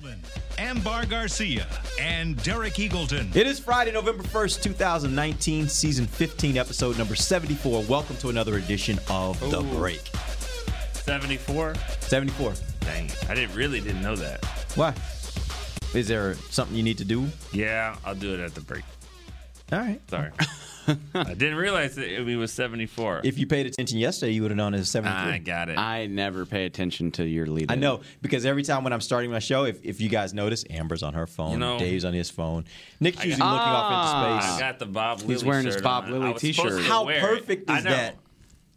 Philbin, 0.00 0.18
Amber 0.58 1.04
Garcia, 1.06 1.66
and 2.00 2.42
Derek 2.42 2.74
Eagleton. 2.74 3.34
It 3.34 3.46
is 3.46 3.58
Friday, 3.58 3.92
November 3.92 4.22
1st, 4.22 4.62
2019, 4.62 5.68
season 5.68 6.06
15, 6.06 6.56
episode 6.56 6.96
number 6.98 7.14
74. 7.14 7.82
Welcome 7.84 8.16
to 8.18 8.28
another 8.28 8.56
edition 8.56 8.98
of 9.08 9.38
The 9.50 9.62
Break. 9.62 10.00
74? 10.92 11.74
74. 12.00 12.54
Dang, 12.80 13.10
I 13.28 13.34
didn't 13.34 13.54
really 13.54 13.80
didn't 13.80 14.02
know 14.02 14.16
that. 14.16 14.44
Why? 14.74 14.94
Is 15.94 16.08
there 16.08 16.34
something 16.50 16.76
you 16.76 16.82
need 16.82 16.98
to 16.98 17.04
do? 17.04 17.26
Yeah, 17.52 17.96
I'll 18.04 18.14
do 18.14 18.32
it 18.32 18.40
at 18.40 18.54
the 18.54 18.60
break. 18.60 18.84
All 19.72 19.80
right. 19.80 20.00
Sorry. 20.08 20.30
I 21.14 21.34
didn't 21.34 21.56
realize 21.56 21.94
that 21.96 22.06
it 22.08 22.36
was 22.36 22.52
74. 22.52 23.22
If 23.24 23.38
you 23.38 23.46
paid 23.46 23.66
attention 23.66 23.98
yesterday, 23.98 24.32
you 24.32 24.42
would 24.42 24.50
have 24.50 24.56
known 24.56 24.74
it 24.74 24.78
was 24.78 24.90
73. 24.90 25.32
I 25.32 25.38
got 25.38 25.68
it. 25.68 25.78
I 25.78 26.06
never 26.06 26.46
pay 26.46 26.66
attention 26.66 27.10
to 27.12 27.24
your 27.24 27.46
lead. 27.46 27.70
I 27.70 27.74
know 27.74 28.00
because 28.22 28.46
every 28.46 28.62
time 28.62 28.84
when 28.84 28.92
I'm 28.92 29.00
starting 29.00 29.30
my 29.30 29.38
show, 29.38 29.64
if, 29.64 29.84
if 29.84 30.00
you 30.00 30.08
guys 30.08 30.34
notice, 30.34 30.64
Amber's 30.70 31.02
on 31.02 31.14
her 31.14 31.26
phone, 31.26 31.52
You 31.52 31.58
know- 31.58 31.78
Dave's 31.78 32.04
on 32.04 32.12
his 32.14 32.30
phone, 32.30 32.64
Nick's 33.00 33.24
usually 33.24 33.40
got- 33.40 33.52
looking 33.52 33.72
off 33.72 33.90
into 33.92 33.96
ah. 34.36 34.40
space. 34.40 34.56
I 34.56 34.60
got 34.60 34.78
the 34.78 34.86
Bob 34.86 35.20
Lilly 35.20 35.34
He's 35.34 35.44
wearing 35.44 35.66
his 35.66 35.80
Bob. 35.80 36.08
Lilly 36.08 36.26
I 36.26 36.30
was 36.32 36.40
supposed 36.40 36.56
t-shirt. 36.76 36.82
How 36.84 37.04
wear 37.04 37.16
it. 37.16 37.20
perfect 37.40 37.70
I 37.70 37.78
is 37.78 37.84
know. 37.84 37.90
that? 37.90 38.16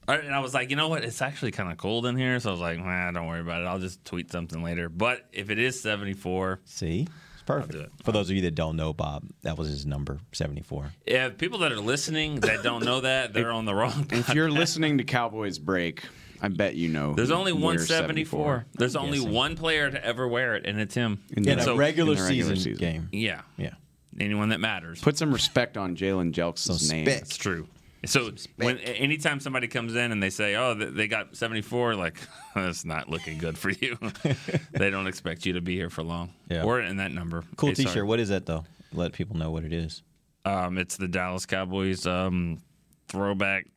I- 0.07 0.15
And 0.17 0.35
I 0.35 0.39
was 0.39 0.53
like, 0.53 0.69
you 0.69 0.75
know 0.75 0.89
what? 0.89 1.03
It's 1.05 1.21
actually 1.21 1.51
kind 1.51 1.71
of 1.71 1.77
cold 1.77 2.05
in 2.05 2.17
here. 2.17 2.39
So 2.39 2.49
I 2.49 2.51
was 2.51 2.59
like, 2.61 2.77
nah, 2.79 3.11
don't 3.11 3.25
worry 3.27 3.39
about 3.39 3.61
it. 3.61 3.65
I'll 3.65 3.79
just 3.79 4.03
tweet 4.03 4.31
something 4.31 4.61
later. 4.61 4.89
But 4.89 5.25
if 5.31 5.49
it 5.49 5.57
is 5.59 5.79
74, 5.81 6.59
See, 6.65 7.03
it's 7.03 7.32
perfect. 7.45 7.71
do 7.73 7.79
it. 7.81 7.91
For 8.03 8.11
those 8.11 8.29
of 8.29 8.35
you 8.35 8.41
that 8.43 8.55
don't 8.55 8.75
know, 8.75 8.93
Bob, 8.93 9.23
that 9.43 9.57
was 9.57 9.67
his 9.69 9.85
number, 9.85 10.19
74. 10.31 10.91
yeah, 11.05 11.29
people 11.29 11.59
that 11.59 11.71
are 11.71 11.79
listening 11.79 12.39
that 12.41 12.63
don't 12.63 12.83
know 12.85 13.01
that, 13.01 13.33
they're 13.33 13.51
on 13.51 13.65
the 13.65 13.73
wrong. 13.75 14.07
If 14.11 14.29
you're 14.33 14.51
listening 14.51 14.97
to 14.99 15.03
Cowboys 15.03 15.59
Break, 15.59 16.03
I 16.41 16.49
bet 16.49 16.75
you 16.75 16.89
know. 16.89 17.13
There's 17.13 17.31
only 17.31 17.53
one 17.53 17.75
wears 17.77 17.87
74. 17.87 18.65
There's 18.73 18.95
only 18.95 19.19
guessing. 19.19 19.31
one 19.33 19.55
player 19.55 19.89
to 19.89 20.05
ever 20.05 20.27
wear 20.27 20.55
it, 20.55 20.65
and 20.65 20.79
it's 20.79 20.93
him. 20.95 21.21
In 21.35 21.47
In 21.47 21.59
a 21.59 21.63
so- 21.63 21.75
regular, 21.77 22.11
in 22.13 22.17
the 22.17 22.23
regular 22.23 22.55
season, 22.55 22.73
season. 22.73 22.79
game. 22.79 23.09
Yeah. 23.11 23.41
Yeah. 23.57 23.73
Anyone 24.19 24.49
that 24.49 24.59
matters. 24.59 25.01
Put 25.01 25.17
some 25.17 25.33
respect 25.33 25.75
on 25.77 25.95
Jalen 25.95 26.33
Jelks' 26.33 26.59
Some 26.59 26.87
name. 26.95 27.05
spec. 27.05 27.21
It's 27.23 27.37
true. 27.37 27.67
So 28.05 28.31
when 28.57 28.79
anytime 28.79 29.39
somebody 29.39 29.67
comes 29.67 29.95
in 29.95 30.11
and 30.11 30.21
they 30.21 30.29
say, 30.29 30.55
"Oh, 30.55 30.73
they 30.73 31.07
got 31.07 31.35
74," 31.35 31.95
like 31.95 32.19
that's 32.55 32.83
not 32.83 33.09
looking 33.09 33.37
good 33.37 33.57
for 33.57 33.69
you. 33.69 33.97
they 34.71 34.89
don't 34.89 35.07
expect 35.07 35.45
you 35.45 35.53
to 35.53 35.61
be 35.61 35.75
here 35.75 35.89
for 35.89 36.03
long. 36.03 36.33
Yeah. 36.49 36.63
Or 36.63 36.81
in 36.81 36.97
that 36.97 37.11
number. 37.11 37.43
Cool 37.55 37.75
sorry. 37.75 37.85
T-shirt. 37.85 38.05
What 38.05 38.19
is 38.19 38.29
that 38.29 38.45
though? 38.45 38.65
Let 38.91 39.13
people 39.13 39.37
know 39.37 39.51
what 39.51 39.63
it 39.63 39.73
is. 39.73 40.03
Um, 40.45 40.77
it's 40.77 40.97
the 40.97 41.07
Dallas 41.07 41.45
Cowboys 41.45 42.05
um, 42.05 42.59
throwback 43.07 43.67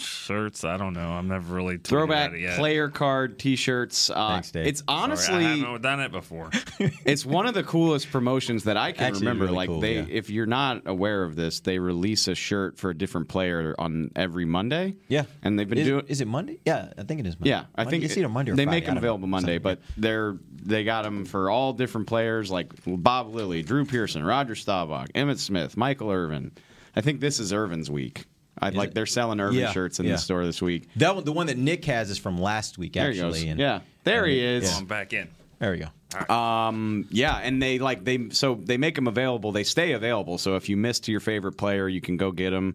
shirts. 0.00 0.64
I 0.64 0.76
don't 0.76 0.92
know. 0.92 1.10
I'm 1.10 1.28
never 1.28 1.54
really 1.54 1.78
Throwback 1.78 2.32
it 2.32 2.40
yet. 2.40 2.58
player 2.58 2.88
card 2.88 3.38
T-shirts. 3.38 4.10
Uh, 4.10 4.28
Thanks, 4.28 4.50
Dave. 4.50 4.66
It's 4.66 4.82
Sorry, 4.86 5.02
honestly, 5.02 5.34
I 5.46 5.56
haven't 5.56 5.82
done 5.82 6.00
it 6.00 6.12
before. 6.12 6.50
it's 6.78 7.24
one 7.26 7.46
of 7.46 7.54
the 7.54 7.62
coolest 7.62 8.10
promotions 8.10 8.64
that 8.64 8.76
I 8.76 8.92
can 8.92 9.04
Actually, 9.04 9.20
remember. 9.20 9.44
really 9.44 9.56
like 9.56 9.68
cool, 9.68 9.80
they, 9.80 9.96
yeah. 9.96 10.06
if 10.08 10.30
you're 10.30 10.46
not 10.46 10.82
aware 10.86 11.22
of 11.22 11.36
this, 11.36 11.60
they 11.60 11.78
release 11.78 12.28
a 12.28 12.34
shirt 12.34 12.78
for 12.78 12.90
a 12.90 12.94
different 12.94 13.28
player 13.28 13.74
on 13.78 14.10
every 14.16 14.44
Monday. 14.44 14.96
Yeah. 15.08 15.24
and 15.42 15.58
they've 15.58 15.68
been 15.68 15.78
is, 15.78 15.86
doing. 15.86 16.06
Is 16.08 16.20
it 16.20 16.28
Monday? 16.28 16.60
Yeah, 16.64 16.92
I 16.96 17.02
think 17.04 17.20
it 17.20 17.26
is 17.26 17.38
Monday. 17.38 17.50
Yeah, 17.50 17.64
I 17.74 17.84
Monday. 17.84 17.90
think 17.90 18.04
it's 18.04 18.16
either 18.16 18.28
Monday 18.28 18.52
or 18.52 18.56
they 18.56 18.64
Friday. 18.64 18.76
make 18.76 18.84
them 18.84 18.94
don't 18.94 19.02
know. 19.02 19.08
available 19.08 19.28
Monday, 19.28 19.56
Something, 19.56 19.62
but 19.62 19.80
they're 19.96 20.36
they 20.62 20.84
got 20.84 21.04
them 21.04 21.24
for 21.24 21.48
all 21.50 21.72
different 21.72 22.06
players 22.08 22.50
like 22.50 22.72
Bob 22.84 23.34
Lilly, 23.34 23.62
Drew 23.62 23.84
Pearson, 23.84 24.24
Roger 24.24 24.54
Staubach, 24.54 25.12
Emmitt 25.14 25.38
Smith, 25.38 25.76
Michael 25.76 26.10
Irvin. 26.10 26.52
I 26.94 27.02
think 27.02 27.20
this 27.20 27.38
is 27.38 27.52
Irvin's 27.52 27.90
week. 27.90 28.24
I 28.60 28.70
like 28.70 28.88
it? 28.90 28.94
they're 28.94 29.06
selling 29.06 29.40
Irving 29.40 29.58
Yeah, 29.60 29.72
shirts 29.72 30.00
in 30.00 30.06
yeah. 30.06 30.12
the 30.12 30.18
store 30.18 30.44
this 30.46 30.62
week. 30.62 30.88
That 30.96 31.14
one, 31.14 31.24
the 31.24 31.32
one 31.32 31.46
that 31.48 31.58
Nick 31.58 31.84
has 31.86 32.08
is 32.10 32.18
from 32.18 32.38
last 32.38 32.78
week, 32.78 32.94
There 32.94 33.10
he 33.12 33.20
actually. 33.20 33.40
goes. 33.40 33.50
and- 33.50 33.60
yeah, 33.60 33.80
there 34.04 34.24
he 34.26 34.40
is. 34.42 34.64
yeah. 34.70 34.76
I'm 34.78 34.86
back 34.86 35.12
in. 35.12 35.28
There 35.58 35.72
we 35.72 35.78
go. 35.78 36.34
Um, 36.34 37.06
yeah, 37.10 37.36
and 37.36 37.62
they 37.62 37.78
like 37.78 38.04
they 38.04 38.30
so 38.30 38.54
they 38.54 38.76
make 38.76 38.94
them 38.94 39.06
available. 39.08 39.52
They 39.52 39.64
stay 39.64 39.92
available. 39.92 40.38
So 40.38 40.56
if 40.56 40.68
you 40.68 40.76
missed 40.76 41.04
to 41.04 41.10
your 41.12 41.20
favorite 41.20 41.52
player, 41.58 41.88
you 41.88 42.00
can 42.00 42.16
go 42.16 42.30
get 42.32 42.50
them. 42.50 42.74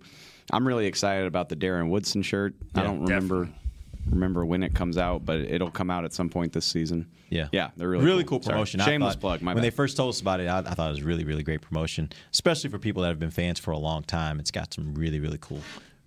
I'm 0.51 0.67
really 0.67 0.85
excited 0.87 1.25
about 1.27 1.49
the 1.49 1.55
Darren 1.55 1.89
Woodson 1.89 2.21
shirt. 2.23 2.53
I 2.75 2.83
don't 2.83 3.01
remember 3.03 3.45
definitely. 3.45 3.60
Remember 4.09 4.45
when 4.45 4.63
it 4.63 4.73
comes 4.73 4.97
out, 4.97 5.25
but 5.25 5.39
it'll 5.41 5.71
come 5.71 5.89
out 5.89 6.05
at 6.05 6.13
some 6.13 6.29
point 6.29 6.53
this 6.53 6.65
season. 6.65 7.07
Yeah, 7.29 7.47
yeah, 7.51 7.69
they're 7.77 7.87
really 7.89 8.23
cool, 8.23 8.41
Sorry. 8.41 8.53
promotion. 8.55 8.81
I 8.81 8.85
Shameless 8.85 9.13
thought- 9.15 9.21
plug. 9.21 9.41
My 9.41 9.51
when 9.53 9.57
bad. 9.61 9.63
they 9.71 9.75
first 9.75 9.95
told 9.97 10.09
us 10.09 10.19
about 10.21 10.39
it, 10.41 10.47
I, 10.47 10.59
I 10.59 10.61
thought 10.61 10.87
it 10.87 10.91
was 10.91 11.03
really, 11.03 11.23
really 11.23 11.43
great 11.43 11.61
promotion, 11.61 12.09
especially 12.33 12.69
for 12.69 12.77
people 12.79 13.03
that 13.03 13.09
have 13.09 13.19
been 13.19 13.31
fans 13.31 13.59
for 13.59 13.71
a 13.71 13.77
long 13.77 14.03
time. 14.03 14.39
It's 14.39 14.51
got 14.51 14.73
some 14.73 14.93
really, 14.95 15.19
really 15.19 15.37
cool, 15.39 15.61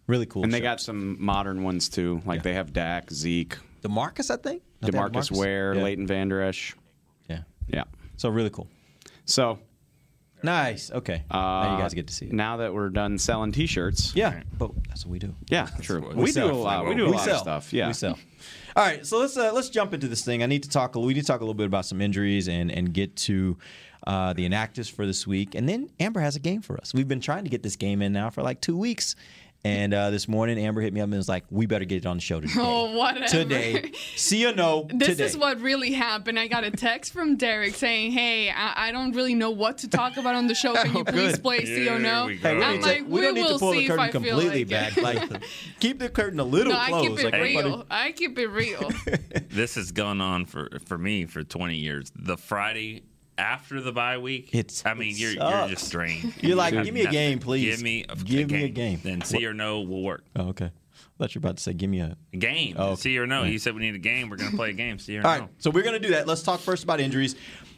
really 0.06 0.26
cool. 0.26 0.42
And 0.44 0.52
they 0.52 0.60
got 0.60 0.80
some 0.80 1.16
modern 1.18 1.62
ones 1.62 1.88
too. 1.88 2.20
Like 2.26 2.42
they 2.42 2.52
have 2.54 2.72
Dak, 2.74 3.10
Zeke, 3.10 3.56
Demarcus, 3.82 4.30
I 4.30 4.36
think. 4.36 4.62
Don't 4.82 4.90
they 4.92 4.98
have 4.98 5.12
Demarcus 5.12 5.30
Ware, 5.30 5.74
Yeah. 5.74 5.82
Leighton 5.82 6.06
Vander 6.06 6.42
Esch. 6.42 6.74
Yeah, 7.28 7.42
Yeah. 7.68 7.84
so 8.16 8.28
really 8.28 8.50
cool. 8.50 8.68
So 9.24 9.58
Nice. 10.44 10.90
Okay, 10.92 11.22
now 11.30 11.76
you 11.76 11.82
guys 11.82 11.94
get 11.94 12.06
to 12.06 12.14
see 12.14 12.26
it. 12.26 12.32
now 12.32 12.58
that 12.58 12.72
we're 12.74 12.90
done 12.90 13.18
selling 13.18 13.50
T-shirts, 13.50 14.14
Yeah, 14.14 14.42
but 14.58 14.70
that's 14.88 15.04
what 15.06 15.12
we 15.12 15.18
do. 15.18 15.34
yeah, 15.48 15.66
true. 15.80 16.06
We, 16.14 16.24
we 16.24 16.32
do 16.32 16.44
a 16.44 16.52
lot. 16.52 16.86
We 16.86 16.94
do 16.94 17.06
a 17.06 17.10
We 17.10 17.12
lot 17.16 17.24
sell. 17.24 17.34
of 17.36 17.40
stuff. 17.40 17.72
Yeah, 17.72 17.86
we 17.88 17.94
sell. 17.94 18.18
All 18.76 18.84
right, 18.84 19.04
so 19.06 19.18
let's 19.18 19.36
uh, 19.36 19.52
let's 19.52 19.70
jump 19.70 19.94
into 19.94 20.06
this 20.06 20.24
thing. 20.24 20.42
I 20.42 20.46
need 20.46 20.62
to 20.64 20.68
talk. 20.68 20.94
We 20.94 21.14
need 21.14 21.20
to 21.20 21.26
talk 21.26 21.40
a 21.40 21.44
little 21.44 21.54
bit 21.54 21.66
about 21.66 21.86
some 21.86 22.00
injuries 22.00 22.48
and 22.48 22.70
and 22.70 22.92
get 22.92 23.16
to 23.16 23.56
uh, 24.06 24.32
the 24.34 24.46
inactives 24.48 24.90
for 24.90 25.06
this 25.06 25.26
week, 25.26 25.54
and 25.54 25.66
then 25.68 25.88
Amber 25.98 26.20
has 26.20 26.36
a 26.36 26.40
game 26.40 26.60
for 26.60 26.76
us. 26.78 26.92
We've 26.92 27.08
been 27.08 27.20
trying 27.22 27.44
to 27.44 27.50
get 27.50 27.62
this 27.62 27.76
game 27.76 28.02
in 28.02 28.12
now 28.12 28.28
for 28.30 28.42
like 28.42 28.60
two 28.60 28.76
weeks, 28.76 29.16
and 29.64 29.94
uh, 29.94 30.10
this 30.10 30.28
morning 30.28 30.58
Amber 30.58 30.80
hit 30.82 30.92
me 30.92 31.00
up 31.00 31.04
and 31.04 31.14
was 31.14 31.28
like, 31.28 31.44
"We 31.50 31.66
better 31.66 31.84
get 31.84 31.96
it 31.98 32.06
on 32.06 32.18
the 32.18 32.20
show 32.20 32.40
today." 32.40 32.52
Oh, 32.58 32.94
whatever. 32.96 33.26
Today, 33.26 33.92
see 34.14 34.46
or 34.46 34.54
no 34.54 34.86
This 34.94 35.08
today. 35.08 35.24
is 35.24 35.36
what 35.36 35.60
really 35.60 35.92
happened. 35.92 36.38
I 36.38 36.46
got 36.48 36.64
a 36.64 36.70
text 36.70 37.12
from 37.12 37.36
Derek 37.36 37.74
saying, 37.74 38.12
"Hey, 38.12 38.50
I, 38.50 38.88
I 38.88 38.92
don't 38.92 39.12
really 39.12 39.34
know 39.34 39.50
what 39.50 39.78
to 39.78 39.88
talk 39.88 40.16
about 40.18 40.34
on 40.34 40.46
the 40.46 40.54
show. 40.54 40.74
Can 40.74 40.92
you 40.94 41.00
Oh, 41.00 41.04
please 41.04 41.32
good. 41.32 41.42
play 41.42 41.64
see 41.64 41.88
or 41.88 41.98
no?" 41.98 42.26
We. 42.26 42.36
Hey, 42.36 42.62
I'm 42.62 42.74
need 42.74 42.82
to- 42.82 42.86
like, 42.88 43.00
we 43.02 43.06
we, 43.06 43.20
don't 43.22 43.34
need 43.34 43.48
to 43.48 43.58
pull 43.58 43.72
see 43.72 43.88
the 43.88 43.96
curtain 43.96 44.10
completely 44.12 44.64
like 44.64 44.68
back. 44.68 44.96
Like, 44.98 45.42
keep 45.80 45.98
the 45.98 46.08
curtain 46.10 46.40
a 46.40 46.44
little 46.44 46.72
no, 46.72 46.78
I 46.78 46.88
closed. 46.88 47.08
keep 47.08 47.18
it 47.20 47.24
like 47.24 47.34
everybody- 47.34 47.68
real. 47.68 47.86
I 47.90 48.12
keep 48.12 48.38
it 48.38 48.48
real. 48.48 48.90
This 49.50 49.76
has 49.76 49.92
gone 49.92 50.20
on 50.20 50.44
for 50.46 50.68
for 50.84 50.98
me 50.98 51.24
for 51.26 51.42
20 51.42 51.76
years. 51.76 52.12
The 52.14 52.36
Friday 52.36 53.02
after 53.38 53.80
the 53.80 53.92
bye 53.92 54.18
week, 54.18 54.54
It's- 54.54 54.82
I 54.86 54.94
mean, 54.94 55.10
it 55.10 55.18
you're 55.18 55.32
you're 55.32 55.68
just 55.68 55.90
drained. 55.90 56.34
You're 56.42 56.56
like, 56.56 56.72
give 56.74 56.92
me 56.94 57.00
a 57.00 57.04
nothing. 57.04 57.12
game, 57.12 57.38
please. 57.38 57.76
Give 57.76 57.82
me 57.82 58.04
a, 58.08 58.16
Give 58.16 58.50
me 58.50 58.64
a 58.64 58.68
game. 58.68 59.00
Then 59.02 59.22
see 59.22 59.44
or 59.46 59.54
no 59.54 59.80
will 59.80 60.02
work. 60.02 60.24
Oh, 60.36 60.48
okay. 60.48 60.66
I 60.66 61.16
thought 61.18 61.34
you 61.34 61.40
were 61.40 61.46
about 61.46 61.56
to 61.58 61.62
say, 61.62 61.72
"Give 61.74 61.88
me 61.88 62.00
a." 62.00 62.16
A 62.32 62.36
game. 62.36 62.74
Oh, 62.76 62.86
okay. 62.92 63.00
See 63.02 63.18
or 63.18 63.26
no. 63.26 63.44
You 63.44 63.58
said 63.60 63.74
we 63.76 63.82
need 63.82 63.94
a 63.94 63.98
game. 63.98 64.30
We're 64.30 64.36
gonna 64.36 64.56
play 64.56 64.70
a 64.70 64.72
game. 64.72 64.98
See 64.98 65.16
or 65.16 65.24
All 65.24 65.34
no. 65.34 65.40
right, 65.42 65.48
so 65.58 65.70
we're 65.70 65.82
going 65.84 65.94
to 66.00 66.00
do 66.00 66.12
that. 66.14 66.26
Let's 66.26 66.42
talk 66.42 66.58
first 66.60 66.82
about 66.82 66.98
injuries. 67.00 67.36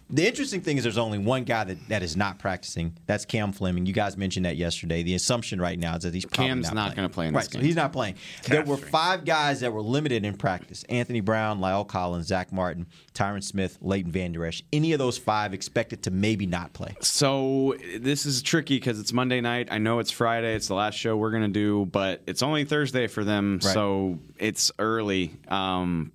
The 0.09 0.25
interesting 0.27 0.61
thing 0.61 0.77
is 0.77 0.84
there's 0.84 0.99
only 0.99 1.19
one 1.19 1.43
guy 1.43 1.65
that, 1.65 1.89
that 1.89 2.03
is 2.05 2.17
not 2.17 2.39
practicing. 2.39 2.97
That's 3.06 3.25
Cam 3.25 3.50
Fleming. 3.50 3.87
You 3.87 3.93
guys 3.93 4.17
mentioned 4.17 4.47
that 4.47 4.56
yesterday. 4.56 5.03
The 5.03 5.17
assumption 5.17 5.61
right 5.61 5.77
now 5.77 5.97
is 5.97 6.05
that 6.05 6.15
he's 6.15 6.25
probably 6.25 6.47
Cam's 6.47 6.67
not, 6.72 6.75
not 6.89 6.97
gonna 6.97 7.09
play 7.09 7.27
in 7.27 7.34
right, 7.34 7.41
this 7.41 7.50
so 7.53 7.59
game. 7.59 7.65
he's 7.67 7.75
not 7.75 7.93
playing. 7.93 8.15
there 8.47 8.62
were 8.62 8.77
five 8.77 9.25
guys 9.25 9.61
that 9.61 9.72
were 9.72 9.83
limited 9.83 10.25
in 10.25 10.37
practice: 10.37 10.84
Anthony 10.89 11.21
Brown, 11.21 11.59
La'el 11.59 11.86
Collins, 11.89 12.28
Zack 12.28 12.53
Martin, 12.53 12.86
Tyron 13.15 13.42
Smith, 13.42 13.78
Leighton 13.80 14.13
Vander 14.13 14.45
Esch. 14.47 14.63
Any 14.72 14.92
of 14.92 15.01
those 15.01 15.19
five 15.19 15.53
expected 15.53 16.04
to 16.04 16.13
maybe 16.13 16.47
not 16.47 16.72
play. 16.72 16.95
So 17.01 17.75
this 17.98 18.27
is 18.27 18.42
tricky 18.42 18.77
because 18.77 19.01
it's 19.01 19.13
Monday 19.13 19.41
night. 19.41 19.69
I 19.72 19.78
know 19.78 19.98
it's 19.98 20.13
Friday. 20.13 20.54
It's 20.54 20.69
the 20.69 20.75
last 20.75 20.95
show 20.95 21.16
we're 21.16 21.33
gonna 21.33 21.48
do, 21.48 21.86
but 21.86 22.22
it's 22.28 22.45
only 22.45 22.65
Thursday 22.65 23.09
for 23.09 23.25
them, 23.25 23.59
Right. 23.65 23.75
so 23.75 24.21
it's 24.39 24.71
early. 24.78 25.33
Um, 25.48 26.13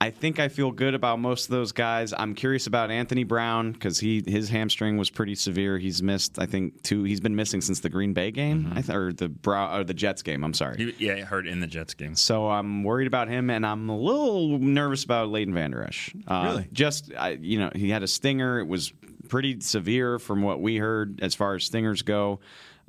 I 0.00 0.10
think 0.10 0.38
I 0.38 0.46
feel 0.46 0.70
good 0.70 0.94
about 0.94 1.18
most 1.18 1.46
of 1.46 1.50
those 1.50 1.72
guys. 1.72 2.14
I'm 2.16 2.34
curious 2.36 2.68
about 2.68 2.90
Anthony 2.92 3.24
Brown 3.24 3.72
because 3.72 3.98
he 3.98 4.22
his 4.24 4.48
hamstring 4.48 4.96
was 4.96 5.10
pretty 5.10 5.34
severe. 5.34 5.76
He's 5.76 6.02
missed, 6.04 6.38
I 6.38 6.46
think, 6.46 6.82
two. 6.84 7.02
He's 7.02 7.18
been 7.18 7.34
missing 7.34 7.60
since 7.60 7.80
the 7.80 7.88
Green 7.88 8.12
Bay 8.12 8.30
game, 8.30 8.70
I 8.76 8.82
th- 8.82 8.94
or 8.96 9.12
the 9.12 9.28
Brow, 9.28 9.76
or 9.78 9.82
the 9.82 9.94
Jets 9.94 10.22
game. 10.22 10.44
I'm 10.44 10.54
sorry. 10.54 10.76
He- 10.96 11.06
yeah, 11.06 11.14
it 11.14 11.24
hurt 11.24 11.48
in 11.48 11.58
the 11.58 11.66
Jets 11.66 11.94
game. 11.94 12.14
So 12.14 12.48
I'm 12.48 12.84
worried 12.84 13.08
about 13.08 13.26
him, 13.26 13.50
and 13.50 13.66
I'm 13.66 13.88
a 13.88 13.98
little 13.98 14.58
nervous 14.60 15.02
about 15.02 15.30
Leighton 15.30 15.52
Vander 15.52 15.82
Esch. 15.82 16.14
Uh, 16.28 16.42
Really? 16.48 16.68
Just 16.72 17.10
I, 17.18 17.30
you 17.30 17.58
know, 17.58 17.70
he 17.74 17.90
had 17.90 18.04
a 18.04 18.08
stinger. 18.08 18.60
It 18.60 18.68
was 18.68 18.92
pretty 19.28 19.58
severe 19.60 20.20
from 20.20 20.42
what 20.42 20.60
we 20.60 20.76
heard 20.76 21.18
as 21.22 21.34
far 21.34 21.56
as 21.56 21.64
stingers 21.64 22.02
go. 22.02 22.38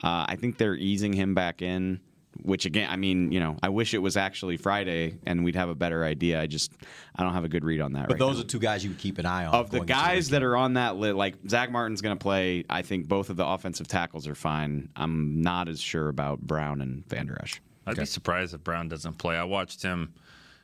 Uh, 0.04 0.26
I 0.30 0.36
think 0.40 0.58
they're 0.60 0.76
easing 0.76 1.12
him 1.14 1.34
back 1.34 1.62
in. 1.64 2.00
Which 2.42 2.66
again, 2.66 2.90
I 2.90 2.96
mean, 2.96 3.32
you 3.32 3.40
know, 3.40 3.58
I 3.62 3.70
wish 3.70 3.94
it 3.94 4.00
was 4.00 4.18
actually 4.18 4.58
Friday 4.58 5.18
and 5.26 5.44
we'd 5.44 5.56
have 5.56 5.70
a 5.70 5.76
better 5.76 6.04
idea. 6.04 6.42
I 6.42 6.48
just, 6.48 6.72
I 7.16 7.24
don't 7.24 7.34
have 7.34 7.44
a 7.44 7.50
good 7.50 7.64
read 7.64 7.82
on 7.82 7.94
that. 7.94 8.08
But 8.08 8.14
right 8.14 8.20
those 8.20 8.38
now. 8.38 8.44
are 8.44 8.48
two 8.48 8.60
guys 8.60 8.84
you 8.84 8.92
would 8.92 9.00
keep 9.00 9.18
an 9.18 9.26
eye 9.26 9.46
on. 9.46 9.54
of 9.54 9.72
the 9.72 9.82
guys 9.82 10.30
that 10.30 10.44
are 10.44 10.56
on 10.56 10.74
that 10.74 10.96
list. 10.96 11.16
Like 11.16 11.36
Zack 11.48 11.72
Martin's 11.72 12.02
going 12.02 12.18
to 12.18 12.22
play. 12.22 12.66
I 12.70 12.82
think 12.82 13.08
both 13.08 13.30
of 13.30 13.38
the 13.38 13.46
offensive 13.46 13.88
tackles 13.88 14.28
are 14.28 14.36
fine. 14.36 14.90
I'm 14.96 15.42
not 15.42 15.70
as 15.70 15.80
sure 15.80 16.10
about 16.10 16.42
Brown 16.42 16.82
and 16.82 17.08
Vander 17.08 17.38
Esch. 17.42 17.62
I'd 17.86 17.98
be 17.98 18.06
surprised 18.06 18.54
if 18.54 18.64
Brown 18.64 18.88
doesn't 18.88 19.18
play. 19.18 19.36
I 19.36 19.44
watched 19.44 19.82
him 19.82 20.14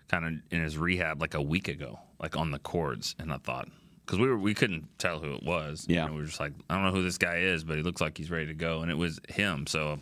kind 0.07 0.25
of 0.25 0.33
in 0.51 0.61
his 0.61 0.77
rehab 0.77 1.21
like 1.21 1.33
a 1.33 1.41
week 1.41 1.67
ago, 1.67 1.99
like 2.19 2.37
on 2.37 2.51
the 2.51 2.59
cords, 2.59 3.15
and 3.19 3.33
I 3.33 3.37
thought 3.37 3.67
because 4.05 4.19
we 4.19 4.27
were 4.27 4.37
we 4.37 4.53
couldn't 4.53 4.87
tell 4.99 5.19
who 5.19 5.33
it 5.33 5.43
was. 5.43 5.85
Yeah. 5.87 6.03
You 6.03 6.07
know, 6.07 6.13
we 6.13 6.19
were 6.21 6.27
just 6.27 6.39
like, 6.39 6.53
I 6.69 6.75
don't 6.75 6.83
know 6.83 6.91
who 6.91 7.03
this 7.03 7.17
guy 7.17 7.37
is, 7.37 7.63
but 7.63 7.77
he 7.77 7.83
looks 7.83 8.01
like 8.01 8.17
he's 8.17 8.29
ready 8.29 8.47
to 8.47 8.53
go, 8.53 8.81
and 8.81 8.91
it 8.91 8.97
was 8.97 9.19
him. 9.27 9.65
So 9.67 9.99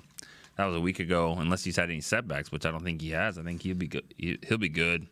that 0.57 0.65
was 0.65 0.75
a 0.75 0.79
week 0.79 0.99
ago. 0.99 1.35
Unless 1.37 1.63
he's 1.63 1.75
had 1.75 1.89
any 1.89 2.01
setbacks, 2.01 2.51
which 2.51 2.65
I 2.65 2.71
don't 2.71 2.83
think 2.83 3.01
he 3.01 3.11
has. 3.11 3.37
I 3.37 3.43
think 3.43 3.61
he'll 3.63 3.75
be 3.75 3.87
good. 3.87 4.13
He- 4.17 4.37
He'll 4.47 4.57
be 4.57 4.69
good. 4.69 5.07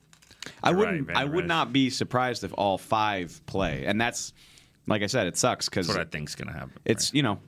I 0.63 0.69
You're 0.71 0.79
wouldn't. 0.79 1.07
right, 1.09 1.17
I 1.17 1.25
would 1.25 1.47
not 1.47 1.71
be 1.71 1.89
surprised 1.91 2.43
if 2.43 2.51
all 2.57 2.77
five 2.79 3.41
play, 3.45 3.85
and 3.85 3.99
that's 4.01 4.33
like 4.87 5.03
I 5.03 5.07
said, 5.07 5.27
it 5.27 5.37
sucks 5.37 5.69
because 5.69 5.87
what 5.87 5.99
I 5.99 6.05
think's 6.05 6.33
going 6.35 6.47
to 6.47 6.53
happen. 6.53 6.73
it's 6.85 7.13
you 7.13 7.21
know 7.21 7.39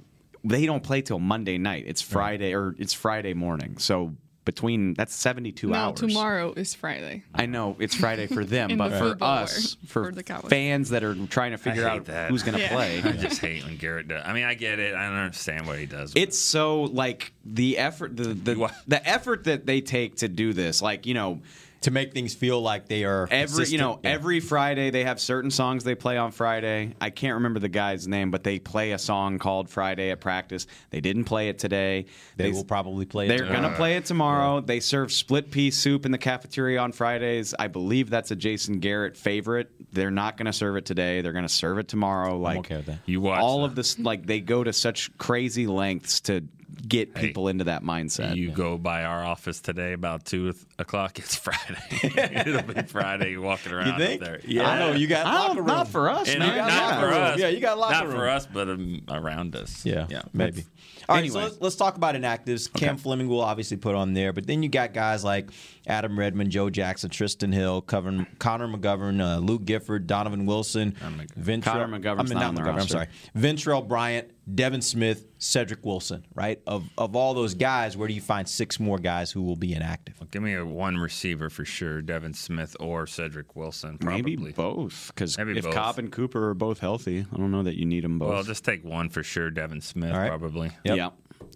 they 0.43 0.65
don't 0.67 0.83
play 0.83 1.01
till 1.01 1.17
Monday 1.19 1.57
night. 1.57 1.85
It's 1.87 2.01
Friday 2.01 2.53
or 2.53 2.75
it's 2.77 2.93
Friday 2.93 3.33
morning. 3.33 3.77
So 3.79 4.13
between 4.45 4.93
that's 4.93 5.15
72 5.15 5.67
no, 5.69 5.73
hours. 5.75 5.99
tomorrow 5.99 6.53
is 6.53 6.73
Friday. 6.75 7.23
I 7.33 7.45
know 7.45 7.75
it's 7.79 7.95
Friday 7.95 8.27
for 8.27 8.43
them, 8.43 8.77
but 8.77 8.89
the 8.89 8.97
for 9.15 9.17
us, 9.23 9.77
for, 9.87 10.05
for 10.05 10.11
the 10.11 10.23
Cowboys. 10.23 10.49
fans 10.49 10.89
that 10.89 11.03
are 11.03 11.15
trying 11.27 11.51
to 11.51 11.57
figure 11.57 11.87
out 11.87 12.05
that. 12.05 12.29
who's 12.29 12.43
going 12.43 12.55
to 12.55 12.61
Yeah. 12.61 12.73
play, 12.73 13.01
I 13.03 13.11
just 13.13 13.39
hate 13.39 13.63
when 13.63 13.77
Garrett 13.77 14.07
does. 14.07 14.23
I 14.25 14.33
mean, 14.33 14.43
I 14.43 14.53
get 14.53 14.79
it. 14.79 14.95
I 14.95 15.07
don't 15.07 15.17
understand 15.17 15.65
what 15.67 15.79
he 15.79 15.85
does. 15.85 16.13
but- 16.13 16.21
it's 16.21 16.37
so 16.37 16.83
like 16.83 17.33
the 17.45 17.77
effort 17.77 18.15
the 18.17 18.33
the, 18.33 18.71
the 18.87 19.07
effort 19.07 19.45
that 19.45 19.65
they 19.65 19.81
take 19.81 20.17
to 20.17 20.27
do 20.27 20.53
this 20.53 20.81
like 20.81 21.05
you 21.05 21.13
know 21.13 21.41
to 21.83 21.91
make 21.91 22.13
things 22.13 22.33
feel 22.33 22.61
like 22.61 22.87
they 22.87 23.03
are 23.03 23.27
every 23.31 23.65
you 23.67 23.77
know. 23.77 23.99
Yeah. 24.03 24.11
every 24.11 24.39
friday 24.39 24.89
they 24.89 25.03
have 25.03 25.19
certain 25.19 25.51
songs 25.51 25.83
they 25.83 25.95
play 25.95 26.17
on 26.17 26.31
friday 26.31 26.93
i 26.99 27.09
can't 27.09 27.35
remember 27.35 27.59
the 27.59 27.69
guy's 27.69 28.07
name 28.07 28.31
but 28.31 28.43
they 28.43 28.59
play 28.59 28.91
a 28.91 28.97
song 28.97 29.39
called 29.39 29.69
friday 29.69 30.11
at 30.11 30.19
practice 30.19 30.67
they 30.89 31.01
didn't 31.01 31.25
play 31.25 31.49
it 31.49 31.59
today 31.59 32.05
they 32.37 32.51
will 32.51 32.63
probably 32.63 33.05
play. 33.05 33.25
it 33.25 33.29
they're 33.29 33.47
gonna 33.47 33.75
play 33.75 33.95
it 33.95 34.05
tomorrow. 34.05 34.61
They 34.61 34.79
serve 34.79 35.11
split 35.11 35.51
pea 35.51 35.71
soup 35.71 36.05
in 36.05 36.11
the 36.11 36.17
cafeteria 36.17 36.79
on 36.79 36.91
Fridays. 36.91 37.53
I 37.57 37.67
believe 37.67 38.09
that's 38.09 38.31
a 38.31 38.35
Jason 38.35 38.79
Garrett 38.79 39.17
favorite. 39.17 39.71
They're 39.91 40.11
not 40.11 40.37
gonna 40.37 40.53
serve 40.53 40.77
it 40.77 40.85
today. 40.85 41.21
They're 41.21 41.33
gonna 41.33 41.49
serve 41.49 41.79
it 41.79 41.87
tomorrow. 41.87 42.37
Like 42.37 42.59
okay 42.59 42.77
with 42.77 42.85
that. 42.87 42.99
You 43.05 43.21
watch 43.21 43.41
all 43.41 43.59
that. 43.59 43.65
of 43.65 43.75
this. 43.75 43.99
Like 43.99 44.25
they 44.25 44.39
go 44.39 44.63
to 44.63 44.73
such 44.73 45.15
crazy 45.17 45.67
lengths 45.67 46.21
to 46.21 46.43
get 46.87 47.13
people 47.13 47.47
into 47.47 47.65
that 47.65 47.83
mindset. 47.83 48.35
You 48.35 48.51
go 48.51 48.77
by 48.77 49.03
our 49.03 49.23
office 49.23 49.61
today 49.61 49.93
about 49.93 50.25
two 50.25 50.53
o'clock. 50.79 51.19
It's 51.19 51.35
Friday. 51.35 51.77
It'll 52.45 52.61
be 52.63 52.81
Friday. 52.83 53.31
You're 53.31 53.41
walking 53.41 53.71
around 53.73 53.99
You 53.99 54.05
think? 54.05 54.21
up 54.21 54.27
there. 54.41 54.65
I 54.65 54.79
know 54.79 54.91
you 54.93 55.07
got 55.07 55.25
I 55.25 55.33
locker 55.33 55.47
don't- 55.47 55.57
room. 55.57 55.67
not 55.67 55.87
for 55.87 56.09
us, 56.09 56.29
And 56.29 56.39
man. 56.39 56.57
not 56.57 56.69
got 56.69 56.99
for 56.99 57.05
room. 57.07 57.15
us. 57.15 57.39
Yeah, 57.39 57.47
you 57.49 57.59
got 57.59 57.77
locker 57.77 57.93
Not 57.93 58.07
room. 58.07 58.15
for 58.15 58.29
us, 58.29 58.45
but 58.45 58.69
um, 58.69 59.01
around 59.09 59.55
us. 59.55 59.85
Yeah, 59.85 60.07
yeah. 60.09 60.23
maybe. 60.33 60.65
All 61.09 61.17
right, 61.17 61.29
so 61.31 61.39
let's, 61.39 61.57
let's 61.59 61.75
talk 61.75 61.97
about 61.97 62.15
inactives. 62.15 62.71
Cam 62.71 62.95
Fleming 62.97 63.27
will 63.27 63.41
obviously 63.41 63.75
put 63.77 63.93
on 63.93 64.13
there, 64.13 64.31
but 64.31 64.47
then 64.47 64.63
you 64.63 64.69
got 64.69 64.93
guys 64.93 65.23
like 65.23 65.49
Adam 65.85 66.17
Redmond, 66.17 66.49
Joe 66.51 66.69
Jackson, 66.69 67.09
Trysten 67.09 67.53
Hill, 67.53 67.81
Coven, 67.81 68.25
Connor 68.39 68.67
McGovern, 68.67 69.21
uh, 69.21 69.39
Luke 69.39 69.65
Gifford, 69.65 70.07
Donovan 70.07 70.45
Wilson, 70.45 70.93
Ventrell, 71.37 71.63
Connor 71.63 71.99
McGovern's 71.99 72.31
I 72.31 72.35
mean, 72.35 72.39
not 72.39 72.49
on 72.49 72.55
the 72.55 72.61
McGovern, 72.61 72.67
I'm 72.69 72.75
roster. 72.77 72.91
sorry, 72.91 73.07
Ventrell 73.37 73.87
Bryant, 73.87 74.31
Devin 74.55 74.81
Smith, 74.81 75.27
Cedric 75.37 75.85
Wilson. 75.85 76.25
Right 76.35 76.61
of 76.67 76.83
of 76.97 77.15
all 77.15 77.33
those 77.33 77.53
guys, 77.53 77.97
where 77.97 78.07
do 78.07 78.13
you 78.13 78.21
find 78.21 78.47
six 78.47 78.79
more 78.79 78.97
guys 78.97 79.31
who 79.31 79.41
will 79.41 79.55
be 79.57 79.73
inactive? 79.73 80.15
Give 80.31 80.41
me 80.41 80.53
a 80.55 80.65
one 80.65 80.97
receiver 80.97 81.49
for 81.49 81.65
sure, 81.65 82.01
Devin 82.01 82.33
Smith 82.33 82.75
or 82.79 83.05
Cedric 83.05 83.55
Wilson. 83.55 83.97
Probably. 83.97 84.35
Maybe 84.37 84.51
both, 84.53 85.11
because 85.13 85.37
Maybe 85.37 85.57
if 85.57 85.65
both. 85.65 85.73
Cobb 85.73 85.99
and 85.99 86.11
Cooper 86.11 86.49
are 86.49 86.53
both 86.53 86.79
healthy, 86.79 87.25
I 87.31 87.37
don't 87.37 87.51
know 87.51 87.63
that 87.63 87.77
you 87.77 87.85
need 87.85 88.03
them 88.03 88.19
both. 88.19 88.29
Well, 88.29 88.43
just 88.43 88.63
take 88.63 88.83
one 88.85 89.09
for 89.09 89.23
sure, 89.23 89.51
Devin 89.51 89.81
Smith, 89.81 90.13
All 90.13 90.19
right. 90.19 90.29
probably. 90.29 90.71
Yep. 90.85 90.97
Yeah. 90.97 91.09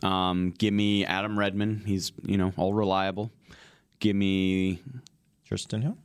Um, 0.03 0.53
give 0.57 0.73
me 0.73 1.05
Adam 1.05 1.39
Redmond. 1.39 1.83
He's 1.85 2.11
you 2.23 2.37
know 2.37 2.53
all 2.57 2.73
reliable. 2.73 3.31
Give 3.99 4.15
me. 4.15 4.81
Trysten 5.49 5.81
Hill. 5.81 5.97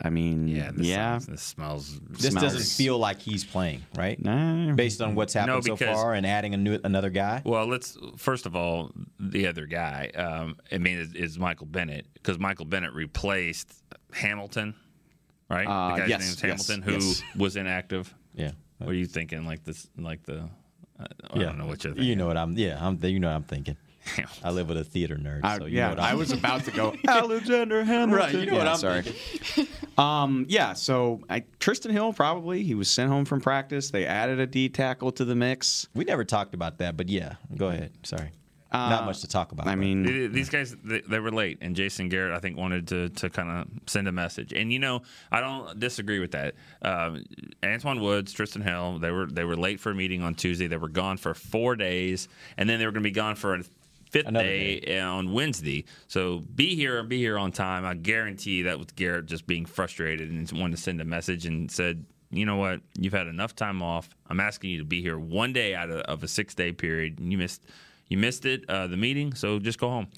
I 0.00 0.10
mean, 0.10 0.46
Yeah, 0.46 0.70
this, 0.72 0.86
yeah. 0.86 0.96
sounds- 1.18 1.26
this 1.26 1.42
smells. 1.42 2.00
This 2.08 2.30
Smells- 2.30 2.52
doesn't 2.52 2.76
feel 2.76 2.98
like 2.98 3.20
he's 3.20 3.44
playing, 3.44 3.82
right? 3.96 4.22
Nah. 4.22 4.72
Based 4.74 5.02
on 5.02 5.16
what's 5.16 5.32
happened 5.32 5.64
so 5.64 5.74
because- 5.74 5.96
far 5.96 6.14
and 6.14 6.24
adding 6.24 6.54
a 6.54 6.56
new 6.56 6.78
another 6.84 7.10
guy. 7.10 7.42
Well, 7.44 7.66
let's 7.66 7.98
first 8.16 8.46
of 8.46 8.54
all 8.54 8.92
the 9.18 9.48
other 9.48 9.66
guy. 9.66 10.10
Um, 10.14 10.56
I 10.70 10.78
mean, 10.78 10.98
is, 10.98 11.14
is 11.14 11.38
Michael 11.38 11.66
Bennett 11.66 12.06
because 12.14 12.38
Michael 12.38 12.66
Bennett 12.66 12.92
replaced 12.92 13.72
Hamilton, 14.12 14.74
right? 15.50 15.66
Uh, 15.66 15.94
the 15.94 16.00
guy's 16.02 16.08
yes, 16.10 16.20
name's 16.20 16.30
yes, 16.30 16.68
Hamilton, 16.68 16.82
who 16.82 17.04
yes. 17.04 17.22
was 17.36 17.56
inactive. 17.56 18.14
Yeah. 18.34 18.52
What 18.78 18.90
are 18.90 18.94
you 18.94 19.06
thinking? 19.06 19.44
Like 19.44 19.64
this? 19.64 19.88
Like 19.98 20.22
the? 20.22 20.48
I, 21.00 21.06
I 21.30 21.38
yeah. 21.38 21.46
don't 21.46 21.58
know 21.58 21.66
what 21.66 21.82
you're 21.82 21.92
thinking. 21.92 22.08
You 22.08 22.14
know 22.14 22.28
what 22.28 22.36
I'm. 22.36 22.52
Yeah, 22.56 22.78
I'm. 22.80 23.02
You 23.02 23.18
know 23.18 23.28
what 23.28 23.34
I'm 23.34 23.42
thinking. 23.42 23.76
I 24.44 24.50
live 24.50 24.68
with 24.68 24.78
a 24.78 24.84
theater 24.84 25.16
nerd, 25.16 25.40
I, 25.44 25.58
so 25.58 25.66
you 25.66 25.76
yeah, 25.78 25.84
know 25.88 25.94
what 25.94 26.00
I'm 26.00 26.18
was 26.18 26.32
about 26.32 26.64
to 26.64 26.70
go 26.70 26.94
Alexander 27.08 27.84
Hamilton. 27.84 28.14
Right, 28.14 28.34
you 28.34 28.46
know 28.46 28.56
what 28.58 28.64
Yeah, 28.66 28.72
I'm 28.72 28.78
sorry. 28.78 29.68
um, 29.98 30.46
yeah, 30.48 30.72
so 30.74 31.20
I, 31.28 31.40
Trysten 31.60 31.90
Hill 31.90 32.12
probably 32.12 32.62
he 32.62 32.74
was 32.74 32.88
sent 32.90 33.10
home 33.10 33.24
from 33.24 33.40
practice. 33.40 33.90
They 33.90 34.06
added 34.06 34.38
a 34.40 34.46
D 34.46 34.68
tackle 34.68 35.12
to 35.12 35.24
the 35.24 35.34
mix. 35.34 35.88
We 35.94 36.04
never 36.04 36.24
talked 36.24 36.54
about 36.54 36.78
that, 36.78 36.96
but 36.96 37.08
yeah, 37.08 37.34
go 37.56 37.68
ahead. 37.68 37.92
Sorry, 38.04 38.30
Uh, 38.70 38.88
not 38.90 39.04
much 39.06 39.20
to 39.22 39.28
talk 39.28 39.52
about. 39.52 39.66
I 39.66 39.72
but- 39.72 39.78
mean, 39.78 40.04
Th- 40.04 40.30
These 40.30 40.50
guys, 40.50 40.76
they, 40.84 41.00
they 41.00 41.18
were 41.18 41.30
late, 41.32 41.58
and 41.60 41.74
Jason 41.74 42.08
Garrett, 42.08 42.34
I 42.36 42.38
think, 42.38 42.56
wanted 42.56 42.88
to, 42.88 43.08
to 43.10 43.30
kind 43.30 43.50
of 43.50 43.68
send 43.88 44.06
a 44.08 44.12
message. 44.12 44.52
And 44.52 44.72
you 44.72 44.78
know, 44.78 45.02
I 45.32 45.40
don't 45.40 45.78
disagree 45.80 46.18
with 46.20 46.32
that. 46.32 46.54
Um, 46.82 47.24
Antwaun 47.62 48.00
Woods, 48.00 48.34
Trysten 48.34 48.62
Hill, 48.62 48.98
they 48.98 49.10
were 49.10 49.26
they 49.26 49.44
were 49.44 49.56
late 49.56 49.80
for 49.80 49.90
a 49.90 49.94
meeting 49.94 50.22
on 50.22 50.34
Tuesday. 50.34 50.66
They 50.68 50.76
were 50.76 50.88
gone 50.88 51.16
for 51.16 51.34
four 51.34 51.76
days, 51.76 52.28
and 52.56 52.68
then 52.68 52.78
they 52.78 52.86
were 52.86 52.92
going 52.92 53.02
to 53.02 53.08
be 53.08 53.12
gone 53.14 53.34
for 53.36 53.54
a 53.54 53.62
fifth 54.10 54.26
Another 54.26 54.46
day, 54.46 55.00
on 55.00 55.32
Wednesday. 55.32 55.84
So 56.06 56.40
be 56.54 56.74
here, 56.74 56.98
and 56.98 57.08
be 57.08 57.18
here 57.18 57.38
on 57.38 57.52
time. 57.52 57.84
I 57.84 57.94
guarantee 57.94 58.62
that 58.62 58.78
with 58.78 58.94
Garrett 58.96 59.26
just 59.26 59.46
being 59.46 59.66
frustrated 59.66 60.30
and 60.30 60.50
wanted 60.52 60.76
to 60.76 60.82
send 60.82 61.00
a 61.00 61.04
message 61.04 61.46
and 61.46 61.70
said. 61.70 62.04
You 62.30 62.44
know 62.44 62.56
what? 62.56 62.82
You've 62.98 63.14
had 63.14 63.26
enough 63.26 63.56
time 63.56 63.80
off. 63.80 64.10
I'm 64.26 64.38
asking 64.38 64.68
you 64.68 64.78
to 64.80 64.84
be 64.84 65.00
here 65.00 65.18
one 65.18 65.54
day 65.54 65.74
out 65.74 65.88
of, 65.88 66.00
of 66.02 66.22
a 66.22 66.28
six 66.28 66.54
day 66.54 66.72
period. 66.72 67.20
And 67.20 67.32
you 67.32 67.38
missed, 67.38 67.64
you 68.08 68.16
missed 68.18 68.44
it, 68.46 68.64
uh, 68.68 68.86
the 68.86 68.96
meeting. 68.96 69.34
So 69.34 69.58
just 69.58 69.78
go 69.78 69.88
home. 69.88 70.08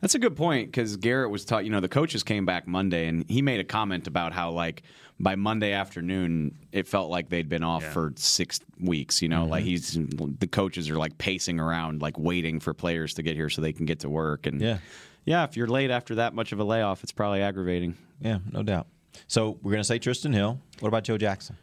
That's 0.00 0.14
a 0.14 0.18
good 0.18 0.36
point 0.36 0.68
because 0.70 0.96
Garrett 0.96 1.30
was 1.30 1.44
taught. 1.44 1.64
You 1.64 1.70
know, 1.70 1.80
the 1.80 1.88
coaches 1.88 2.22
came 2.22 2.44
back 2.46 2.66
Monday, 2.66 3.06
and 3.08 3.24
he 3.28 3.42
made 3.42 3.60
a 3.60 3.64
comment 3.64 4.06
about 4.06 4.32
how 4.32 4.50
like 4.50 4.82
by 5.20 5.34
Monday 5.34 5.72
afternoon 5.72 6.54
it 6.70 6.86
felt 6.86 7.10
like 7.10 7.28
they'd 7.28 7.48
been 7.48 7.64
off 7.64 7.82
Yeah. 7.82 7.90
for 7.92 8.12
six 8.16 8.60
weeks. 8.80 9.20
You 9.22 9.28
know, 9.28 9.46
like 9.46 9.64
he's 9.64 9.92
the 9.94 10.46
coaches 10.46 10.88
are 10.90 10.96
like 10.96 11.18
pacing 11.18 11.58
around, 11.58 12.00
like 12.02 12.18
waiting 12.18 12.60
for 12.60 12.72
players 12.74 13.14
to 13.14 13.22
get 13.22 13.34
here 13.34 13.48
so 13.48 13.60
they 13.62 13.72
can 13.72 13.86
get 13.86 14.00
to 14.00 14.08
work. 14.08 14.46
And 14.46 14.60
Yeah. 14.60 14.78
yeah, 15.24 15.44
if 15.44 15.56
you're 15.56 15.66
late 15.66 15.90
after 15.90 16.14
that 16.16 16.34
much 16.34 16.52
of 16.52 16.60
a 16.60 16.64
layoff, 16.64 17.02
it's 17.02 17.12
probably 17.12 17.42
aggravating. 17.42 17.96
yeah, 18.20 18.38
no 18.52 18.62
doubt. 18.62 18.86
So 19.26 19.58
we're 19.62 19.72
gonna 19.72 19.82
say 19.84 19.98
Trysten 19.98 20.32
Hill. 20.34 20.60
What 20.80 20.88
about 20.88 21.02
Joe 21.04 21.18
Jackson? 21.18 21.56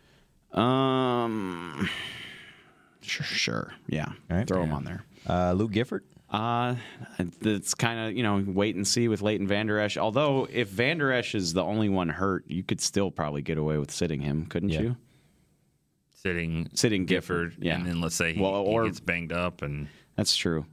Um, 0.51 1.89
sure, 3.01 3.25
sure, 3.25 3.74
yeah, 3.88 4.08
All 4.32 4.38
right. 4.38 4.48
throw 4.48 4.63
him 4.63 4.74
on 4.74 4.84
there. 4.84 5.04
Uh, 5.27 5.53
Luke 5.53 5.72
Gifford. 5.72 6.03
Uh, 6.29 6.75
it's 7.41 7.74
kind 7.75 8.00
of 8.10 8.17
you 8.17 8.24
know 8.24 8.44
wait 8.46 8.75
and 8.75 8.86
see 8.88 9.08
with 9.08 9.22
Leighton 9.22 9.48
Vander 9.48 9.79
Esch. 9.79 9.96
Although 9.98 10.48
if 10.51 10.70
Vander 10.70 11.12
Esch 11.12 11.36
is 11.36 11.53
the 11.53 11.63
only 11.63 11.88
one 11.88 12.10
hurt, 12.10 12.44
you 12.48 12.63
could 12.63 12.82
still 12.82 13.12
probably 13.12 13.41
get 13.41 13.58
away 13.58 13.77
with 13.77 13.91
sitting 13.91 14.22
him, 14.22 14.46
couldn't 14.48 14.70
Yeah. 14.70 14.82
you? 14.82 14.98
sitting 16.13 16.67
Sitting 16.74 17.05
Gifford, 17.05 17.51
Gifford, 17.51 17.63
yeah. 17.63 17.75
and 17.75 17.86
then 17.86 18.01
let's 18.01 18.15
say 18.15 18.34
he, 18.34 18.41
Well, 18.41 18.65
he 18.65 18.88
gets 18.88 19.00
banged 19.00 19.32
up, 19.32 19.62
and 19.62 19.88
That's 20.15 20.36
true. 20.36 20.65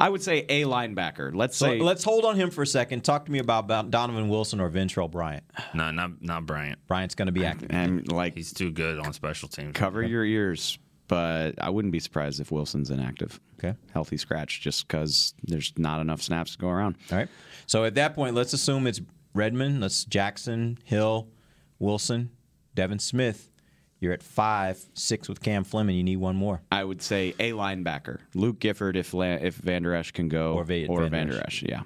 I 0.00 0.08
would 0.08 0.22
say 0.22 0.44
a 0.48 0.62
linebacker. 0.64 1.34
Let's 1.34 1.56
So 1.56 1.66
say 1.66 1.80
let's 1.80 2.04
hold 2.04 2.24
on 2.24 2.36
him 2.36 2.50
for 2.50 2.62
a 2.62 2.66
second. 2.66 3.02
Talk 3.04 3.24
to 3.26 3.32
me 3.32 3.38
about, 3.40 3.64
about 3.64 3.90
Donovan 3.90 4.28
Wilson 4.28 4.60
or 4.60 4.70
Ventrell 4.70 5.10
Bryant. 5.10 5.42
no, 5.74 5.90
not 5.90 6.22
not 6.22 6.46
Bryant. 6.46 6.78
Bryant's 6.86 7.14
going 7.16 7.26
to 7.26 7.32
be 7.32 7.44
active. 7.44 7.70
and 7.72 8.10
like 8.12 8.34
He's 8.36 8.52
too 8.52 8.70
good 8.70 8.98
on 9.00 9.12
special 9.12 9.48
teams. 9.48 9.72
cover 9.74 10.02
your 10.02 10.24
ears, 10.24 10.78
but 11.08 11.52
I 11.60 11.70
wouldn't 11.70 11.92
be 11.92 11.98
surprised 12.00 12.40
if 12.40 12.52
Wilson's 12.52 12.90
inactive. 12.90 13.40
Okay. 13.58 13.76
healthy 13.92 14.16
scratch, 14.16 14.60
just 14.60 14.86
because 14.86 15.34
there's 15.42 15.72
not 15.76 16.00
enough 16.00 16.22
snaps 16.22 16.52
to 16.52 16.58
go 16.58 16.68
around. 16.68 16.96
All 17.10 17.18
right. 17.18 17.28
So 17.66 17.84
at 17.84 17.96
that 17.96 18.14
point, 18.14 18.36
let's 18.36 18.52
assume 18.52 18.86
it's 18.86 19.00
Redmond. 19.34 19.80
Let's 19.80 20.04
Jackson, 20.04 20.78
Hill, 20.84 21.26
Wilson, 21.80 22.30
Devin 22.76 23.00
Smith. 23.00 23.50
You're 24.00 24.12
at 24.12 24.22
five, 24.22 24.78
six 24.94 25.28
with 25.28 25.42
Cam 25.42 25.64
Fleming. 25.64 25.96
You 25.96 26.04
need 26.04 26.18
one 26.18 26.36
more. 26.36 26.62
I 26.70 26.84
would 26.84 27.02
say 27.02 27.34
a 27.40 27.50
linebacker, 27.50 28.20
Luke 28.32 28.60
Gifford, 28.60 28.96
if 28.96 29.12
La- 29.12 29.24
if 29.40 29.56
Vander 29.56 29.92
Esch 29.92 30.12
can 30.12 30.28
go, 30.28 30.52
Or 30.54 30.62
Va- 30.62 30.86
or 30.86 31.00
Vander 31.00 31.08
Vander 31.34 31.42
Esch. 31.44 31.64
Yeah, 31.64 31.82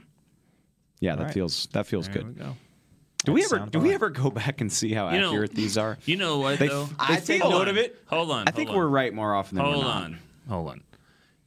yeah, 1.01 1.17
that 1.17 1.25
right. 1.25 1.33
feels 1.33 1.69
that 1.73 1.87
feels 1.87 2.09
There 2.11 2.23
good. 2.25 2.39
We 3.27 3.33
go. 3.33 3.33
Do 3.33 3.33
we 3.33 3.45
ever 3.45 3.57
sounds 3.59 3.71
do 3.73 3.79
we 3.81 3.95
ever 3.95 4.11
go 4.11 4.31
back 4.31 4.61
and 4.61 4.73
see 4.73 4.93
how 4.93 5.11
You 5.11 5.21
know- 5.21 5.29
accurate 5.31 5.55
these 5.55 5.77
are? 5.79 5.99
You 6.05 6.17
know 6.17 6.39
what 6.39 6.59
They- 6.59 6.69
though? 6.69 6.85
they 6.87 6.95
I 6.99 7.17
take 7.21 7.43
note 7.43 7.53
on. 7.63 7.69
of 7.69 7.77
it. 7.77 8.03
Hold 8.07 8.31
on. 8.31 8.49
I 8.49 8.51
think 8.51 8.71
on. 8.71 8.77
we're 8.77 8.87
right 8.89 9.13
more 9.13 9.35
often 9.35 9.57
than 9.57 9.65
Hold 9.65 9.79
we're 9.79 9.85
not. 9.85 10.03
on. 10.05 10.19
Hold 10.49 10.69
on. 10.71 10.81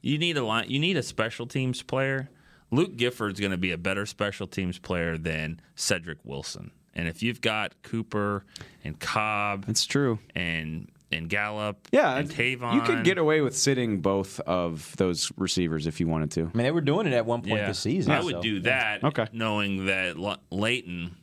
You 0.02 0.18
need 0.18 0.36
a 0.36 0.44
line. 0.44 0.70
You 0.70 0.78
need 0.78 0.96
a 0.96 1.02
special 1.02 1.46
teams 1.46 1.82
player. 1.82 2.30
Luke 2.70 2.96
Gifford's 2.96 3.38
going 3.40 3.52
to 3.52 3.56
be 3.56 3.70
a 3.72 3.78
better 3.78 4.06
special 4.06 4.46
teams 4.46 4.78
player 4.78 5.16
than 5.18 5.60
Cedric 5.74 6.18
Wilson. 6.24 6.70
And 6.94 7.06
if 7.08 7.22
you've 7.22 7.40
got 7.40 7.74
Cooper 7.82 8.44
and 8.82 8.98
Cobb 8.98 9.66
It's 9.68 9.84
true. 9.84 10.18
and 10.34 10.88
and 11.12 11.28
Gallup, 11.28 11.86
Yeah, 11.92 12.16
and 12.16 12.28
Tavon, 12.28 12.74
you 12.74 12.80
could 12.80 13.04
get 13.04 13.16
away 13.16 13.40
with 13.40 13.56
sitting 13.56 14.00
both 14.00 14.40
of 14.40 14.96
those 14.96 15.30
receivers 15.36 15.86
if 15.86 16.00
you 16.00 16.08
wanted 16.08 16.32
to. 16.32 16.40
I 16.40 16.56
mean, 16.56 16.64
they 16.64 16.72
were 16.72 16.80
doing 16.80 17.06
it 17.06 17.12
at 17.12 17.24
one 17.24 17.42
point 17.42 17.60
Yeah, 17.60 17.68
this 17.68 17.78
season. 17.78 18.10
I 18.10 18.20
would 18.24 18.34
so- 18.34 18.42
do 18.42 18.60
that. 18.60 19.04
Okay. 19.04 19.26
knowing 19.32 19.86
that 19.86 20.16
L- 20.16 20.38
Leighton. 20.50 21.14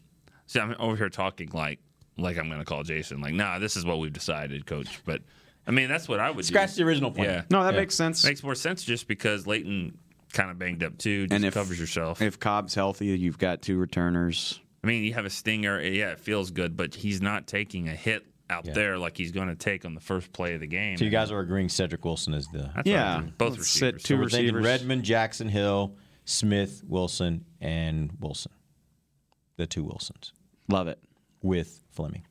See, 0.53 0.60
I'm 0.60 0.75
over 0.77 0.95
here 0.95 1.10
talking 1.10 1.50
like 1.51 1.79
like 2.15 2.38
I'm 2.38 2.48
going 2.48 2.60
to 2.60 2.65
call 2.65 2.83
Jason. 2.83 3.22
Like, 3.22 3.33
nah, 3.33 3.57
this 3.57 3.75
is 3.75 3.86
what 3.86 3.98
we've 3.98 4.13
decided, 4.13 4.67
Coach. 4.67 5.01
But 5.03 5.22
I 5.65 5.72
mean, 5.72 5.89
that's 5.89 6.07
what 6.07 6.19
I 6.19 6.29
would 6.29 6.45
Scratch 6.45 6.75
do. 6.75 6.83
the 6.83 6.88
original 6.88 7.10
plan. 7.10 7.25
Yeah. 7.29 7.41
No, 7.50 7.63
that 7.63 7.74
Yeah. 7.74 7.79
makes 7.79 7.95
sense. 7.95 8.24
Makes 8.24 8.43
more 8.43 8.53
sense 8.53 8.83
just 8.83 9.07
because 9.07 9.48
Leighton 9.48 9.98
kind 10.31 10.51
of 10.51 10.60
banged 10.60 10.83
up 10.83 10.98
too. 11.00 11.24
Just 11.25 11.33
and 11.36 11.43
if 11.43 11.55
covers 11.55 11.79
yourself. 11.79 12.22
if 12.22 12.39
Cobb's 12.39 12.75
healthy, 12.75 13.07
you've 13.07 13.39
got 13.39 13.63
two 13.63 13.77
returners. 13.79 14.60
I 14.83 14.88
mean, 14.88 15.03
you 15.03 15.13
have 15.15 15.25
a 15.25 15.29
stinger. 15.31 15.81
Yeah, 15.81 16.12
it 16.12 16.19
feels 16.19 16.51
good, 16.51 16.77
but 16.77 16.93
he's 16.93 17.19
not 17.22 17.48
taking 17.48 17.88
a 17.88 17.95
hit 17.95 18.24
out 18.50 18.65
Yeah. 18.65 18.74
there 18.74 18.98
like 19.00 19.17
he's 19.17 19.31
going 19.31 19.48
to 19.48 19.55
take 19.55 19.83
on 19.86 19.95
the 19.95 20.01
first 20.01 20.31
play 20.33 20.53
of 20.53 20.60
the 20.60 20.67
game. 20.67 20.98
So 20.98 21.05
you 21.05 21.10
guys 21.10 21.31
are 21.31 21.39
agreeing 21.39 21.69
Cedric 21.69 22.05
Wilson 22.05 22.36
is 22.36 22.48
the. 22.50 22.69
That's 22.75 22.88
Yeah. 22.88 23.05
what 23.05 23.15
I'm 23.17 23.22
doing. 23.22 23.33
both 23.39 23.57
Let's 23.57 23.69
sit 23.69 23.93
receivers. 23.95 24.03
two 24.03 24.13
So 24.13 24.17
we're 24.17 24.24
receivers. 24.25 24.65
Redmond, 24.65 25.03
Jackson 25.03 25.48
Hill, 25.50 25.95
Smith, 26.25 26.83
Wilson, 26.86 27.45
and 27.60 28.12
Wilson. 28.19 28.51
The 29.55 29.65
two 29.67 29.83
Wilsons 29.83 30.33
Love 30.70 30.88
it. 30.88 31.00
with 31.41 31.82
Fleming. 31.91 32.24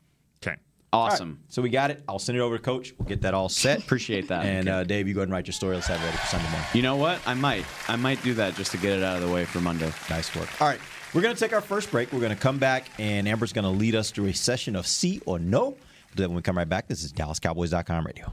Okay. 0.44 0.56
Awesome. 0.92 1.40
So 1.48 1.62
we 1.62 1.70
got 1.70 1.90
it. 1.90 2.02
I'll 2.08 2.18
send 2.18 2.36
it 2.38 2.40
over 2.40 2.56
to 2.56 2.62
Coach. 2.62 2.94
We'll 2.98 3.08
get 3.08 3.22
that 3.22 3.34
all 3.34 3.48
set. 3.48 3.78
Appreciate 3.84 4.28
that. 4.28 4.44
And 4.44 4.68
uh, 4.68 4.84
Dave, 4.84 5.06
you 5.08 5.14
go 5.14 5.20
ahead 5.20 5.28
and 5.28 5.32
write 5.32 5.46
your 5.46 5.52
story. 5.52 5.74
Let's 5.74 5.86
have 5.86 6.00
it 6.00 6.04
ready 6.04 6.16
for 6.16 6.26
Sunday 6.26 6.48
morning. 6.50 6.66
You 6.74 6.82
know 6.82 6.96
what? 6.96 7.20
I 7.26 7.34
might. 7.34 7.64
I 7.88 7.96
might 7.96 8.22
do 8.22 8.34
that 8.34 8.54
just 8.54 8.70
to 8.72 8.78
get 8.78 8.92
it 8.98 9.02
out 9.02 9.16
of 9.16 9.26
the 9.26 9.32
way 9.32 9.44
for 9.44 9.60
Monday. 9.60 9.92
Nice 10.10 10.34
work. 10.36 10.48
All 10.60 10.68
right. 10.68 10.80
We're 11.14 11.22
going 11.22 11.34
to 11.34 11.40
take 11.40 11.52
our 11.52 11.60
first 11.60 11.90
break. 11.90 12.10
We're 12.12 12.20
going 12.20 12.34
to 12.34 12.40
come 12.40 12.58
back, 12.58 12.86
and 12.98 13.28
Amber's 13.28 13.52
going 13.52 13.64
to 13.64 13.70
lead 13.70 13.94
us 13.94 14.10
through 14.10 14.26
a 14.28 14.32
session 14.32 14.74
of 14.74 14.86
C 14.86 15.20
or 15.26 15.38
no. 15.38 15.62
We'll 15.64 15.76
do 16.16 16.22
that 16.22 16.28
when 16.28 16.36
we 16.36 16.42
come 16.42 16.56
right 16.56 16.68
back. 16.68 16.88
This 16.88 17.04
is 17.04 17.12
DallasCowboys.com 17.12 18.06
radio. 18.06 18.32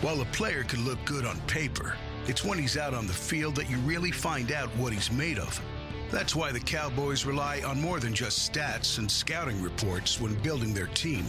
While 0.00 0.20
a 0.20 0.24
player 0.26 0.64
can 0.64 0.84
look 0.84 0.98
good 1.04 1.24
on 1.26 1.38
paper, 1.42 1.94
it's 2.26 2.44
when 2.44 2.58
he's 2.58 2.76
out 2.76 2.92
on 2.94 3.06
the 3.06 3.12
field 3.12 3.54
that 3.56 3.68
you 3.70 3.76
really 3.78 4.10
find 4.10 4.52
out 4.52 4.68
what 4.70 4.92
he's 4.92 5.12
made 5.12 5.38
of. 5.38 5.60
That's 6.12 6.36
why 6.36 6.52
the 6.52 6.60
Cowboys 6.60 7.24
rely 7.24 7.62
on 7.62 7.80
more 7.80 7.98
than 7.98 8.12
just 8.12 8.52
stats 8.52 8.98
and 8.98 9.10
scouting 9.10 9.62
reports 9.62 10.20
when 10.20 10.34
building 10.42 10.74
their 10.74 10.88
team. 10.88 11.24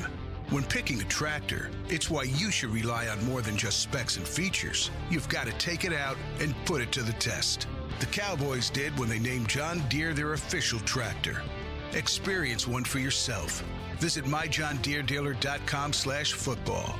When 0.49 0.65
picking 0.65 0.99
a 0.99 1.05
tractor, 1.05 1.71
it's 1.87 2.09
why 2.09 2.23
you 2.23 2.51
should 2.51 2.69
rely 2.69 3.07
on 3.07 3.23
more 3.25 3.41
than 3.41 3.55
just 3.55 3.79
specs 3.79 4.17
and 4.17 4.27
features. 4.27 4.91
You've 5.09 5.29
got 5.29 5.47
to 5.47 5.53
take 5.53 5.85
it 5.85 5.93
out 5.93 6.17
and 6.41 6.53
put 6.65 6.81
it 6.81 6.91
to 6.91 7.01
the 7.01 7.13
test. 7.13 7.65
The 8.01 8.07
Cowboys 8.07 8.69
did 8.69 8.99
when 8.99 9.07
they 9.07 9.19
named 9.19 9.47
John 9.47 9.81
Deere 9.87 10.13
their 10.13 10.33
official 10.33 10.81
tractor. 10.81 11.41
Experience 11.93 12.67
one 12.67 12.83
for 12.83 12.99
yourself. 12.99 13.63
Visit 13.99 14.25
myjohndeerdealer.com 14.25 15.93
slash 15.93 16.33
football. 16.33 16.99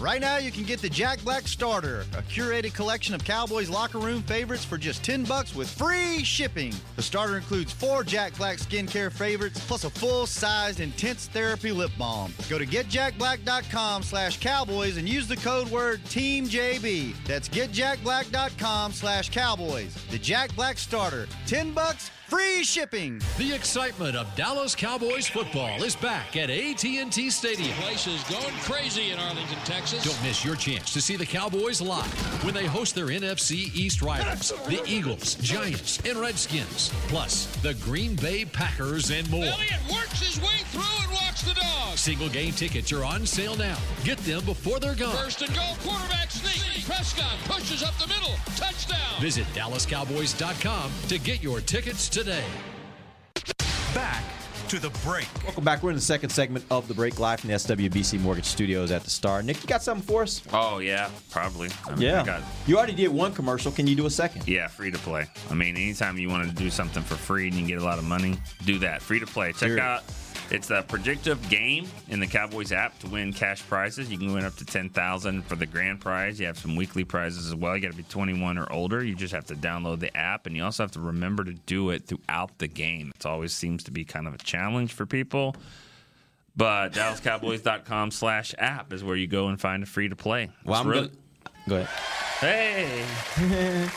Right 0.00 0.22
now, 0.22 0.38
you 0.38 0.50
can 0.50 0.62
get 0.62 0.80
the 0.80 0.88
Jack 0.88 1.22
Black 1.24 1.46
Starter, 1.46 2.06
a 2.16 2.22
curated 2.22 2.72
collection 2.72 3.14
of 3.14 3.22
Cowboys 3.22 3.68
locker 3.68 3.98
room 3.98 4.22
favorites 4.22 4.64
for 4.64 4.78
just 4.78 5.04
10 5.04 5.24
bucks 5.24 5.54
with 5.54 5.68
free 5.68 6.24
shipping. 6.24 6.72
The 6.96 7.02
starter 7.02 7.36
includes 7.36 7.70
four 7.70 8.02
Jack 8.02 8.34
Black 8.38 8.56
skincare 8.56 9.12
favorites 9.12 9.62
plus 9.66 9.84
a 9.84 9.90
full-sized 9.90 10.80
intense 10.80 11.26
therapy 11.26 11.70
lip 11.70 11.90
balm. 11.98 12.32
Go 12.48 12.58
to 12.58 12.64
getjackblack.com 12.64 14.02
slash 14.02 14.40
cowboys 14.40 14.96
and 14.96 15.06
use 15.06 15.28
the 15.28 15.36
code 15.36 15.68
word 15.68 16.02
TEAMJB. 16.04 17.16
That's 17.26 17.50
getjackblack.com 17.50 18.92
slash 18.92 19.28
cowboys. 19.28 19.94
The 20.10 20.18
Jack 20.18 20.56
Black 20.56 20.78
Starter. 20.78 21.28
10 21.46 21.72
bucks, 21.74 22.10
free 22.26 22.64
shipping. 22.64 23.20
The 23.36 23.52
excitement 23.52 24.16
of 24.16 24.34
Dallas 24.34 24.74
Cowboys 24.74 25.28
football 25.28 25.82
is 25.82 25.94
back 25.96 26.36
at 26.38 26.48
AT&T 26.48 27.28
Stadium. 27.28 27.68
The 27.68 27.82
Place 27.82 28.06
is 28.06 28.22
going 28.24 28.54
crazy 28.62 29.10
in 29.10 29.18
Arlington, 29.18 29.58
Texas. 29.64 29.89
Don't 29.98 30.22
miss 30.22 30.44
your 30.44 30.54
chance 30.54 30.92
to 30.92 31.00
see 31.00 31.16
the 31.16 31.26
Cowboys 31.26 31.80
live 31.80 32.44
when 32.44 32.54
they 32.54 32.64
host 32.64 32.94
their 32.94 33.06
NFC 33.06 33.74
East 33.74 34.02
rivals, 34.02 34.52
the 34.68 34.80
Eagles, 34.86 35.34
Giants, 35.36 35.98
and 36.06 36.16
Redskins, 36.16 36.92
plus 37.08 37.46
the 37.62 37.74
Green 37.74 38.14
Bay 38.14 38.44
Packers 38.44 39.10
and 39.10 39.28
more. 39.30 39.44
Elliott 39.44 39.80
works 39.92 40.20
his 40.20 40.40
way 40.40 40.58
through 40.66 40.82
and 41.02 41.12
walks 41.12 41.42
the 41.42 41.54
dog. 41.54 41.98
Single 41.98 42.28
game 42.28 42.52
tickets 42.52 42.92
are 42.92 43.04
on 43.04 43.26
sale 43.26 43.56
now. 43.56 43.76
Get 44.04 44.18
them 44.18 44.44
before 44.44 44.78
they're 44.78 44.94
gone. 44.94 45.16
First 45.16 45.42
and 45.42 45.52
goal, 45.56 45.76
quarterback 45.84 46.30
sneak. 46.30 46.84
Prescott 46.86 47.36
pushes 47.46 47.82
up 47.82 47.96
the 47.98 48.06
middle. 48.06 48.34
Touchdown. 48.56 49.20
Visit 49.20 49.46
DallasCowboys.com 49.54 50.92
to 51.08 51.18
get 51.18 51.42
your 51.42 51.60
tickets 51.60 52.08
today. 52.08 52.44
Back 53.92 54.22
to 54.70 54.78
the 54.78 54.90
break. 55.04 55.26
Welcome 55.42 55.64
back. 55.64 55.82
We're 55.82 55.90
in 55.90 55.96
the 55.96 56.00
second 56.00 56.30
segment 56.30 56.64
of 56.70 56.86
the 56.86 56.94
break 56.94 57.18
live 57.18 57.40
from 57.40 57.48
the 57.48 57.54
SWBC 57.56 58.20
Mortgage 58.20 58.44
Studios 58.44 58.92
at 58.92 59.02
the 59.02 59.10
Star. 59.10 59.42
Nick, 59.42 59.60
you 59.60 59.66
got 59.66 59.82
something 59.82 60.06
for 60.06 60.22
us? 60.22 60.42
Oh 60.52 60.78
yeah, 60.78 61.10
probably. 61.32 61.70
I 61.88 61.96
mean, 61.96 62.08
I 62.14 62.24
got- 62.24 62.42
You 62.68 62.76
already 62.78 62.92
did 62.94 63.08
one 63.08 63.34
commercial. 63.34 63.72
Can 63.72 63.88
you 63.88 63.96
do 63.96 64.06
a 64.06 64.10
second? 64.10 64.46
yeah, 64.46 64.68
free 64.68 64.92
to 64.92 64.98
play. 64.98 65.26
I 65.50 65.54
mean, 65.54 65.74
anytime 65.76 66.18
you 66.18 66.28
want 66.28 66.48
to 66.48 66.54
do 66.54 66.70
something 66.70 67.02
for 67.02 67.16
free 67.16 67.48
and 67.48 67.56
you 67.56 67.66
get 67.66 67.78
a 67.78 67.84
lot 67.84 67.98
of 67.98 68.04
money, 68.04 68.38
do 68.64 68.78
that. 68.78 69.02
Free 69.02 69.18
to 69.18 69.26
play. 69.26 69.50
Check 69.52 69.70
Here. 69.70 69.80
out. 69.80 70.04
It's 70.50 70.68
a 70.70 70.82
predictive 70.82 71.48
game 71.48 71.86
in 72.08 72.18
the 72.18 72.26
Cowboys 72.26 72.72
app 72.72 72.98
to 73.00 73.06
win 73.06 73.32
cash 73.32 73.62
prizes. 73.68 74.10
You 74.10 74.18
can 74.18 74.32
win 74.32 74.44
up 74.44 74.56
to 74.56 74.64
ten 74.64 74.90
thousand 74.90 75.44
for 75.44 75.54
the 75.54 75.66
grand 75.66 76.00
prize. 76.00 76.40
You 76.40 76.46
have 76.46 76.58
some 76.58 76.74
weekly 76.74 77.04
prizes 77.04 77.46
as 77.46 77.54
well. 77.54 77.76
You 77.76 77.82
got 77.82 77.92
to 77.92 77.96
be 77.96 78.02
twenty-one 78.02 78.58
or 78.58 78.70
older. 78.72 79.04
You 79.04 79.14
just 79.14 79.32
have 79.32 79.44
to 79.46 79.54
download 79.54 80.00
the 80.00 80.14
app, 80.16 80.46
and 80.46 80.56
you 80.56 80.64
also 80.64 80.82
have 80.82 80.90
to 80.92 81.00
remember 81.00 81.44
to 81.44 81.52
do 81.52 81.90
it 81.90 82.06
throughout 82.06 82.58
the 82.58 82.66
game. 82.66 83.12
It 83.14 83.24
always 83.26 83.52
seems 83.52 83.84
to 83.84 83.92
be 83.92 84.04
kind 84.04 84.26
of 84.26 84.34
a 84.34 84.38
challenge 84.38 84.92
for 84.92 85.06
people. 85.06 85.54
But 86.56 86.94
DallasCowboys.com 86.94 88.10
slash 88.10 88.52
app 88.58 88.92
is 88.92 89.04
where 89.04 89.14
you 89.16 89.28
go 89.28 89.48
and 89.48 89.60
find 89.60 89.84
a 89.84 89.86
free 89.86 90.08
to 90.08 90.16
play. 90.16 90.50
Well, 90.64 90.80
I'm 90.80 90.88
really- 90.88 91.08
gonna 91.08 91.58
go 91.68 91.76
ahead. 91.76 91.88
Hey. 92.40 93.06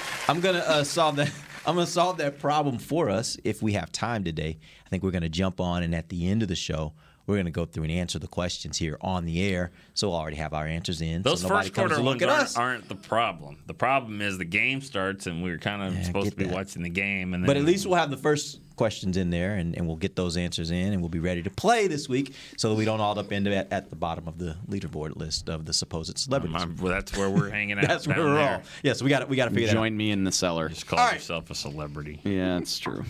I'm 0.28 0.40
gonna 0.40 0.60
uh, 0.60 0.84
solve 0.84 1.16
that. 1.16 1.32
I'm 1.66 1.76
gonna 1.76 1.88
solve 1.88 2.18
that 2.18 2.40
problem 2.40 2.78
for 2.78 3.10
us 3.10 3.38
if 3.46 3.62
we 3.62 3.74
have 3.74 3.90
time 3.92 4.26
today. 4.26 4.60
I 4.86 4.90
think 4.90 5.02
we're 5.02 5.12
gonna 5.12 5.30
jump 5.30 5.62
on, 5.62 5.82
and 5.82 5.96
at 5.96 6.10
the 6.10 6.28
end 6.30 6.42
of 6.42 6.50
the 6.50 6.56
show, 6.56 6.94
we're 7.26 7.38
gonna 7.38 7.52
go 7.52 7.66
through 7.66 7.84
and 7.84 7.92
answer 7.92 8.20
the 8.20 8.28
questions 8.28 8.78
here 8.78 8.98
on 9.02 9.26
the 9.26 9.42
air. 9.44 9.72
So 9.94 10.10
we'll 10.10 10.18
already 10.18 10.38
have 10.38 10.54
our 10.54 10.66
answers 10.68 11.02
in. 11.02 11.22
Those 11.22 11.42
so 11.42 11.48
first 11.48 11.74
quarter 11.74 11.96
to 11.96 12.02
ones 12.02 12.22
look 12.22 12.22
at 12.22 12.30
aren't, 12.30 12.44
us. 12.44 12.58
aren't 12.58 12.90
the 12.90 12.96
problem. 12.96 13.58
The 13.66 13.74
problem 13.74 14.22
is 14.22 14.38
the 14.38 14.46
game 14.46 14.82
starts 14.82 15.26
and 15.28 15.44
we're 15.44 15.58
kind 15.58 15.82
of 15.84 15.96
Yeah, 15.96 16.04
supposed 16.04 16.32
to 16.32 16.36
be 16.36 16.44
that. 16.46 16.54
watching 16.54 16.84
the 16.84 16.90
game. 16.90 17.34
And 17.34 17.44
then, 17.44 17.48
But 17.48 17.58
at 17.58 17.64
least 17.64 17.86
we'll 17.86 17.96
have 17.96 18.10
the 18.12 18.18
first 18.18 18.60
questions 18.76 19.18
in 19.18 19.30
there, 19.30 19.54
and, 19.54 19.78
and 19.78 19.86
we'll 19.86 19.96
get 19.96 20.16
those 20.16 20.36
answers 20.36 20.72
in, 20.72 20.94
and 20.94 21.00
we'll 21.00 21.08
be 21.08 21.20
ready 21.20 21.44
to 21.44 21.50
play 21.52 21.86
this 21.88 22.10
week, 22.10 22.34
so 22.58 22.70
that 22.70 22.76
we 22.76 22.86
don't 22.86 23.00
all 23.00 23.18
up 23.20 23.32
end 23.32 23.48
up 23.48 23.54
at, 23.54 23.72
at 23.72 23.90
the 23.92 23.96
bottom 23.96 24.28
of 24.28 24.40
the 24.40 24.58
leaderboard 24.68 25.16
list 25.16 25.48
of 25.48 25.66
the 25.66 25.72
supposed 25.74 26.18
celebrities. 26.18 26.60
Um, 26.64 26.76
well, 26.82 26.92
that's 26.92 27.16
where 27.16 27.30
we're 27.30 27.52
hanging 27.52 27.78
out. 27.78 27.88
That's 27.88 28.08
where 28.08 28.18
we're 28.18 28.34
there. 28.34 28.54
all. 28.56 28.62
Yeah, 28.82 28.94
so 28.94 29.06
we 29.06 29.10
got 29.10 29.30
we 29.30 29.36
got 29.38 29.46
to 29.46 29.52
figure 29.52 29.68
that 29.68 29.78
out. 29.78 29.82
Join 29.82 29.96
me 29.96 30.10
in 30.10 30.24
the 30.24 30.32
cellar. 30.32 30.70
Just 30.70 30.88
call 30.88 30.98
All 30.98 31.06
right. 31.06 31.14
yourself 31.14 31.52
a 31.52 31.56
celebrity. 31.56 32.20
Yeah, 32.24 32.58
that's 32.58 32.80
true. 32.80 33.06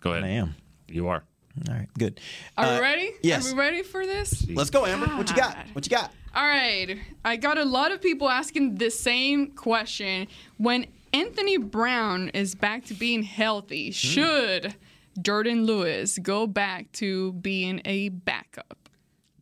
Go 0.00 0.10
ahead. 0.10 0.24
I 0.24 0.28
am. 0.30 0.56
You 0.88 1.06
are. 1.06 1.22
All 1.68 1.74
right, 1.74 1.88
good. 1.98 2.20
Are 2.56 2.66
Uh, 2.66 2.74
we 2.76 2.80
ready? 2.80 3.10
Yes. 3.22 3.46
Are 3.50 3.54
we 3.54 3.58
ready 3.60 3.82
for 3.82 4.04
this? 4.06 4.46
Let's 4.48 4.70
go, 4.70 4.84
Amber. 4.86 5.06
What 5.16 5.28
you 5.30 5.36
got? 5.36 5.56
What 5.72 5.86
you 5.86 5.90
got? 5.96 6.12
All 6.34 6.44
right. 6.44 6.98
I 7.24 7.36
got 7.36 7.56
a 7.58 7.64
lot 7.64 7.92
of 7.92 8.02
people 8.02 8.28
asking 8.28 8.74
the 8.76 8.90
same 8.90 9.52
question. 9.52 10.28
When 10.58 10.86
Anthony 11.14 11.56
Brown 11.56 12.28
is 12.30 12.54
back 12.54 12.84
to 12.86 12.94
being 12.94 13.22
healthy, 13.22 13.90
should 13.90 14.74
Jordan 15.20 15.64
Lewis 15.64 16.18
go 16.18 16.46
back 16.46 16.92
to 16.92 17.32
being 17.32 17.80
a 17.86 18.10
backup? 18.10 18.90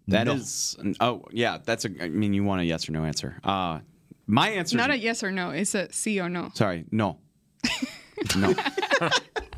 That 0.06 0.26
No. 0.26 0.34
is. 0.34 0.76
Oh, 1.00 1.24
yeah. 1.32 1.58
That's 1.64 1.84
a. 1.84 1.90
I 2.00 2.08
mean, 2.10 2.32
you 2.32 2.44
want 2.44 2.60
a 2.60 2.64
yes 2.64 2.88
or 2.88 2.92
no 2.92 3.04
answer. 3.04 3.40
Uh, 3.42 3.80
my 4.26 4.50
answer. 4.50 4.76
Not 4.76 4.90
a 4.90 4.98
yes 4.98 5.24
or 5.24 5.32
no. 5.32 5.50
It's 5.50 5.74
a 5.74 5.90
C 5.92 6.20
or 6.20 6.28
no. 6.28 6.50
Sorry, 6.54 6.84
no. 6.92 7.18
no. 8.36 8.54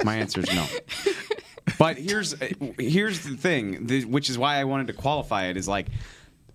My 0.05 0.17
answer 0.17 0.41
is 0.41 0.47
no. 0.55 0.65
But 1.79 1.99
here's 1.99 2.35
here's 2.79 3.21
the 3.25 3.37
thing, 3.37 3.87
which 4.11 4.31
is 4.31 4.39
why 4.39 4.57
I 4.57 4.65
wanted 4.65 4.87
to 4.89 4.93
qualify 4.93 5.47
it. 5.47 5.57
Is 5.57 5.69
like 5.69 5.89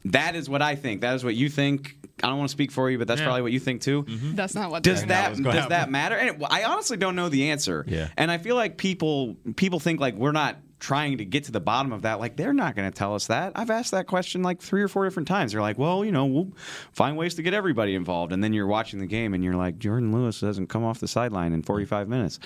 that 0.05 0.35
is 0.35 0.49
what 0.49 0.61
I 0.61 0.75
think. 0.75 1.01
That 1.01 1.15
is 1.15 1.23
what 1.23 1.35
you 1.35 1.49
think. 1.49 1.95
I 2.23 2.27
don't 2.27 2.37
want 2.37 2.49
to 2.49 2.53
speak 2.53 2.71
for 2.71 2.89
you, 2.89 2.97
but 2.99 3.07
that's 3.07 3.21
probably 3.21 3.41
what 3.41 3.51
you 3.51 3.59
think 3.59 3.81
too. 3.81 4.05
That's 4.07 4.53
not 4.55 4.69
what. 4.71 4.83
Does 4.83 5.05
that 5.05 5.29
does 5.29 5.39
gonna 5.41 5.69
that 5.69 5.89
matter? 5.89 6.15
And 6.15 6.41
it- 6.41 6.47
I 6.49 6.63
honestly 6.65 6.97
don't 6.97 7.15
know 7.15 7.29
the 7.29 7.49
answer. 7.49 7.83
Yeah. 7.87 8.09
And 8.17 8.29
I 8.31 8.37
feel 8.37 8.55
like 8.55 8.77
people 8.77 9.35
people 9.55 9.79
think 9.79 9.99
like 9.99 10.15
we're 10.15 10.31
not 10.31 10.57
trying 10.79 11.19
to 11.19 11.25
get 11.25 11.43
to 11.43 11.51
the 11.51 11.59
bottom 11.59 11.91
of 11.91 12.01
that. 12.03 12.19
Like 12.19 12.35
they're 12.35 12.53
not 12.53 12.75
going 12.75 12.91
to 12.91 12.95
tell 12.97 13.13
us 13.13 13.27
that. 13.27 13.51
I've 13.55 13.69
asked 13.69 13.91
that 13.91 14.07
question 14.07 14.41
like 14.41 14.59
three 14.61 14.81
or 14.81 14.87
four 14.87 15.03
different 15.05 15.27
times. 15.27 15.51
They're 15.51 15.61
like, 15.61 15.77
well, 15.77 16.03
you 16.03 16.11
know, 16.11 16.25
we'll 16.25 16.51
find 16.91 17.15
ways 17.17 17.35
to 17.35 17.43
get 17.43 17.53
everybody 17.53 17.93
involved. 17.93 18.33
And 18.33 18.43
then 18.43 18.51
you're 18.51 18.65
watching 18.65 18.99
the 18.99 19.05
game 19.05 19.35
and 19.35 19.43
you're 19.43 19.55
like, 19.55 19.77
Jordan 19.77 20.11
Lewis 20.11 20.39
doesn't 20.39 20.67
come 20.67 20.83
off 20.83 20.99
the 20.99 21.07
sideline 21.07 21.53
in 21.53 21.61
45 21.61 22.09
minutes. 22.09 22.39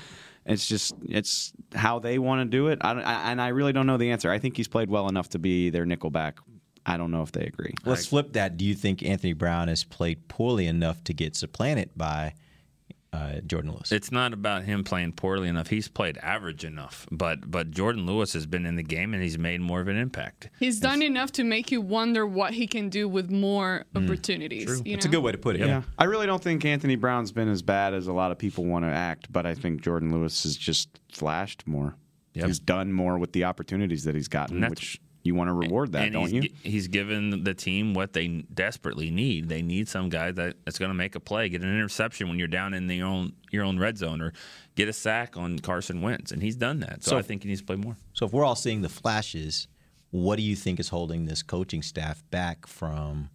It's 0.45 0.67
just 0.67 0.93
it's 1.07 1.53
how 1.73 1.99
they 1.99 2.19
want 2.19 2.41
to 2.41 2.45
do 2.45 2.67
it. 2.67 2.79
I, 2.81 2.91
I, 2.91 3.31
and 3.31 3.41
I 3.41 3.49
really 3.49 3.73
don't 3.73 3.87
know 3.87 3.97
the 3.97 4.11
answer. 4.11 4.29
I 4.29 4.39
think 4.39 4.57
he's 4.57 4.67
played 4.67 4.89
well 4.89 5.07
enough 5.09 5.29
to 5.29 5.39
be 5.39 5.69
their 5.69 5.85
nickelback. 5.85 6.33
I 6.85 6.97
don't 6.97 7.09
know 7.09 7.23
if 7.23 7.31
they 7.31 7.45
agree. 7.45 7.73
Let's 7.83 8.05
flip 8.05 8.33
that. 8.33 8.57
Do 8.57 8.65
you 8.65 8.75
think 8.75 9.01
Anthony 9.01 9.33
Brown 9.33 9.69
has 9.69 9.83
played 9.83 10.27
poorly 10.27 10.67
enough 10.67 11.03
to 11.05 11.13
get 11.13 11.35
supplanted 11.35 11.89
by 11.95 12.35
uh, 13.15 13.39
Jordan 13.41 13.71
Lewis. 13.71 13.91
It's 13.91 14.11
not 14.11 14.33
about 14.33 14.63
him 14.63 14.83
playing 14.83 15.13
poorly 15.13 15.47
enough. 15.47 15.67
He's 15.67 15.87
played 15.87 16.17
average 16.17 16.65
enough, 16.65 17.07
but 17.11 17.49
but 17.49 17.71
Jordan 17.71 18.05
Lewis 18.05 18.33
has 18.33 18.45
been 18.45 18.65
in 18.65 18.75
the 18.75 18.83
game 18.83 19.13
and 19.13 19.23
he's 19.23 19.37
made 19.37 19.61
more 19.61 19.81
of 19.81 19.87
an 19.87 19.97
impact. 19.97 20.49
He's 20.59 20.79
done 20.79 21.01
enough 21.01 21.31
to 21.33 21.43
make 21.43 21.71
you 21.71 21.81
wonder 21.81 22.25
what 22.25 22.53
he 22.53 22.67
can 22.67 22.89
do 22.89 23.07
with 23.07 23.31
more 23.31 23.85
opportunities. 23.95 24.81
You 24.85 24.95
It's 24.95 25.05
a 25.05 25.09
good 25.09 25.23
way 25.23 25.31
to 25.31 25.37
put 25.37 25.55
it. 25.55 25.65
Yeah. 25.65 25.83
I 25.97 26.05
really 26.05 26.25
don't 26.25 26.43
think 26.43 26.65
Anthony 26.65 26.95
Brown's 26.95 27.31
been 27.31 27.49
as 27.49 27.61
bad 27.61 27.93
as 27.93 28.07
a 28.07 28.13
lot 28.13 28.31
of 28.31 28.37
people 28.37 28.65
want 28.65 28.83
to 28.85 28.89
act, 28.89 29.31
but 29.31 29.45
I 29.45 29.55
think 29.55 29.81
Jordan 29.81 30.11
Lewis 30.11 30.43
has 30.43 30.55
just 30.57 30.89
flashed 31.11 31.65
more. 31.67 31.95
Yep. 32.33 32.47
He's 32.47 32.59
done 32.59 32.91
more 32.91 33.17
with 33.17 33.31
the 33.31 33.45
opportunities 33.45 34.03
that 34.03 34.13
he's 34.13 34.27
gotten, 34.27 34.61
which 34.69 34.99
you 35.25 35.35
want 35.35 35.47
to 35.49 35.53
reward 35.53 35.93
that, 35.93 36.03
and 36.03 36.13
don't 36.13 36.29
he's, 36.29 36.43
you? 36.43 36.49
He's 36.61 36.87
given 36.87 37.43
the 37.43 37.53
team 37.53 37.93
what 37.93 38.13
they 38.13 38.27
desperately 38.53 39.09
need. 39.09 39.49
They 39.49 39.61
need 39.61 39.89
some 39.89 40.09
guy 40.09 40.31
that, 40.31 40.57
that's 40.65 40.77
going 40.77 40.89
to 40.89 40.95
make 40.95 41.15
a 41.15 41.19
play, 41.19 41.49
get 41.49 41.61
an 41.61 41.73
interception 41.73 42.27
when 42.27 42.37
you're 42.37 42.47
down 42.47 42.73
in 42.73 42.87
the 42.87 43.01
own 43.01 43.33
your 43.51 43.63
own 43.63 43.79
red 43.79 43.97
zone, 43.97 44.21
or 44.21 44.33
get 44.75 44.87
a 44.87 44.93
sack 44.93 45.35
on 45.37 45.59
Carson 45.59 46.01
Wentz, 46.01 46.31
and 46.31 46.41
he's 46.43 46.55
done 46.55 46.79
that. 46.81 47.03
So, 47.03 47.11
So- 47.11 47.17
I 47.17 47.21
think 47.23 47.43
he 47.43 47.49
needs 47.49 47.61
to 47.61 47.65
play 47.65 47.75
more. 47.75 47.97
So 48.13 48.25
if 48.25 48.33
we're 48.33 48.45
all 48.45 48.55
seeing 48.55 48.81
the 48.81 48.89
flashes, 48.89 49.67
what 50.11 50.35
do 50.35 50.43
you 50.43 50.55
think 50.55 50.79
is 50.79 50.89
holding 50.89 51.25
this 51.25 51.41
coaching 51.41 51.81
staff 51.81 52.23
back 52.31 52.67
from 52.67 53.29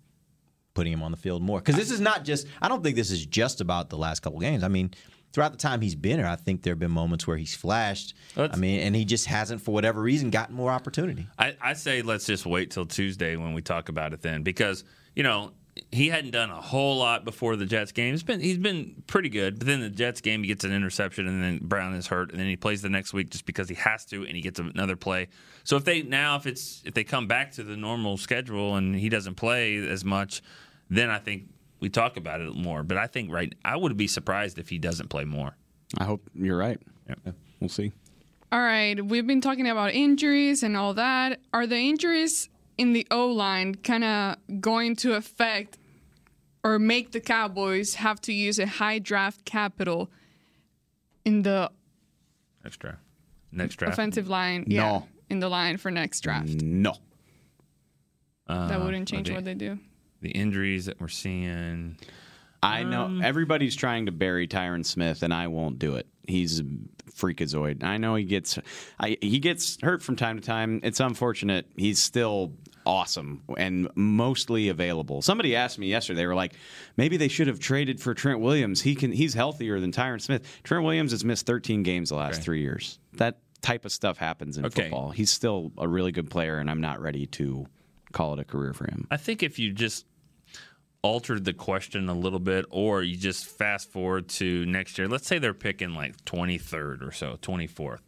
putting 0.74 0.92
him 0.92 1.02
on 1.02 1.10
the 1.10 1.16
field 1.16 1.42
more? 1.42 1.58
Because 1.58 1.76
this 1.76 1.90
is 1.90 2.00
not 2.00 2.24
just. 2.24 2.46
I 2.62 2.68
don't 2.68 2.82
think 2.82 2.96
this 2.96 3.10
is 3.10 3.26
just 3.26 3.60
about 3.60 3.90
the 3.90 3.98
last 3.98 4.20
couple 4.20 4.38
games. 4.38 4.62
I 4.62 4.68
mean, 4.68 4.92
throughout 5.32 5.52
the 5.52 5.58
time 5.58 5.80
he's 5.80 5.94
been 5.94 6.18
here, 6.18 6.26
I 6.26 6.36
think 6.36 6.62
there 6.62 6.72
have 6.72 6.78
been 6.78 6.90
moments 6.90 7.26
where 7.26 7.36
he's 7.36 7.54
flashed. 7.54 8.14
Oh, 8.36 8.42
let's- 8.42 8.56
I 8.56 8.60
mean, 8.60 8.80
and 8.80 8.94
he 8.96 9.04
just 9.04 9.26
hasn't, 9.26 9.60
for 9.62 9.72
whatever 9.72 10.00
reason, 10.02 10.30
gotten 10.30 10.54
more 10.54 10.70
opportunity. 10.70 11.26
I, 11.38 11.56
I 11.60 11.72
say 11.74 12.02
let's 12.02 12.26
just 12.26 12.46
wait 12.46 12.70
till 12.70 12.86
Tuesday 12.86 13.36
when 13.36 13.54
we 13.54 13.62
talk 13.62 13.88
about 13.88 14.12
it 14.12 14.22
then, 14.22 14.42
because 14.42 14.84
you 15.14 15.22
know 15.22 15.52
he 15.92 16.08
hadn't 16.08 16.32
done 16.32 16.50
a 16.50 16.60
whole 16.60 16.98
lot 16.98 17.24
before 17.24 17.54
the 17.56 17.64
Jets 17.64 17.92
game. 17.92 18.12
He's 18.12 18.22
been 18.24 18.40
he's 18.40 18.58
been 18.58 19.02
pretty 19.06 19.28
good, 19.28 19.58
but 19.58 19.66
then 19.68 19.80
the 19.80 19.88
Jets 19.88 20.20
game 20.20 20.42
he 20.42 20.48
gets 20.48 20.64
an 20.64 20.72
interception, 20.72 21.26
and 21.28 21.42
then 21.42 21.58
Brown 21.62 21.94
is 21.94 22.08
hurt, 22.08 22.32
and 22.32 22.40
then 22.40 22.48
he 22.48 22.56
plays 22.56 22.82
the 22.82 22.90
next 22.90 23.12
week 23.12 23.30
just 23.30 23.46
because 23.46 23.68
he 23.68 23.76
has 23.76 24.04
to, 24.06 24.24
and 24.24 24.34
he 24.34 24.42
gets 24.42 24.58
another 24.58 24.96
play. 24.96 25.28
So 25.64 25.76
if 25.76 25.84
they 25.84 26.02
now 26.02 26.36
if 26.36 26.46
it's 26.46 26.82
if 26.84 26.92
they 26.94 27.04
come 27.04 27.28
back 27.28 27.52
to 27.52 27.62
the 27.62 27.76
normal 27.76 28.16
schedule 28.16 28.76
and 28.76 28.94
he 28.96 29.08
doesn't 29.08 29.36
play 29.36 29.76
as 29.76 30.04
much, 30.04 30.42
then 30.90 31.08
I 31.08 31.18
think 31.18 31.44
we 31.80 31.88
talk 31.88 32.16
about 32.16 32.40
it 32.40 32.54
more. 32.54 32.82
But 32.82 32.96
I 32.98 33.06
think 33.06 33.32
right, 33.32 33.52
I 33.64 33.76
would 33.76 33.96
be 33.96 34.06
surprised 34.06 34.58
if 34.58 34.68
he 34.68 34.78
doesn't 34.78 35.08
play 35.08 35.24
more. 35.24 35.56
I 35.98 36.04
hope 36.04 36.22
you're 36.34 36.56
right. 36.58 36.80
We'll 37.58 37.68
see. 37.68 37.92
All 38.52 38.60
right, 38.60 39.04
we've 39.04 39.26
been 39.26 39.40
talking 39.40 39.68
about 39.68 39.92
injuries 39.92 40.62
and 40.62 40.76
all 40.76 40.94
that. 40.94 41.40
Are 41.52 41.66
the 41.66 41.76
injuries 41.78 42.48
in 42.78 42.92
the 42.92 43.06
O 43.10 43.26
line 43.28 43.74
kind 43.76 44.02
of 44.04 44.36
going 44.60 44.96
to 44.96 45.14
affect 45.14 45.78
or 46.64 46.78
make 46.78 47.12
the 47.12 47.20
Cowboys 47.20 47.94
have 47.94 48.20
to 48.22 48.32
use 48.32 48.58
a 48.58 48.66
high 48.66 48.98
draft 48.98 49.44
capital 49.44 50.10
in 51.24 51.42
the 51.42 51.70
Next 52.64 52.78
draft, 52.78 52.98
next 53.52 53.76
draft. 53.76 53.92
offensive 53.94 54.28
line? 54.28 54.64
Yeah, 54.66 54.82
No. 54.82 55.08
in 55.28 55.40
the 55.40 55.48
line 55.48 55.76
for 55.76 55.90
next 55.90 56.20
draft. 56.20 56.48
No. 56.48 56.94
Uh, 58.46 58.68
that 58.68 58.80
wouldn't 58.82 59.06
change 59.08 59.28
okay. 59.28 59.36
what 59.36 59.44
they 59.44 59.54
do. 59.54 59.78
The 60.20 60.30
injuries 60.30 60.86
that 60.86 61.00
we're 61.00 61.08
seeing. 61.08 61.96
I 62.62 62.82
know 62.82 63.04
Um, 63.04 63.22
everybody's 63.22 63.74
trying 63.74 64.06
to 64.06 64.12
bury 64.12 64.46
Tyron 64.46 64.84
Smith, 64.84 65.22
and 65.22 65.32
I 65.32 65.46
won't 65.48 65.78
do 65.78 65.96
it. 65.96 66.06
He's 66.26 66.60
a 66.60 66.64
freakazoid. 67.10 67.82
I 67.82 67.96
know 67.96 68.14
he 68.16 68.24
gets, 68.24 68.58
I, 68.98 69.16
he 69.22 69.38
gets 69.38 69.78
hurt 69.82 70.02
from 70.02 70.16
time 70.16 70.38
to 70.38 70.46
time. 70.46 70.80
It's 70.82 71.00
unfortunate. 71.00 71.66
He's 71.76 71.98
still 72.00 72.52
awesome 72.86 73.42
and 73.56 73.88
mostly 73.94 74.68
available. 74.68 75.22
Somebody 75.22 75.56
asked 75.56 75.78
me 75.78 75.88
yesterday. 75.88 76.18
They 76.18 76.26
were 76.26 76.34
like, 76.34 76.54
maybe 76.96 77.16
they 77.16 77.28
should 77.28 77.46
have 77.46 77.60
traded 77.60 78.00
for 78.00 78.14
Trent 78.14 78.40
Williams. 78.40 78.82
He 78.82 78.94
can, 78.94 79.12
he's 79.12 79.34
healthier 79.34 79.80
than 79.80 79.90
Tyron 79.92 80.20
Smith. 80.20 80.42
Trent 80.62 80.84
Williams 80.84 81.12
has 81.12 81.24
missed 81.24 81.46
13 81.46 81.82
games 81.82 82.10
the 82.10 82.16
last 82.16 82.42
three 82.42 82.60
years. 82.60 82.98
That 83.14 83.38
type 83.62 83.84
of 83.86 83.92
stuff 83.92 84.18
happens 84.18 84.56
in 84.58 84.66
Okay. 84.66 84.82
football. 84.84 85.10
He's 85.10 85.30
still 85.30 85.72
a 85.78 85.88
really 85.88 86.12
good 86.12 86.30
player, 86.30 86.58
and 86.58 86.70
I'm 86.70 86.80
not 86.80 87.00
ready 87.00 87.26
to 87.26 87.66
call 88.12 88.32
it 88.34 88.38
a 88.40 88.44
career 88.44 88.72
for 88.74 88.84
him. 88.84 89.06
I 89.10 89.16
think 89.18 89.42
if 89.42 89.58
you 89.58 89.72
just 89.72 90.04
altered 91.02 91.44
the 91.44 91.52
question 91.52 92.08
a 92.08 92.14
little 92.14 92.38
bit, 92.38 92.66
or 92.70 93.02
you 93.02 93.16
just 93.16 93.46
fast 93.46 93.90
forward 93.90 94.28
to 94.28 94.66
next 94.66 94.98
year, 94.98 95.08
let's 95.08 95.26
say 95.26 95.38
they're 95.38 95.54
picking 95.54 95.94
like 95.94 96.22
23rd 96.24 97.06
or 97.06 97.12
so, 97.12 97.36
24th, 97.40 98.00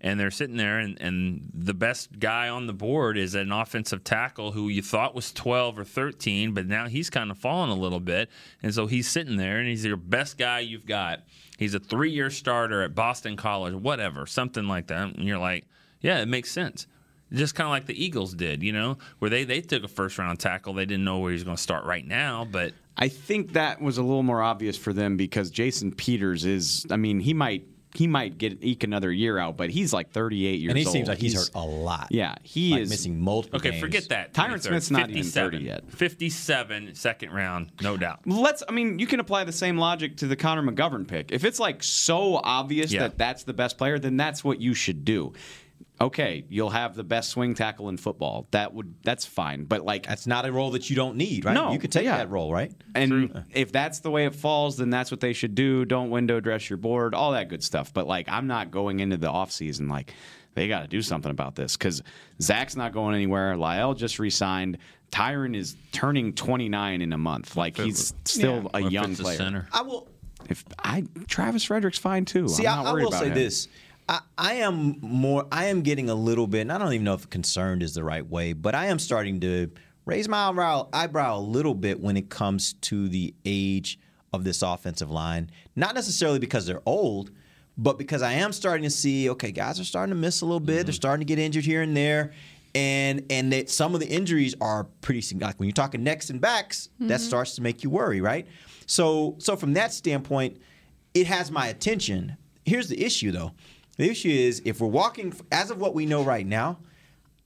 and 0.00 0.20
they're 0.20 0.30
sitting 0.30 0.56
there, 0.56 0.78
and, 0.78 1.00
and 1.00 1.50
the 1.54 1.74
best 1.74 2.18
guy 2.18 2.48
on 2.48 2.66
the 2.66 2.72
board 2.74 3.16
is 3.16 3.34
an 3.34 3.50
offensive 3.50 4.04
tackle 4.04 4.52
who 4.52 4.68
you 4.68 4.82
thought 4.82 5.14
was 5.14 5.32
12 5.32 5.78
or 5.78 5.84
13, 5.84 6.52
but 6.52 6.66
now 6.66 6.86
he's 6.86 7.08
kind 7.08 7.30
of 7.30 7.38
fallen 7.38 7.70
a 7.70 7.74
little 7.74 8.00
bit. 8.00 8.28
And 8.62 8.74
so 8.74 8.86
he's 8.86 9.08
sitting 9.08 9.36
there, 9.36 9.58
and 9.58 9.68
he's 9.68 9.84
your 9.84 9.96
best 9.96 10.36
guy 10.36 10.60
you've 10.60 10.86
got. 10.86 11.22
He's 11.58 11.74
a 11.74 11.80
three 11.80 12.10
year 12.10 12.28
starter 12.28 12.82
at 12.82 12.94
Boston 12.94 13.36
College, 13.36 13.74
whatever, 13.74 14.26
something 14.26 14.68
like 14.68 14.88
that. 14.88 15.16
And 15.16 15.26
you're 15.26 15.38
like, 15.38 15.64
yeah, 16.00 16.20
it 16.20 16.28
makes 16.28 16.50
sense. 16.52 16.86
Just 17.32 17.54
kind 17.54 17.66
of 17.66 17.70
like 17.70 17.86
the 17.86 18.04
Eagles 18.04 18.34
did, 18.34 18.62
you 18.62 18.72
know, 18.72 18.98
where 19.18 19.28
they, 19.28 19.44
they 19.44 19.60
took 19.60 19.82
a 19.82 19.88
first 19.88 20.16
round 20.18 20.38
tackle. 20.38 20.74
They 20.74 20.86
didn't 20.86 21.04
know 21.04 21.18
where 21.18 21.30
he 21.30 21.34
was 21.34 21.44
going 21.44 21.56
to 21.56 21.62
start 21.62 21.84
right 21.84 22.06
now, 22.06 22.44
but 22.44 22.72
I 22.96 23.08
think 23.08 23.54
that 23.54 23.80
was 23.82 23.98
a 23.98 24.02
little 24.02 24.22
more 24.22 24.42
obvious 24.42 24.76
for 24.76 24.92
them 24.92 25.16
because 25.16 25.50
Jason 25.50 25.92
Peters 25.92 26.44
is. 26.44 26.86
I 26.90 26.96
mean, 26.96 27.18
he 27.20 27.34
might 27.34 27.66
he 27.94 28.06
might 28.06 28.36
get 28.38 28.62
eke 28.62 28.84
another 28.84 29.10
year 29.10 29.38
out, 29.38 29.56
but 29.56 29.70
he's 29.70 29.92
like 29.92 30.10
38 30.10 30.60
years 30.60 30.70
old. 30.70 30.70
And 30.70 30.78
he 30.78 30.84
old. 30.86 30.92
seems 30.92 31.08
like 31.08 31.18
he's, 31.18 31.34
hurt 31.34 31.50
a 31.54 31.64
lot. 31.64 32.08
Yeah, 32.10 32.34
he 32.42 32.72
like 32.72 32.82
is 32.82 32.90
missing 32.90 33.18
multiple. 33.20 33.58
okay, 33.58 33.70
games. 33.70 33.80
forget 33.80 34.08
that. 34.10 34.34
Tyron 34.34 34.54
23rd, 34.56 34.62
Smith's 34.62 34.90
not 34.90 35.10
even 35.10 35.22
30 35.24 35.58
yet. 35.58 35.90
57, 35.90 36.94
second 36.94 37.32
round, 37.32 37.72
no 37.80 37.96
doubt. 37.96 38.20
Let's. 38.26 38.62
I 38.68 38.72
mean, 38.72 38.98
you 38.98 39.06
can 39.06 39.20
apply 39.20 39.44
the 39.44 39.52
same 39.52 39.78
logic 39.78 40.18
to 40.18 40.26
the 40.26 40.36
Connor 40.36 40.62
McGovern 40.62 41.06
pick. 41.08 41.32
If 41.32 41.44
it's 41.44 41.58
like 41.58 41.82
so 41.82 42.36
obvious 42.36 42.92
Yeah. 42.92 43.00
that 43.02 43.18
that's 43.18 43.44
the 43.44 43.54
best 43.54 43.78
player, 43.78 43.98
then 43.98 44.16
that's 44.16 44.44
what 44.44 44.60
you 44.60 44.74
should 44.74 45.04
do. 45.04 45.32
Okay, 45.98 46.44
you'll 46.50 46.70
have 46.70 46.94
the 46.94 47.04
best 47.04 47.30
swing 47.30 47.54
tackle 47.54 47.88
in 47.88 47.96
football. 47.96 48.48
That 48.50 48.74
would 48.74 48.94
that's 49.02 49.24
fine. 49.24 49.64
But 49.64 49.82
like 49.84 50.06
That's 50.06 50.26
not 50.26 50.44
a 50.44 50.52
role 50.52 50.72
that 50.72 50.90
you 50.90 50.96
don't 50.96 51.16
need, 51.16 51.44
right? 51.44 51.54
No, 51.54 51.72
you 51.72 51.78
could 51.78 51.92
take 51.92 52.04
yeah. 52.04 52.18
that 52.18 52.30
role, 52.30 52.52
right? 52.52 52.72
And 52.94 53.44
if 53.50 53.72
that's 53.72 54.00
the 54.00 54.10
way 54.10 54.26
it 54.26 54.34
falls, 54.34 54.76
then 54.76 54.90
that's 54.90 55.10
what 55.10 55.20
they 55.20 55.32
should 55.32 55.54
do. 55.54 55.84
Don't 55.84 56.10
window 56.10 56.38
dress 56.40 56.68
your 56.68 56.76
board, 56.76 57.14
all 57.14 57.32
that 57.32 57.48
good 57.48 57.62
stuff. 57.62 57.94
But 57.94 58.06
like, 58.06 58.28
I'm 58.28 58.46
not 58.46 58.70
going 58.70 59.00
into 59.00 59.16
the 59.16 59.28
offseason 59.28 59.88
like 59.88 60.12
they 60.56 60.68
got 60.68 60.80
to 60.80 60.88
do 60.88 61.02
something 61.02 61.30
about 61.30 61.54
this 61.54 61.76
because 61.76 62.02
Zack's 62.42 62.76
not 62.76 62.92
going 62.92 63.14
anywhere. 63.14 63.54
La'el 63.54 63.96
just 63.96 64.18
resigned. 64.18 64.78
Tyron 65.12 65.56
is 65.56 65.76
turning 65.92 66.32
29 66.32 67.02
in 67.02 67.12
a 67.12 67.18
month. 67.18 67.56
Like 67.56 67.76
he's 67.76 68.12
still 68.24 68.70
a 68.74 68.80
young 68.80 69.14
player. 69.14 69.36
center. 69.36 69.68
I 69.72 69.82
will. 69.82 70.08
If 70.48 70.64
I 70.78 71.04
Travis 71.26 71.64
Frederick's 71.64 71.98
fine 71.98 72.24
too. 72.24 72.48
See, 72.48 72.66
I'm 72.66 72.84
not 72.84 72.86
I 72.86 72.92
worried 72.92 73.02
will 73.02 73.08
about 73.08 73.20
say 73.20 73.28
him. 73.28 73.34
this. 73.34 73.68
I, 74.08 74.20
I 74.38 74.52
am 74.54 74.96
more. 75.00 75.46
I 75.50 75.66
am 75.66 75.82
getting 75.82 76.08
a 76.08 76.14
little 76.14 76.46
bit. 76.46 76.62
And 76.62 76.72
I 76.72 76.78
don't 76.78 76.92
even 76.92 77.04
know 77.04 77.14
if 77.14 77.28
concerned 77.30 77.82
is 77.82 77.94
the 77.94 78.04
right 78.04 78.26
way, 78.26 78.52
but 78.52 78.74
I 78.74 78.86
am 78.86 78.98
starting 78.98 79.40
to 79.40 79.70
raise 80.04 80.28
my 80.28 80.48
eyebrow, 80.48 80.88
eyebrow 80.92 81.38
a 81.38 81.40
little 81.40 81.74
bit 81.74 82.00
when 82.00 82.16
it 82.16 82.30
comes 82.30 82.74
to 82.74 83.08
the 83.08 83.34
age 83.44 83.98
of 84.32 84.44
this 84.44 84.62
offensive 84.62 85.10
line. 85.10 85.50
Not 85.74 85.94
necessarily 85.94 86.38
because 86.38 86.66
they're 86.66 86.82
old, 86.86 87.30
but 87.76 87.98
because 87.98 88.22
I 88.22 88.34
am 88.34 88.52
starting 88.52 88.84
to 88.84 88.90
see. 88.90 89.28
Okay, 89.30 89.50
guys 89.50 89.80
are 89.80 89.84
starting 89.84 90.14
to 90.14 90.20
miss 90.20 90.40
a 90.40 90.46
little 90.46 90.60
bit. 90.60 90.74
They're 90.74 90.84
mm-hmm. 90.84 90.92
starting 90.92 91.26
to 91.26 91.34
get 91.34 91.38
injured 91.38 91.64
here 91.64 91.82
and 91.82 91.96
there. 91.96 92.32
And 92.74 93.24
and 93.30 93.52
that 93.52 93.70
some 93.70 93.94
of 93.94 94.00
the 94.00 94.06
injuries 94.06 94.54
are 94.60 94.84
pretty 95.00 95.34
like 95.38 95.58
when 95.58 95.66
you're 95.66 95.74
talking 95.74 96.04
necks 96.04 96.28
and 96.28 96.40
backs, 96.40 96.90
that 97.00 97.06
mm-hmm. 97.06 97.16
starts 97.16 97.54
to 97.56 97.62
make 97.62 97.82
you 97.82 97.90
worry, 97.90 98.20
right? 98.20 98.46
So 98.86 99.36
so 99.38 99.56
from 99.56 99.72
that 99.74 99.92
standpoint, 99.92 100.58
it 101.14 101.26
has 101.26 101.50
my 101.50 101.68
attention. 101.68 102.36
Here's 102.66 102.88
the 102.88 103.02
issue 103.02 103.32
though. 103.32 103.52
The 103.96 104.10
issue 104.10 104.28
is 104.28 104.62
if 104.64 104.80
we're 104.80 104.88
walking 104.88 105.32
as 105.50 105.70
of 105.70 105.78
what 105.78 105.94
we 105.94 106.06
know 106.06 106.22
right 106.22 106.46
now, 106.46 106.78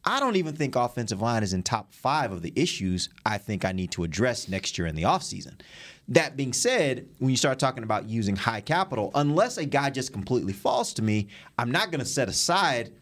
I 0.04 0.18
don't 0.18 0.36
even 0.36 0.56
think 0.56 0.76
offensive 0.76 1.20
line 1.20 1.42
is 1.42 1.52
in 1.52 1.62
top 1.62 1.92
five 1.92 2.32
of 2.32 2.42
the 2.42 2.52
issues 2.56 3.10
I 3.26 3.38
think 3.38 3.64
I 3.64 3.72
need 3.72 3.90
to 3.92 4.04
address 4.04 4.48
next 4.48 4.78
year 4.78 4.86
in 4.86 4.94
the 4.94 5.02
offseason. 5.02 5.60
That 6.08 6.36
being 6.36 6.52
said, 6.52 7.06
when 7.18 7.30
you 7.30 7.36
start 7.36 7.58
talking 7.58 7.84
about 7.84 8.08
using 8.08 8.34
high 8.34 8.62
capital, 8.62 9.10
unless 9.14 9.58
a 9.58 9.66
guy 9.66 9.90
just 9.90 10.12
completely 10.12 10.52
falls 10.52 10.94
to 10.94 11.02
me, 11.02 11.28
I'm 11.58 11.70
not 11.70 11.90
going 11.90 12.00
to 12.00 12.06
set 12.06 12.28
aside 12.28 12.92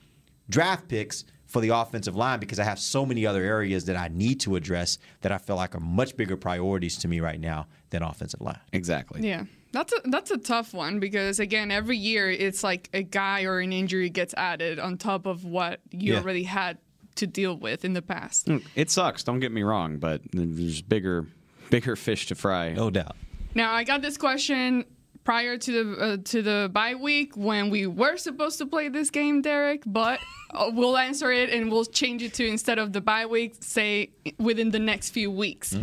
draft 0.50 0.88
picks 0.88 1.24
for 1.46 1.62
the 1.62 1.70
offensive 1.70 2.14
line 2.14 2.40
because 2.40 2.58
I 2.58 2.64
have 2.64 2.78
so 2.78 3.06
many 3.06 3.24
other 3.24 3.42
areas 3.42 3.86
that 3.86 3.96
I 3.96 4.08
need 4.08 4.40
to 4.40 4.56
address 4.56 4.98
that 5.22 5.32
I 5.32 5.38
feel 5.38 5.56
like 5.56 5.74
are 5.74 5.80
much 5.80 6.16
bigger 6.16 6.36
priorities 6.36 6.98
to 6.98 7.08
me 7.08 7.20
right 7.20 7.40
now 7.40 7.66
than 7.90 8.02
offensive 8.02 8.42
line. 8.42 8.60
Exactly. 8.72 9.26
Yeah. 9.26 9.44
That's 9.72 9.92
a 9.92 9.96
that's 10.10 10.30
a 10.30 10.38
tough 10.38 10.72
one 10.72 10.98
because 11.00 11.40
again, 11.40 11.70
every 11.70 11.96
year 11.96 12.30
it's 12.30 12.64
like 12.64 12.88
a 12.94 13.02
guy 13.02 13.44
or 13.44 13.60
an 13.60 13.72
injury 13.72 14.08
gets 14.10 14.32
added 14.34 14.78
on 14.78 14.96
top 14.96 15.26
of 15.26 15.44
what 15.44 15.80
you 15.90 16.14
Yeah. 16.14 16.20
already 16.20 16.44
had 16.44 16.78
to 17.16 17.26
deal 17.26 17.56
with 17.56 17.84
in 17.84 17.92
the 17.92 18.02
past. 18.02 18.48
It 18.76 18.90
sucks. 18.90 19.24
Don't 19.24 19.40
get 19.40 19.52
me 19.52 19.62
wrong, 19.62 19.98
but 19.98 20.22
there's 20.32 20.80
bigger, 20.82 21.26
bigger 21.68 21.96
fish 21.96 22.26
to 22.28 22.34
fry. 22.34 22.72
No 22.72 22.90
doubt. 22.90 23.16
Now, 23.54 23.72
I 23.72 23.82
got 23.84 24.02
this 24.02 24.16
question 24.16 24.84
prior 25.24 25.58
to 25.58 25.72
the 25.72 26.00
uh, 26.00 26.16
to 26.24 26.42
the 26.42 26.70
bye 26.72 26.94
week 26.94 27.36
when 27.36 27.68
we 27.70 27.86
were 27.86 28.16
supposed 28.16 28.56
to 28.58 28.66
play 28.66 28.88
this 28.88 29.10
game, 29.10 29.42
Derek. 29.42 29.82
But 29.84 30.20
uh, 30.54 30.70
we'll 30.72 30.96
answer 30.96 31.30
it 31.32 31.50
and 31.50 31.70
we'll 31.70 31.84
change 31.84 32.22
it 32.22 32.32
to 32.34 32.46
instead 32.46 32.78
of 32.78 32.92
the 32.94 33.00
bye 33.00 33.26
week, 33.26 33.56
say 33.60 34.10
within 34.38 34.70
the 34.70 34.78
next 34.78 35.10
few 35.10 35.30
weeks. 35.30 35.74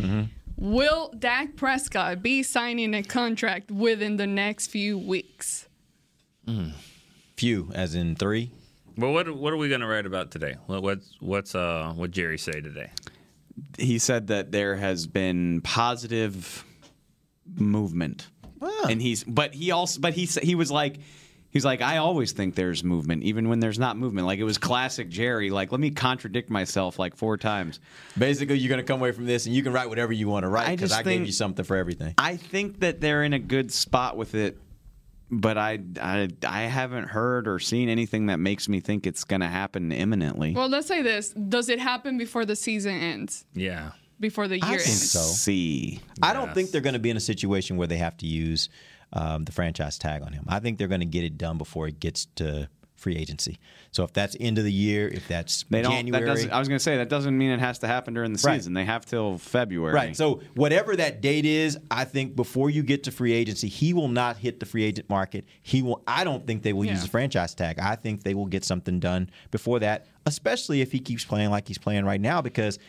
Will 0.58 1.12
Dak 1.18 1.56
Prescott 1.56 2.22
be 2.22 2.41
signing 2.44 2.94
a 2.94 3.04
contract 3.04 3.72
within 3.72 4.18
the 4.18 4.28
next 4.28 4.68
few 4.68 4.98
weeks? 4.98 5.68
Few, 7.36 7.72
as 7.74 7.96
in 7.96 8.15
three. 8.15 8.52
Well, 8.98 9.12
what 9.12 9.30
what 9.36 9.52
are 9.52 9.58
we 9.58 9.68
going 9.68 9.82
to 9.82 9.88
write 9.88 10.06
about 10.06 10.32
today? 10.32 10.56
What 10.68 10.82
what's 10.84 11.15
what's 11.20 11.54
uh 11.56 11.91
what 11.96 12.12
Jerry 12.12 12.38
say 12.38 12.62
today? 12.62 12.91
he 13.78 14.00
said 14.00 14.28
that 14.28 14.52
there 14.52 14.76
has 14.76 15.08
been 15.08 15.62
positive 15.62 16.63
movement, 17.58 18.28
and 18.88 19.02
he's 19.02 19.24
but 19.24 19.54
he 19.54 19.72
also 19.72 20.00
but 20.00 20.13
he 20.13 20.24
s- 20.24 20.39
he 20.41 20.56
was 20.56 20.72
like. 20.72 20.98
He's 21.56 21.63
like, 21.63 21.82
I 21.82 22.00
always 22.00 22.34
think 22.34 22.56
there's 22.56 22.84
movement, 22.84 23.24
even 23.24 23.48
when 23.48 23.62
there's 23.62 23.80
not 23.80 23.96
movement. 23.96 24.28
Like 24.28 24.39
it 24.39 24.44
was 24.44 24.58
classic 24.58 25.08
Jerry. 25.08 25.50
Like, 25.50 25.72
let 25.72 25.80
me 25.80 25.89
contradict 25.89 26.50
myself 26.50 27.00
like 27.00 27.15
four 27.15 27.38
times. 27.38 27.80
Basically, 28.18 28.58
you're 28.58 28.68
going 28.68 28.82
to 28.82 28.86
come 28.86 29.00
away 29.00 29.13
from 29.13 29.26
this 29.26 29.46
and 29.46 29.56
you 29.56 29.63
can 29.63 29.72
write 29.72 29.88
whatever 29.88 30.12
you 30.12 30.28
want 30.28 30.44
to 30.44 30.50
write 30.50 30.68
because 30.68 30.89
just 30.89 31.00
I, 31.00 31.04
gave 31.04 31.26
you 31.26 31.32
something 31.32 31.63
for 31.63 31.78
everything. 31.78 32.13
I 32.18 32.36
think 32.36 32.82
that 32.82 33.00
they're 33.00 33.24
in 33.24 33.32
a 33.32 33.39
good 33.39 33.72
spot 33.72 34.18
with 34.18 34.36
it, 34.36 34.58
but 35.32 35.58
I 35.58 35.80
I, 35.98 36.28
I 36.46 36.63
haven't 36.63 37.06
heard 37.06 37.48
or 37.48 37.60
seen 37.60 37.88
anything 37.88 38.26
that 38.26 38.38
makes 38.38 38.68
me 38.68 38.82
think 38.82 39.08
it's 39.08 39.24
going 39.24 39.39
to 39.39 39.48
happen 39.48 39.94
imminently. 39.94 40.54
Well, 40.54 40.68
let's 40.68 40.88
say 40.88 41.04
this: 41.04 41.30
Does 41.30 41.70
it 41.70 41.80
happen 41.80 42.18
before 42.18 42.44
the 42.44 42.58
season 42.58 42.96
ends? 42.96 43.46
Yeah. 43.54 43.91
Before 44.20 44.50
the 44.50 44.56
year 44.56 44.65
I 44.65 44.70
think 44.72 44.89
ends? 44.89 45.12
so. 45.12 45.22
See, 45.22 46.02
I 46.22 46.34
don't 46.34 46.54
think 46.54 46.72
they're 46.72 46.82
going 46.82 46.94
to 46.94 47.00
be 47.00 47.12
in 47.12 47.18
a 47.18 47.22
situation 47.22 47.78
where 47.78 47.88
they 47.88 47.98
have 47.98 48.18
to 48.18 48.28
use 48.28 48.68
um, 49.15 49.45
the 49.45 49.51
franchise 49.51 49.97
tag 49.97 50.21
on 50.21 50.34
him. 50.34 50.45
I 50.47 50.60
think 50.60 50.78
they're 50.78 50.88
going 50.88 50.99
to 51.01 51.06
get 51.08 51.23
it 51.23 51.38
done 51.38 51.58
before 51.58 51.88
it 51.88 51.99
gets 51.99 52.25
to 52.36 52.69
free 52.95 53.17
agency. 53.17 53.60
So 53.91 54.04
if 54.06 54.13
that's 54.13 54.38
end 54.39 54.58
of 54.58 54.63
the 54.63 54.71
year, 54.71 55.08
if 55.10 55.28
that's 55.28 55.65
they 55.69 55.82
don't. 55.82 55.91
January, 55.91 56.23
That 56.23 56.32
doesn't, 56.32 56.51
I 56.51 56.60
was 56.60 56.67
going 56.69 56.78
to 56.78 56.84
say 56.84 56.97
that 56.97 57.10
doesn't 57.10 57.38
mean 57.38 57.51
it 57.51 57.60
has 57.60 57.80
to 57.80 57.88
happen 57.88 58.13
during 58.13 58.32
the 58.32 58.41
Right. 58.43 58.56
season. 58.56 58.73
They 58.73 58.86
have 58.86 59.06
till 59.06 59.38
February. 59.38 59.93
Right. 59.93 60.15
So 60.15 60.41
whatever 60.56 60.95
that 60.95 61.21
date 61.21 61.45
is, 61.45 61.78
I 61.91 62.06
think 62.06 62.36
before 62.38 62.69
you 62.69 62.84
get 62.84 63.04
to 63.04 63.12
free 63.12 63.34
agency, 63.34 63.67
he 63.67 63.93
will 63.93 64.08
not 64.08 64.38
hit 64.38 64.60
the 64.62 64.65
free 64.65 64.84
agent 64.84 65.10
market. 65.10 65.45
He 65.62 65.82
will. 65.82 66.04
I 66.08 66.23
don't 66.23 66.47
think 66.47 66.63
they 66.63 66.71
will 66.73 66.86
use 66.86 67.01
the 67.01 67.10
franchise 67.10 67.54
tag. 67.54 67.80
I 67.80 67.95
think 67.95 68.23
they 68.23 68.34
will 68.34 68.45
get 68.47 68.63
something 68.63 68.99
done 69.01 69.30
before 69.51 69.80
that, 69.80 70.08
especially 70.25 70.80
if 70.82 70.91
he 70.93 70.99
keeps 70.99 71.25
playing 71.25 71.51
like 71.51 71.67
he's 71.67 71.78
playing 71.78 72.06
right 72.06 72.21
now. 72.21 72.41
Because 72.41 72.80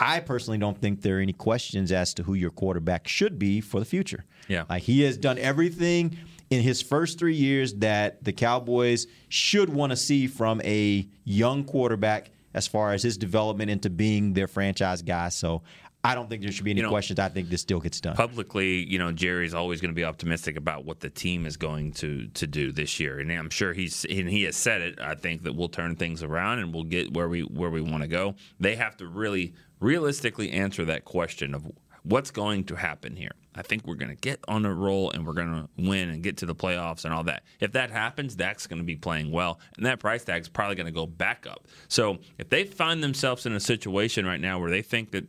I 0.00 0.20
personally 0.20 0.58
don't 0.58 0.78
think 0.78 1.02
there 1.02 1.18
are 1.18 1.20
any 1.20 1.32
questions 1.32 1.92
as 1.92 2.14
to 2.14 2.22
who 2.22 2.34
your 2.34 2.50
quarterback 2.50 3.08
should 3.08 3.38
be 3.38 3.60
for 3.60 3.80
the 3.80 3.86
future. 3.86 4.24
Yeah. 4.48 4.64
Like 4.68 4.82
he 4.82 5.02
has 5.02 5.16
done 5.16 5.38
everything 5.38 6.16
in 6.50 6.62
his 6.62 6.82
first 6.82 7.18
three 7.18 7.34
years 7.34 7.74
that 7.74 8.22
the 8.22 8.32
Cowboys 8.32 9.06
should 9.28 9.68
want 9.68 9.90
to 9.90 9.96
see 9.96 10.26
from 10.26 10.60
a 10.62 11.08
young 11.24 11.64
quarterback 11.64 12.30
as 12.54 12.66
far 12.66 12.92
as 12.92 13.02
his 13.02 13.18
development 13.18 13.70
into 13.70 13.90
being 13.90 14.32
their 14.32 14.46
franchise 14.46 15.02
guy. 15.02 15.28
So 15.28 15.62
I 16.04 16.14
don't 16.14 16.30
think 16.30 16.42
there 16.42 16.52
should 16.52 16.64
be 16.64 16.70
any 16.70 16.78
You 16.80 16.84
know, 16.84 16.90
questions. 16.90 17.18
I 17.18 17.28
think 17.28 17.48
this 17.48 17.62
still 17.62 17.80
gets 17.80 18.00
done. 18.00 18.14
Publicly, 18.14 18.88
you 18.88 18.96
know, 18.96 19.10
Jerry's 19.10 19.54
always 19.54 19.80
going 19.80 19.90
to 19.90 19.94
be 19.94 20.04
optimistic 20.04 20.56
about 20.56 20.84
what 20.84 21.00
the 21.00 21.10
team 21.10 21.46
is 21.46 21.56
going 21.56 21.92
to 21.94 22.28
to 22.28 22.46
do 22.46 22.70
this 22.70 23.00
year, 23.00 23.18
and 23.18 23.30
I'm 23.32 23.50
sure 23.50 23.72
he's 23.72 24.04
and 24.04 24.28
he 24.28 24.44
has 24.44 24.54
said 24.54 24.82
it. 24.82 25.00
I 25.00 25.16
think 25.16 25.42
that 25.42 25.54
we'll 25.56 25.68
turn 25.68 25.96
things 25.96 26.22
around 26.22 26.60
and 26.60 26.72
we'll 26.72 26.84
get 26.84 27.12
where 27.12 27.28
we 27.28 27.40
where 27.40 27.70
we 27.70 27.80
want 27.80 28.02
to 28.02 28.08
go. 28.08 28.36
They 28.60 28.76
have 28.76 28.96
to 28.98 29.06
really 29.08 29.54
realistically 29.80 30.50
answer 30.50 30.84
that 30.84 31.04
question 31.04 31.54
of 31.54 31.70
what's 32.02 32.30
going 32.30 32.64
to 32.64 32.76
happen 32.76 33.16
here. 33.16 33.32
I 33.54 33.62
think 33.62 33.84
we're 33.84 33.96
going 33.96 34.10
to 34.10 34.16
get 34.16 34.38
on 34.46 34.64
a 34.64 34.72
roll 34.72 35.10
and 35.10 35.26
we're 35.26 35.32
going 35.32 35.52
to 35.52 35.68
win 35.88 36.10
and 36.10 36.22
get 36.22 36.36
to 36.38 36.46
the 36.46 36.54
playoffs 36.54 37.04
and 37.04 37.12
all 37.12 37.24
that. 37.24 37.42
If 37.58 37.72
that 37.72 37.90
happens, 37.90 38.36
Dak's 38.36 38.66
going 38.66 38.78
to 38.78 38.84
be 38.84 38.96
playing 38.96 39.32
well, 39.32 39.58
and 39.76 39.86
that 39.86 39.98
price 39.98 40.24
tag's 40.24 40.48
probably 40.48 40.76
going 40.76 40.86
to 40.86 40.92
go 40.92 41.06
back 41.06 41.46
up. 41.48 41.66
So 41.88 42.18
if 42.38 42.48
they 42.48 42.64
find 42.64 43.02
themselves 43.02 43.44
in 43.46 43.54
a 43.54 43.60
situation 43.60 44.24
right 44.24 44.40
now 44.40 44.60
where 44.60 44.70
they 44.70 44.82
think 44.82 45.10
that 45.12 45.26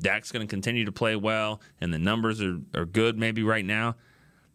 Dak's 0.00 0.32
going 0.32 0.46
to 0.46 0.50
continue 0.50 0.84
to 0.84 0.92
play 0.92 1.16
well 1.16 1.60
and 1.80 1.92
the 1.92 1.98
numbers 1.98 2.40
are, 2.40 2.58
are 2.74 2.86
good 2.86 3.18
maybe 3.18 3.42
right 3.42 3.64
now, 3.64 3.96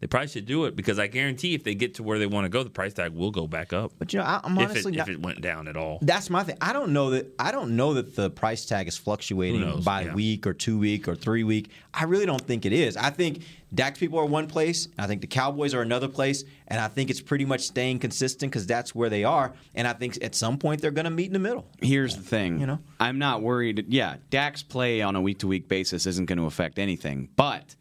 they 0.00 0.06
probably 0.06 0.28
should 0.28 0.46
do 0.46 0.64
it 0.64 0.74
because 0.76 0.98
I 0.98 1.06
guarantee 1.08 1.54
if 1.54 1.62
they 1.62 1.74
get 1.74 1.94
to 1.96 2.02
where 2.02 2.18
they 2.18 2.26
want 2.26 2.46
to 2.46 2.48
go, 2.48 2.62
the 2.62 2.70
price 2.70 2.94
tag 2.94 3.12
will 3.12 3.30
go 3.30 3.46
back 3.46 3.72
up. 3.74 3.92
But 3.98 4.12
you 4.12 4.18
know, 4.18 4.24
I, 4.24 4.40
I'm 4.42 4.56
if 4.58 4.70
honestly 4.70 4.92
it, 4.94 4.96
not, 4.96 5.08
if 5.08 5.14
it 5.14 5.20
went 5.22 5.42
down 5.42 5.68
at 5.68 5.76
all. 5.76 5.98
That's 6.00 6.30
my 6.30 6.42
thing. 6.42 6.56
I 6.60 6.72
don't 6.72 6.92
know 6.94 7.10
that. 7.10 7.34
I 7.38 7.52
don't 7.52 7.76
know 7.76 7.94
that 7.94 8.16
the 8.16 8.30
price 8.30 8.64
tag 8.64 8.88
is 8.88 8.96
fluctuating 8.96 9.82
by 9.82 10.02
Yeah. 10.02 10.14
week 10.14 10.46
or 10.46 10.54
two 10.54 10.78
week 10.78 11.06
or 11.06 11.14
three 11.14 11.44
week. 11.44 11.70
I 11.92 12.04
really 12.04 12.24
don't 12.24 12.40
think 12.40 12.64
it 12.64 12.72
is. 12.72 12.96
I 12.96 13.10
think 13.10 13.42
Dak's 13.74 13.98
people 13.98 14.18
are 14.18 14.24
one 14.24 14.46
place. 14.46 14.88
I 14.98 15.06
think 15.06 15.20
the 15.20 15.26
Cowboys 15.26 15.74
are 15.74 15.82
another 15.82 16.08
place, 16.08 16.44
and 16.68 16.80
I 16.80 16.88
think 16.88 17.10
it's 17.10 17.20
pretty 17.20 17.44
much 17.44 17.60
staying 17.60 17.98
consistent 17.98 18.50
because 18.50 18.66
that's 18.66 18.94
where 18.94 19.10
they 19.10 19.24
are. 19.24 19.52
And 19.74 19.86
I 19.86 19.92
think 19.92 20.18
at 20.24 20.34
some 20.34 20.56
point 20.56 20.80
they're 20.80 20.90
going 20.90 21.04
to 21.04 21.10
meet 21.10 21.26
in 21.26 21.34
the 21.34 21.38
middle. 21.38 21.66
Here's 21.82 22.16
the 22.16 22.22
thing. 22.22 22.58
You 22.58 22.66
know? 22.66 22.78
I'm 22.98 23.18
not 23.18 23.42
worried. 23.42 23.84
Yeah, 23.88 24.16
Dak's 24.30 24.62
play 24.62 25.02
on 25.02 25.14
a 25.14 25.20
week 25.20 25.40
to 25.40 25.46
week 25.46 25.68
basis 25.68 26.06
isn't 26.06 26.24
going 26.24 26.38
to 26.38 26.46
affect 26.46 26.78
anything, 26.78 27.28
but 27.36 27.76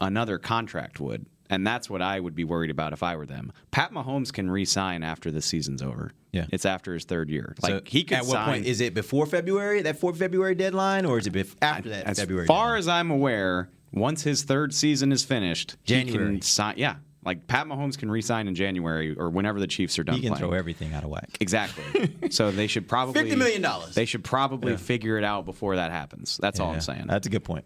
another 0.00 0.38
contract 0.38 0.98
would. 0.98 1.26
And 1.50 1.66
that's 1.66 1.88
what 1.88 2.02
I 2.02 2.20
would 2.20 2.34
be 2.34 2.44
worried 2.44 2.70
about 2.70 2.92
if 2.92 3.02
I 3.02 3.16
were 3.16 3.24
them. 3.26 3.52
Pat 3.70 3.92
Mahomes 3.92 4.32
can 4.32 4.50
re-sign 4.50 5.02
after 5.02 5.30
the 5.30 5.40
season's 5.40 5.80
over. 5.82 6.12
Yeah. 6.30 6.44
it's 6.52 6.66
after 6.66 6.92
his 6.92 7.04
third 7.04 7.30
year. 7.30 7.54
Like 7.62 7.70
So 7.72 7.80
he 7.86 8.04
could 8.04 8.18
at 8.18 8.22
what 8.24 8.32
sign. 8.32 8.46
point 8.46 8.66
is 8.66 8.82
it 8.82 8.92
before 8.92 9.24
February? 9.24 9.80
That 9.82 9.98
fourth 9.98 10.18
February 10.18 10.54
deadline, 10.54 11.06
or 11.06 11.18
is 11.18 11.26
it 11.26 11.32
bef- 11.32 11.56
after 11.62 11.88
that 11.88 12.04
February? 12.04 12.10
as 12.10 12.18
February? 12.20 12.46
far 12.46 12.64
deadline? 12.66 12.78
as 12.80 12.88
I'm 12.88 13.10
aware, 13.10 13.70
once 13.92 14.22
his 14.24 14.42
third 14.42 14.74
season 14.74 15.10
is 15.10 15.24
finished, 15.24 15.76
he 15.84 15.94
January. 15.94 16.26
can 16.34 16.42
sign. 16.42 16.74
Yeah, 16.76 16.96
like 17.24 17.46
Pat 17.46 17.66
Mahomes 17.66 17.96
can 17.96 18.10
re-sign 18.10 18.46
in 18.46 18.54
January 18.54 19.16
or 19.16 19.30
whenever 19.30 19.58
the 19.58 19.66
Chiefs 19.66 19.98
are 19.98 20.04
done 20.04 20.16
he 20.16 20.20
can 20.20 20.32
playing. 20.32 20.40
throw 20.50 20.52
everything 20.52 20.92
out 20.92 21.02
of 21.02 21.08
whack. 21.08 21.30
Exactly. 21.40 22.12
so 22.30 22.50
they 22.50 22.66
should 22.66 22.86
probably 22.86 23.22
$50 23.30 23.38
million. 23.38 23.66
They 23.94 24.04
should 24.04 24.22
probably 24.22 24.72
Yeah. 24.72 24.78
figure 24.78 25.16
it 25.16 25.24
out 25.24 25.46
before 25.46 25.76
that 25.76 25.90
happens. 25.92 26.36
That's 26.40 26.60
all 26.60 26.72
I'm 26.72 26.82
saying. 26.82 27.06
That's 27.08 27.26
a 27.26 27.30
good 27.30 27.42
point. 27.44 27.64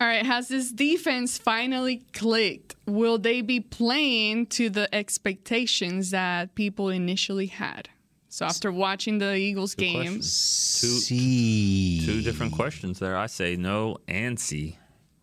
All 0.00 0.06
right, 0.06 0.24
has 0.24 0.48
this 0.48 0.70
defense 0.72 1.38
finally 1.38 2.02
clicked? 2.12 2.76
Will 2.86 3.18
they 3.18 3.40
be 3.42 3.60
playing 3.60 4.46
to 4.46 4.70
the 4.70 4.92
expectations 4.94 6.10
that 6.10 6.54
people 6.54 6.88
initially 6.88 7.46
had? 7.46 7.88
So 8.28 8.46
after 8.46 8.70
watching 8.70 9.18
the 9.18 9.34
Eagles 9.34 9.74
game, 9.74 10.20
Two, 10.20 11.00
two 12.06 12.22
different 12.22 12.52
questions 12.52 12.98
there. 12.98 13.16
I 13.16 13.26
say 13.26 13.56
no 13.56 13.98
and 14.06 14.38
C 14.38 14.78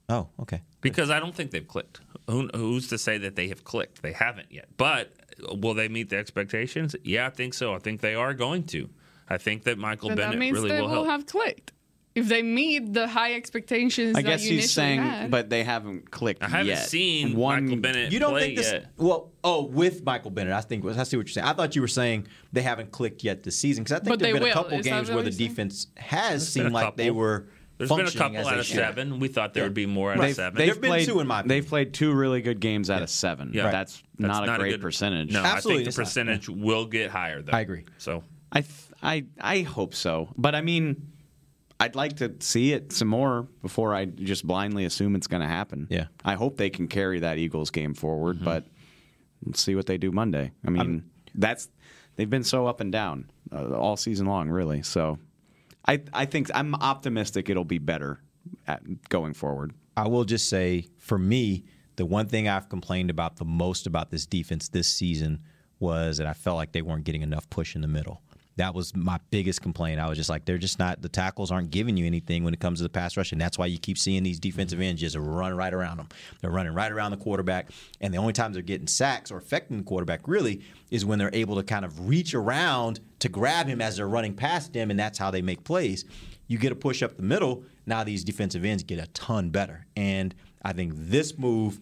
Oh, 0.10 0.30
okay. 0.42 0.62
because 0.82 1.10
I 1.10 1.20
don't 1.20 1.34
think 1.34 1.52
they've 1.52 1.68
clicked. 1.68 2.02
Who, 2.30 2.50
who's 2.54 2.90
to 2.90 2.98
say 2.98 3.18
that 3.20 3.36
they 3.36 3.48
have 3.48 3.64
clicked? 3.64 4.02
They 4.02 4.12
haven't 4.12 4.52
yet. 4.52 4.68
But 4.78 5.14
will 5.54 5.74
they 5.74 5.88
meet 5.88 6.10
the 6.10 6.18
expectations? 6.18 6.96
Yeah, 7.04 7.28
I 7.28 7.30
think 7.30 7.54
so. 7.54 7.74
I 7.74 7.80
think 7.80 8.02
they 8.02 8.16
are 8.16 8.34
going 8.34 8.64
to. 8.68 8.90
I 9.30 9.38
think 9.38 9.64
that 9.64 9.78
Michael 9.78 10.10
then 10.10 10.18
that 10.18 10.24
Bennett 10.28 10.40
means 10.40 10.54
really 10.54 10.70
they 10.70 10.82
will 10.82 10.88
will 10.90 11.04
help. 11.06 11.08
have 11.08 11.26
clicked. 11.26 11.72
If 12.18 12.28
they 12.30 12.42
meet 12.42 12.94
the 12.94 13.08
high 13.08 13.36
expectations 13.36 14.18
I 14.18 14.22
that 14.24 14.28
guess 14.28 14.44
you 14.44 14.56
he's 14.56 14.60
initially 14.60 14.68
saying, 14.74 15.02
had, 15.04 15.32
but 15.32 15.50
they 15.52 15.64
haven't 15.64 16.10
clicked 16.10 16.42
I 16.42 16.48
haven't 16.48 16.66
yet. 16.68 16.88
seen 16.90 17.36
One, 17.36 17.66
Michael 17.66 17.78
Bennett 17.82 18.12
You 18.12 18.20
don't 18.20 18.32
play 18.32 18.42
think 18.42 18.58
this? 18.58 18.72
yet. 18.72 18.88
Well, 18.98 19.32
oh, 19.44 19.66
with 19.66 20.04
Michael 20.04 20.32
Bennett, 20.32 20.54
I 20.54 20.62
think 20.62 20.84
I 20.84 21.04
see 21.04 21.16
what 21.18 21.28
you're 21.28 21.34
saying. 21.34 21.46
I 21.48 21.54
thought 21.54 21.76
you 21.76 21.82
were 21.82 21.88
saying 21.88 22.26
they 22.52 22.64
haven't 22.64 22.92
clicked 22.92 23.24
yet 23.24 23.44
this 23.44 23.56
season 23.56 23.84
because 23.84 23.98
I 23.98 24.00
think 24.00 24.10
But 24.10 24.20
there've 24.20 24.34
they 24.34 24.40
been 24.40 24.50
a 24.50 24.54
couple 24.54 24.80
Is 24.80 24.86
games 24.86 25.12
where 25.12 25.22
the 25.22 25.32
saying? 25.32 25.50
defense 25.50 25.88
has 25.96 26.44
been 26.54 26.64
seemed 26.64 26.74
like 26.74 26.96
they 26.98 27.12
were. 27.12 27.48
There's 27.78 27.92
been 27.92 28.08
a 28.08 28.12
couple 28.12 28.38
as 28.38 28.48
out 28.48 28.54
they 28.56 28.60
of 28.62 28.66
should. 28.66 28.78
seven. 28.78 29.20
We 29.20 29.28
thought 29.28 29.54
there 29.54 29.62
would 29.66 29.76
be 29.76 29.86
more 29.86 30.12
out 30.12 30.18
They've, 30.20 30.32
of 30.32 30.36
seven. 30.36 30.58
they've 30.58 30.68
There've 30.70 30.82
been 30.82 30.90
played, 30.90 31.06
two 31.06 31.20
in 31.20 31.28
my 31.28 31.44
They've 31.44 31.68
played 31.68 31.94
two 31.94 32.12
really 32.14 32.42
good 32.42 32.60
games 32.60 32.90
out 32.90 33.04
of 33.04 33.10
seven. 33.12 33.52
Yeah. 33.54 33.66
Right. 33.66 33.72
That's, 33.72 34.02
not 34.18 34.50
a 34.50 34.58
great 34.58 34.82
percentage. 34.82 35.32
No, 35.32 35.44
Absolutely, 35.44 35.84
I 35.84 35.86
think 35.86 35.88
it's 35.90 35.96
the 35.96 36.02
not. 36.02 36.06
percentage 36.08 36.50
will 36.50 36.88
get 36.88 37.12
higher. 37.12 37.44
Though. 37.44 37.52
I 37.56 37.60
agree. 37.62 37.86
So 38.00 38.24
I, 38.52 38.64
I, 39.04 39.26
I 39.40 39.60
hope 39.62 39.94
so. 39.94 40.30
But 40.36 40.56
I 40.56 40.62
mean, 40.62 41.12
I'd 41.80 41.96
like 41.96 42.18
to 42.18 42.34
see 42.40 42.74
it 42.74 42.92
some 42.92 43.08
more 43.08 43.48
before 43.62 43.94
I 43.94 44.06
just 44.06 44.46
blindly 44.46 44.86
assume 44.86 45.16
it's 45.16 45.28
going 45.28 45.42
to 45.42 45.48
happen. 45.48 45.88
Yeah. 45.90 46.06
I 46.26 46.34
hope 46.34 46.58
they 46.58 46.70
can 46.70 46.88
carry 46.88 47.20
that 47.20 47.38
Eagles 47.38 47.70
game 47.70 47.94
forward, 47.94 48.44
but 48.44 48.66
let's 49.46 49.62
see 49.62 49.76
what 49.76 49.86
they 49.86 49.98
do 49.98 50.12
Monday. 50.12 50.52
I 50.66 50.72
mean, 50.72 51.10
that's 51.36 51.70
they've 52.16 52.30
been 52.30 52.44
so 52.44 52.66
up 52.66 52.80
and 52.80 52.92
down 52.92 53.30
uh, 53.52 53.76
all 53.76 53.96
season 53.96 54.26
long, 54.26 54.50
really. 54.50 54.82
So, 54.82 55.20
I, 55.88 56.02
I 56.12 56.26
think 56.26 56.50
I'm 56.54 56.76
optimistic 56.76 57.50
it'll 57.50 57.64
be 57.64 57.78
better 57.78 58.20
going 59.10 59.34
forward. 59.34 59.74
I 59.96 60.08
will 60.08 60.26
just 60.26 60.50
say, 60.50 60.88
for 60.98 61.18
me, 61.18 61.64
the 61.96 62.06
one 62.06 62.28
thing 62.28 62.48
I've 62.48 62.70
complained 62.70 63.10
about 63.10 63.38
the 63.38 63.46
most 63.46 63.88
about 63.88 64.12
this 64.12 64.26
defense 64.26 64.70
this 64.70 64.88
season 64.88 65.42
was 65.80 66.18
that 66.18 66.28
I 66.28 66.34
felt 66.34 66.58
like 66.58 66.72
they 66.72 66.82
weren't 66.82 67.04
getting 67.04 67.22
enough 67.22 67.50
push 67.50 67.76
in 67.76 67.82
the 67.82 67.88
middle. 67.88 68.22
That 68.58 68.74
was 68.74 68.96
my 68.96 69.20
biggest 69.30 69.62
complaint. 69.62 70.00
I 70.00 70.10
was 70.10 70.18
just 70.18 70.30
like, 70.30 70.46
they're 70.46 70.58
just 70.58 70.80
not, 70.80 71.02
the 71.02 71.10
tackles 71.10 71.52
aren't 71.52 71.70
giving 71.70 71.96
you 71.96 72.06
anything 72.06 72.44
when 72.44 72.54
it 72.54 72.60
comes 72.60 72.80
to 72.80 72.84
the 72.84 72.90
pass 72.90 73.16
rush. 73.16 73.32
And 73.32 73.40
that's 73.40 73.58
why 73.58 73.68
you 73.68 73.78
keep 73.78 73.98
seeing 73.98 74.24
these 74.24 74.40
defensive 74.40 74.82
ends 74.82 75.00
just 75.00 75.16
run 75.16 75.56
right 75.56 75.74
around 75.74 75.98
them. 75.98 76.10
They're 76.42 76.52
running 76.52 76.74
right 76.74 76.92
around 76.92 77.12
the 77.12 77.18
quarterback. 77.18 77.70
And 78.02 78.14
the 78.14 78.18
only 78.18 78.34
times 78.34 78.56
they're 78.56 78.64
getting 78.64 78.88
sacks 78.88 79.32
or 79.32 79.38
affecting 79.38 79.78
the 79.78 79.84
quarterback 79.84 80.28
really 80.28 80.62
is 80.90 81.06
when 81.06 81.20
they're 81.20 81.30
able 81.34 81.56
to 81.58 81.64
kind 81.64 81.86
of 81.86 82.10
reach 82.10 82.34
around 82.34 83.00
to 83.20 83.30
grab 83.30 83.68
him 83.68 83.80
as 83.80 83.98
they're 83.98 84.08
running 84.08 84.34
past 84.34 84.76
him. 84.76 84.90
And 84.90 85.00
that's 85.00 85.20
how 85.20 85.30
they 85.30 85.42
make 85.42 85.64
plays. 85.64 86.06
You 86.48 86.58
get 86.58 86.72
a 86.72 86.76
push 86.76 87.04
up 87.04 87.16
the 87.16 87.24
middle. 87.24 87.64
Now 87.86 88.04
these 88.04 88.24
defensive 88.24 88.66
ends 88.66 88.82
get 88.84 89.00
a 89.00 89.08
ton 89.08 89.50
better. 89.50 89.86
And 89.96 90.34
I 90.64 90.74
think 90.74 90.94
this 90.96 91.38
move 91.38 91.80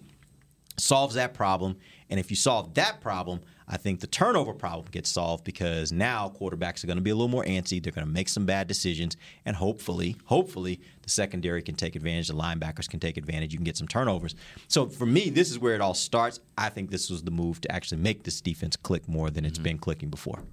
solves 0.78 1.16
that 1.16 1.34
problem. 1.34 1.78
And 2.10 2.20
if 2.20 2.30
you 2.30 2.36
solve 2.36 2.74
that 2.74 3.00
problem, 3.00 3.40
I 3.68 3.78
think 3.78 4.00
the 4.00 4.08
turnover 4.08 4.54
problem 4.54 4.88
gets 4.92 5.10
solved 5.10 5.44
because 5.44 5.92
now 5.92 6.32
quarterbacks 6.40 6.84
are 6.84 6.88
going 6.88 6.98
to 6.98 7.04
be 7.04 7.10
a 7.10 7.16
little 7.16 7.28
more 7.28 7.44
antsy. 7.46 7.82
They're 7.82 7.92
going 7.92 8.06
to 8.06 8.14
make 8.14 8.30
some 8.30 8.46
bad 8.46 8.68
decisions, 8.68 9.18
and 9.44 9.56
hopefully, 9.56 10.18
hopefully, 10.26 10.80
the 11.02 11.10
secondary 11.10 11.64
can 11.64 11.76
take 11.76 11.96
advantage. 11.96 12.28
The 12.28 12.36
linebackers 12.36 12.88
can 12.88 13.00
take 13.00 13.18
advantage. 13.18 13.54
You 13.54 13.58
can 13.58 13.66
get 13.66 13.78
some 13.78 13.88
turnovers. 13.88 14.36
So 14.68 14.88
for 14.88 15.06
me, 15.06 15.30
this 15.30 15.50
is 15.50 15.58
where 15.58 15.74
it 15.74 15.82
all 15.82 15.96
starts. 15.96 16.40
I 16.58 16.70
think 16.70 16.92
this 16.92 17.10
was 17.10 17.24
the 17.24 17.32
move 17.32 17.60
to 17.62 17.72
actually 17.72 18.02
make 18.02 18.24
this 18.24 18.40
defense 18.40 18.76
click 18.76 19.08
more 19.08 19.32
than 19.32 19.46
it's 19.46 19.58
mm-hmm. 19.58 19.64
been 19.64 19.78
clicking 19.80 20.10
before. 20.10 20.44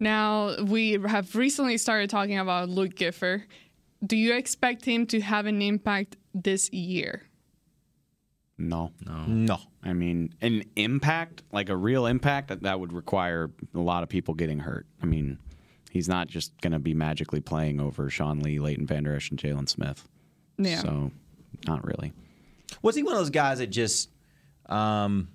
Now, 0.00 0.56
we 0.62 0.92
have 1.06 1.36
recently 1.36 1.78
started 1.78 2.10
talking 2.10 2.38
about 2.38 2.68
Luke 2.68 2.96
Gifford. 2.96 3.44
Do 4.04 4.16
you 4.16 4.34
expect 4.34 4.84
him 4.84 5.06
to 5.06 5.20
have 5.20 5.46
an 5.46 5.62
impact 5.62 6.16
this 6.34 6.70
year? 6.72 7.22
No. 8.58 8.92
No. 9.06 9.24
No. 9.26 9.58
I 9.84 9.92
mean, 9.92 10.32
an 10.40 10.64
impact, 10.76 11.42
like 11.52 11.68
a 11.68 11.76
real 11.76 12.06
impact, 12.06 12.48
that, 12.48 12.62
that 12.62 12.80
would 12.80 12.92
require 12.92 13.50
a 13.74 13.78
lot 13.78 14.02
of 14.02 14.08
people 14.08 14.34
getting 14.34 14.58
hurt. 14.58 14.86
I 15.02 15.06
mean, 15.06 15.38
he's 15.90 16.08
not 16.08 16.26
just 16.28 16.58
going 16.60 16.72
to 16.72 16.78
be 16.78 16.94
magically 16.94 17.40
playing 17.40 17.80
over 17.80 18.08
Sean 18.08 18.40
Lee, 18.40 18.58
Leighton 18.58 18.86
Vander 18.86 19.14
Esch, 19.14 19.30
and 19.30 19.38
Jaylon 19.38 19.68
Smith. 19.68 20.08
Yeah. 20.56 20.80
So, 20.80 21.10
not 21.66 21.84
really. 21.84 22.12
Was 22.82 22.96
he 22.96 23.02
one 23.02 23.12
of 23.12 23.18
those 23.18 23.30
guys 23.30 23.58
that 23.58 23.68
just 23.68 24.10
um, 24.66 25.28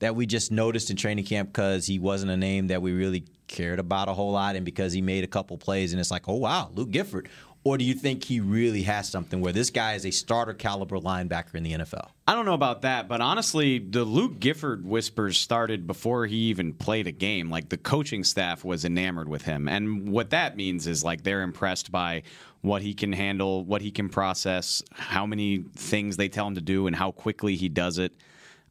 that 0.00 0.16
we 0.16 0.26
just 0.26 0.50
noticed 0.50 0.90
in 0.90 0.96
training 0.96 1.24
camp 1.24 1.50
because 1.50 1.86
he 1.86 1.98
wasn't 1.98 2.30
a 2.30 2.36
name 2.36 2.68
that 2.68 2.82
we 2.82 2.92
really 2.92 3.24
cared 3.46 3.78
about 3.78 4.08
a 4.08 4.12
whole 4.12 4.32
lot, 4.32 4.56
and 4.56 4.64
because 4.64 4.92
he 4.92 5.02
made 5.02 5.24
a 5.24 5.28
couple 5.28 5.56
plays, 5.56 5.92
and 5.92 6.00
it's 6.00 6.10
like, 6.10 6.28
oh 6.28 6.34
wow, 6.34 6.70
Luke 6.74 6.90
Gifford. 6.90 7.28
Or 7.64 7.78
do 7.78 7.84
you 7.84 7.94
think 7.94 8.24
he 8.24 8.40
really 8.40 8.82
has 8.82 9.08
something 9.08 9.40
where 9.40 9.52
this 9.52 9.70
guy 9.70 9.94
is 9.94 10.04
a 10.04 10.10
starter 10.10 10.52
caliber 10.52 10.98
linebacker 10.98 11.54
in 11.54 11.62
the 11.62 11.72
NFL? 11.72 12.10
I 12.28 12.34
don't 12.34 12.44
know 12.44 12.52
about 12.52 12.82
that, 12.82 13.08
but 13.08 13.22
honestly, 13.22 13.78
the 13.78 14.04
Luke 14.04 14.38
Gifford 14.38 14.84
whispers 14.84 15.38
started 15.38 15.86
before 15.86 16.26
he 16.26 16.36
even 16.36 16.74
played 16.74 17.06
a 17.06 17.12
game. 17.12 17.48
Like 17.48 17.70
the 17.70 17.78
coaching 17.78 18.22
staff 18.22 18.64
was 18.64 18.84
enamored 18.84 19.30
with 19.30 19.42
him. 19.42 19.66
And 19.66 20.10
what 20.10 20.28
that 20.30 20.56
means 20.56 20.86
is 20.86 21.02
like 21.02 21.22
they're 21.22 21.40
impressed 21.40 21.90
by 21.90 22.24
what 22.60 22.82
he 22.82 22.92
can 22.92 23.14
handle, 23.14 23.64
what 23.64 23.80
he 23.80 23.90
can 23.90 24.10
process, 24.10 24.82
how 24.92 25.24
many 25.24 25.64
things 25.74 26.18
they 26.18 26.28
tell 26.28 26.46
him 26.46 26.56
to 26.56 26.60
do, 26.60 26.86
and 26.86 26.94
how 26.94 27.12
quickly 27.12 27.56
he 27.56 27.70
does 27.70 27.96
it. 27.96 28.12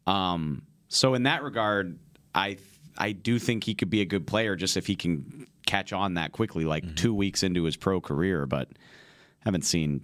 Um, 0.06 0.64
so 0.88 1.16
in 1.16 1.24
that 1.24 1.42
regard, 1.42 1.98
I 2.36 2.58
I 2.96 3.14
do 3.14 3.40
think 3.40 3.64
he 3.64 3.74
could 3.74 3.90
be 3.90 4.02
a 4.02 4.06
good 4.06 4.28
player 4.28 4.56
just 4.56 4.78
if 4.78 4.86
he 4.86 4.96
can 4.96 5.48
catch 5.74 5.92
on 5.92 6.14
that 6.14 6.32
quickly, 6.32 6.66
like 6.66 6.84
mm-hmm. 6.84 6.94
two 6.94 7.16
weeks 7.16 7.42
into 7.42 7.64
his 7.64 7.76
pro 7.76 8.00
career, 8.00 8.46
but 8.46 8.70
haven't 9.40 9.64
seen 9.64 10.02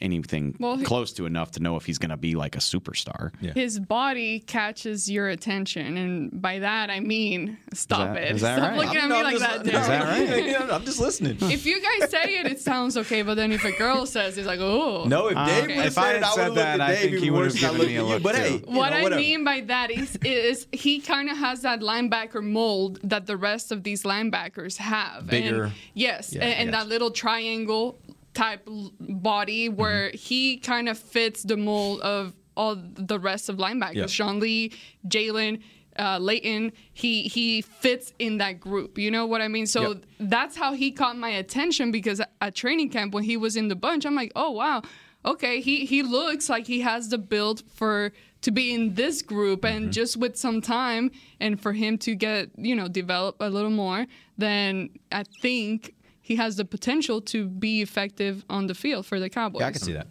anything 0.00 0.54
Well, 0.60 0.76
he- 0.76 0.84
close 0.84 1.12
to 1.14 1.26
enough 1.26 1.52
to 1.52 1.60
know 1.60 1.76
if 1.76 1.86
he's 1.86 1.98
going 1.98 2.10
to 2.10 2.16
be 2.16 2.34
like 2.34 2.54
a 2.54 2.58
superstar. 2.60 3.30
His 3.54 3.78
body 3.80 4.40
catches 4.40 5.10
your 5.10 5.28
attention, 5.28 5.96
and 5.96 6.42
by 6.42 6.58
that 6.58 6.90
I 6.90 7.00
mean, 7.00 7.56
stop 7.72 8.14
that- 8.14 8.22
it. 8.24 8.34
is 8.36 8.42
that 8.42 8.58
Stop 8.58 8.70
right? 8.72 8.78
looking 8.78 8.96
at 9.00 9.08
No, 9.08 9.14
me 9.14 9.18
I'm 9.20 9.24
like 9.24 9.38
just- 9.38 9.64
that, 9.64 9.72
no, 9.72 9.80
Is 9.80 9.86
that 9.86 10.04
right? 10.62 10.70
I'm 10.72 10.84
just 10.84 11.00
listening. 11.00 11.38
If 11.40 11.64
you 11.66 11.80
guys 11.80 12.10
say 12.10 12.38
it, 12.40 12.46
it 12.46 12.60
sounds 12.60 12.96
okay, 12.98 13.22
but 13.22 13.34
then 13.36 13.52
if 13.52 13.64
a 13.64 13.72
girl 13.72 14.04
says, 14.06 14.36
it's 14.38 14.46
like, 14.46 14.60
oh. 14.60 15.04
No, 15.06 15.28
if 15.28 15.36
Uh, 15.36 15.46
Dave 15.46 15.62
would 15.62 15.70
have 15.76 15.86
if 15.86 15.98
I 15.98 16.02
said 16.02 16.06
had 16.12 16.16
it, 16.16 16.24
I 16.24 16.28
said 16.34 16.36
would 16.36 16.42
have 16.42 16.46
looked 16.48 16.56
that, 16.56 16.80
I 16.80 16.96
think 16.96 17.10
he 17.12 17.16
even 17.18 17.32
would 17.34 17.38
worse 17.40 17.60
have 17.60 17.72
given 17.72 17.86
me 17.86 17.96
a 17.96 18.00
at 18.00 18.06
you. 18.06 18.12
look, 18.14 18.22
But 18.22 18.34
too. 18.36 18.42
hey, 18.42 18.58
What 18.66 18.90
know, 18.90 18.96
I 18.96 19.16
mean 19.16 19.44
by 19.44 19.60
that 19.62 19.90
is, 19.90 20.16
is 20.24 20.66
he 20.72 21.00
kind 21.00 21.30
of 21.30 21.36
has 21.38 21.62
that 21.62 21.80
linebacker 21.80 22.42
mold 22.42 22.98
that 23.02 23.26
the 23.26 23.36
rest 23.36 23.72
of 23.72 23.82
these 23.82 24.02
linebackers 24.02 24.76
have. 24.76 25.26
Bigger. 25.26 25.64
And, 25.64 25.72
yes, 25.94 26.32
Yeah, 26.34 26.44
and, 26.44 26.54
and 26.68 26.74
that 26.74 26.86
little 26.88 27.10
triangle 27.10 27.98
type 28.36 28.62
body 29.00 29.68
Mm-hmm. 29.68 29.76
where 29.80 30.10
he 30.10 30.58
kind 30.58 30.88
of 30.88 30.98
fits 30.98 31.42
the 31.42 31.56
mold 31.56 32.00
of 32.02 32.34
all 32.56 32.76
the 32.76 33.18
rest 33.18 33.48
of 33.48 33.56
linebackers. 33.56 33.94
Yeah. 33.94 34.06
Sean 34.06 34.40
Lee, 34.40 34.72
Jaylon. 35.08 35.60
Uh, 35.98 36.18
Leighton, 36.18 36.72
he 36.92 37.22
he 37.22 37.62
fits 37.62 38.12
in 38.18 38.36
that 38.36 38.60
group. 38.60 38.98
You 38.98 39.10
know 39.10 39.24
what 39.24 39.40
I 39.40 39.48
mean? 39.48 39.66
So 39.66 39.80
Yep. 39.80 40.04
that's 40.20 40.54
how 40.54 40.74
he 40.74 40.90
caught 40.92 41.16
my 41.16 41.30
attention 41.30 41.90
because 41.90 42.20
at 42.42 42.54
training 42.54 42.90
camp 42.90 43.14
when 43.14 43.24
he 43.24 43.38
was 43.38 43.56
in 43.56 43.68
the 43.68 43.76
bunch, 43.76 44.04
I'm 44.04 44.14
like, 44.14 44.30
oh 44.36 44.50
wow, 44.50 44.82
okay, 45.24 45.62
he 45.62 45.86
he 45.86 46.02
looks 46.02 46.50
like 46.50 46.66
he 46.66 46.80
has 46.82 47.08
the 47.08 47.16
build 47.16 47.62
for 47.78 48.12
to 48.42 48.50
be 48.50 48.74
in 48.74 48.92
this 48.94 49.22
group, 49.22 49.64
and 49.64 49.90
just 49.90 50.18
with 50.18 50.36
some 50.36 50.60
time 50.60 51.10
and 51.40 51.58
for 51.58 51.72
him 51.72 51.96
to 52.06 52.14
get 52.14 52.50
you 52.58 52.76
know 52.76 52.88
develop 52.88 53.36
a 53.40 53.48
little 53.48 53.70
more, 53.84 54.04
then 54.36 54.90
I 55.10 55.22
think 55.40 55.94
he 56.26 56.34
has 56.34 56.56
the 56.56 56.64
potential 56.64 57.20
to 57.20 57.46
be 57.48 57.82
effective 57.82 58.44
on 58.50 58.66
the 58.66 58.74
field 58.74 59.06
for 59.06 59.20
the 59.20 59.30
Cowboys. 59.30 59.60
Yeah, 59.60 59.66
I 59.68 59.70
can 59.70 59.80
see 59.80 59.92
that. 59.92 60.08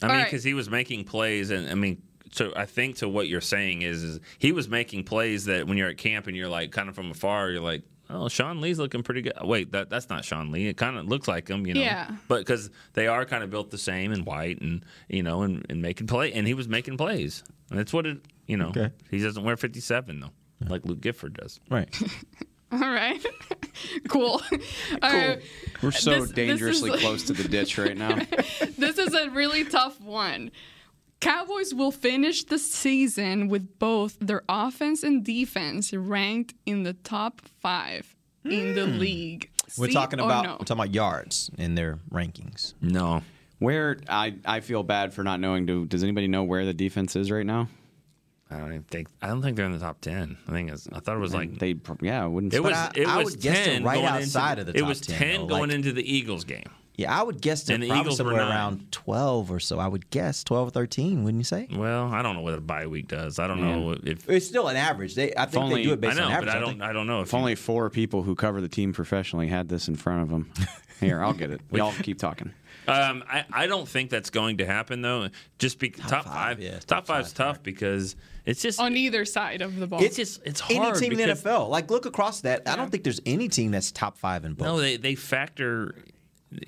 I 0.00 0.06
mean, 0.06 0.16
right. 0.16 0.24
because 0.24 0.42
he 0.42 0.54
was 0.54 0.70
making 0.70 1.04
plays, 1.04 1.50
and 1.50 1.68
I 1.68 1.74
mean, 1.74 2.00
so 2.32 2.54
I 2.56 2.64
think 2.64 2.96
to 2.96 3.10
what 3.10 3.28
you're 3.28 3.42
saying 3.42 3.82
is, 3.82 4.02
is 4.02 4.20
he 4.38 4.52
was 4.52 4.70
making 4.70 5.04
plays 5.04 5.44
that 5.44 5.66
when 5.66 5.76
you're 5.76 5.90
at 5.90 5.98
camp 5.98 6.28
and 6.28 6.34
you're 6.34 6.48
like 6.48 6.70
kind 6.70 6.88
of 6.88 6.94
from 6.94 7.10
afar, 7.10 7.50
you're 7.50 7.60
like, 7.60 7.82
oh, 8.08 8.30
Sean 8.30 8.62
Lee's 8.62 8.78
looking 8.78 9.02
pretty 9.02 9.20
good. 9.20 9.34
Wait, 9.42 9.70
that 9.72 9.90
that's 9.90 10.08
not 10.08 10.24
Sean 10.24 10.50
Lee. 10.50 10.66
It 10.66 10.78
kind 10.78 10.96
of 10.96 11.04
looks 11.04 11.28
like 11.28 11.48
him, 11.48 11.66
you 11.66 11.74
know. 11.74 11.82
Yeah. 11.82 12.16
But 12.26 12.38
because 12.38 12.70
they 12.94 13.06
are 13.06 13.26
kind 13.26 13.44
of 13.44 13.50
built 13.50 13.70
the 13.70 13.76
same 13.76 14.12
and 14.12 14.24
white, 14.24 14.62
and 14.62 14.82
you 15.10 15.22
know, 15.22 15.42
and, 15.42 15.66
and 15.68 15.82
making 15.82 16.06
play, 16.06 16.32
and 16.32 16.46
he 16.46 16.54
was 16.54 16.68
making 16.68 16.96
plays. 16.96 17.44
And 17.68 17.78
that's 17.78 17.92
what 17.92 18.06
it, 18.06 18.16
you 18.46 18.56
know. 18.56 18.68
Okay. 18.68 18.92
He 19.10 19.18
doesn't 19.18 19.44
wear 19.44 19.58
57 19.58 20.20
though, 20.20 20.30
like 20.70 20.86
Luke 20.86 21.02
Gifford 21.02 21.34
does. 21.34 21.60
Right. 21.68 21.94
All 22.82 22.90
right, 22.90 23.24
cool. 24.08 24.40
All 25.02 25.12
right. 25.12 25.40
We're 25.82 25.90
so 25.92 26.10
This- 26.10 26.20
this 26.20 26.24
is- 26.24 26.32
dangerously 26.32 26.90
close 26.98 27.22
to 27.24 27.32
the 27.32 27.46
ditch 27.48 27.76
right 27.78 27.96
now. 27.96 28.18
this 28.78 28.98
is 28.98 29.14
a 29.14 29.30
really 29.30 29.64
tough 29.64 30.00
one. 30.00 30.50
Cowboys 31.20 31.72
will 31.72 31.90
finish 31.92 32.44
the 32.44 32.58
season 32.58 33.48
with 33.48 33.78
both 33.78 34.18
their 34.20 34.42
offense 34.48 35.02
and 35.02 35.24
defense 35.24 35.92
ranked 35.94 36.54
in 36.66 36.82
the 36.82 36.92
top 36.92 37.40
five 37.60 38.14
in 38.44 38.74
the 38.74 38.86
league. 38.86 39.48
Hmm. 39.74 39.80
We're 39.82 39.88
See 39.88 39.94
talking 39.94 40.20
about 40.20 40.44
no? 40.44 40.50
we're 40.52 40.58
talking 40.66 40.82
about 40.82 40.94
yards 40.94 41.50
in 41.56 41.74
their 41.76 41.98
rankings. 42.12 42.74
No. 42.80 43.22
Where 43.58 43.96
I, 44.08 44.34
I 44.44 44.60
feel 44.60 44.82
bad 44.82 45.14
for 45.14 45.22
not 45.24 45.40
knowing. 45.40 45.64
Do, 45.64 45.86
does 45.86 46.02
anybody 46.02 46.28
know 46.28 46.42
where 46.42 46.64
the 46.66 46.74
defense 46.74 47.16
is 47.16 47.30
right 47.30 47.46
now? 47.46 47.68
I 48.54 48.58
don't 48.58 48.68
even 48.70 48.82
think. 48.84 49.08
I 49.20 49.26
don't 49.28 49.42
think 49.42 49.56
they're 49.56 49.66
in 49.66 49.72
the 49.72 49.78
top 49.78 50.00
10. 50.00 50.36
I 50.48 50.50
think 50.52 50.70
it's, 50.70 50.88
I 50.92 51.00
thought 51.00 51.16
it 51.16 51.20
was 51.20 51.34
like 51.34 51.58
They 51.58 51.74
yeah, 52.00 52.22
I 52.24 52.26
wouldn't. 52.26 52.54
It 52.54 52.62
was 52.62 52.72
I- 52.72 52.92
it 52.94 53.06
I 53.08 53.18
was 53.18 53.32
would 53.32 53.40
guess 53.40 53.56
they're 53.56 53.74
ten 53.74 53.84
right 53.84 53.94
going 53.96 54.06
outside 54.06 54.58
into, 54.58 54.60
of 54.62 54.66
the 54.68 54.78
It 54.78 54.80
top 54.80 54.88
was 54.88 55.00
10, 55.00 55.18
ten 55.18 55.40
though, 55.40 55.46
going 55.46 55.60
like- 55.62 55.70
into 55.72 55.92
the 55.92 56.02
Eagles 56.14 56.44
game. 56.44 56.70
Yeah, 56.96 57.18
I 57.18 57.24
would 57.24 57.40
guess 57.40 57.64
they're 57.64 57.74
And 57.74 57.82
the 57.82 57.88
probably 57.88 58.02
Eagles 58.02 58.20
were 58.20 58.24
somewhere 58.30 58.44
nine. 58.44 58.52
around 58.52 58.92
12 58.92 59.50
or 59.50 59.58
so. 59.58 59.80
I 59.80 59.88
would 59.88 60.08
guess 60.10 60.44
12 60.44 60.68
or 60.68 60.70
13, 60.70 61.24
wouldn't 61.24 61.40
you 61.40 61.44
say? 61.44 61.66
Well, 61.74 62.06
I 62.14 62.22
don't 62.22 62.36
know 62.36 62.42
what 62.42 62.54
a 62.54 62.60
bye 62.60 62.86
week 62.86 63.08
does. 63.08 63.40
I 63.40 63.48
don't 63.48 63.60
know 63.60 63.96
if 64.00 64.30
It's 64.30 64.46
still 64.46 64.68
an 64.68 64.76
average. 64.76 65.16
They, 65.16 65.32
I 65.36 65.46
think 65.46 65.64
only- 65.64 65.76
they 65.80 65.82
do 65.88 65.92
it 65.94 66.00
based 66.00 66.18
I 66.18 66.20
know, 66.20 66.26
on 66.26 66.32
average. 66.32 66.46
but 66.50 66.56
I 66.56 66.60
don't 66.60 66.78
don't. 66.78 66.88
I 66.88 66.92
don't 66.92 67.08
know 67.08 67.20
if 67.22 67.28
If 67.28 67.34
only 67.34 67.56
four 67.56 67.90
people 67.90 68.22
who 68.22 68.36
cover 68.36 68.60
the 68.60 68.68
team 68.68 68.92
professionally 68.92 69.48
had 69.48 69.68
this 69.68 69.88
in 69.88 69.96
front 69.96 70.22
of 70.22 70.28
them. 70.28 70.52
Here, 71.00 71.20
I'll 71.20 71.32
get 71.32 71.50
it. 71.50 71.60
Y'all 71.72 71.92
keep 71.92 72.18
talking. 72.18 72.52
Um, 72.86 73.24
I, 73.28 73.44
I 73.52 73.66
don't 73.66 73.88
think 73.88 74.10
that's 74.10 74.30
going 74.30 74.58
to 74.58 74.66
happen 74.66 75.02
though. 75.02 75.30
Just 75.58 75.80
be 75.80 75.90
top, 75.90 76.24
five, 76.24 76.24
five. 76.26 76.60
yeah, 76.60 76.72
top, 76.74 76.86
top 76.86 77.06
five's 77.08 77.32
five, 77.32 77.54
tough 77.56 77.62
because 77.64 78.14
it's 78.46 78.62
just 78.62 78.80
on 78.80 78.96
either 78.96 79.24
side 79.24 79.62
of 79.62 79.76
the 79.76 79.86
ball. 79.86 80.02
it's 80.02 80.16
just 80.16 80.40
it's 80.44 80.60
hard. 80.60 80.96
Any 80.96 80.98
team 81.00 81.12
in 81.12 81.18
the 81.18 81.24
because- 81.34 81.42
NFL, 81.42 81.68
like 81.68 81.90
look 81.90 82.06
across 82.06 82.42
that. 82.42 82.68
I 82.68 82.76
don't 82.76 82.90
think 82.90 83.04
there's 83.04 83.20
any 83.26 83.48
team 83.48 83.70
that's 83.70 83.90
top 83.92 84.18
five 84.18 84.44
in 84.44 84.54
both. 84.54 84.66
No, 84.66 84.78
they 84.80 84.96
they 84.96 85.14
factor. 85.14 85.94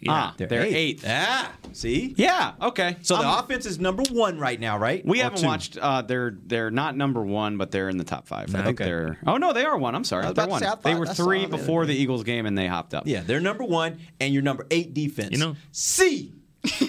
Yeah, 0.01 0.11
Ah, 0.13 0.35
they're, 0.37 0.63
eighth. 0.65 1.05
Ah, 1.07 1.53
see? 1.73 2.13
Yeah. 2.17 2.55
Okay. 2.61 2.97
So 3.03 3.19
the 3.19 3.39
offense 3.39 3.67
is 3.67 3.79
number 3.79 4.03
one 4.11 4.37
right 4.37 4.59
now, 4.59 4.77
right? 4.79 5.07
we 5.07 5.21
Or 5.21 5.25
haven't 5.25 5.43
two? 5.43 5.47
watched. 5.47 5.79
Uh, 5.79 6.03
they're 6.03 6.37
they're 6.45 6.73
not 6.73 6.97
number 6.97 7.23
one, 7.23 7.57
but 7.57 7.71
they're 7.71 7.89
in 7.89 7.97
the 7.97 8.03
top 8.03 8.27
five. 8.27 8.53
I 8.53 8.65
think 8.65 8.81
Okay. 8.81 8.85
they're. 8.85 9.19
Oh 9.29 9.37
no, 9.37 9.53
they 9.53 9.65
are 9.65 9.79
one. 9.79 9.95
I'm 9.95 10.03
sorry. 10.03 10.33
They're 10.33 10.49
one. 10.49 10.61
say, 10.61 10.67
I 10.67 10.75
they 10.83 10.95
were 10.97 11.07
I 11.09 11.13
saw 11.13 11.23
three 11.25 11.43
them 11.43 11.53
the 11.53 11.57
before 11.59 11.83
other 11.85 11.93
the. 11.93 11.99
Eagles 12.01 12.25
game, 12.25 12.47
and 12.47 12.59
they 12.59 12.67
hopped 12.67 12.95
up. 12.95 13.05
Yeah, 13.07 13.21
they're 13.21 13.39
number 13.39 13.63
one, 13.63 14.01
and 14.19 14.35
you're 14.35 14.43
number 14.43 14.67
eight 14.73 14.93
defense. 14.93 15.31
You 15.31 15.39
know- 15.39 15.57
C. 15.71 16.33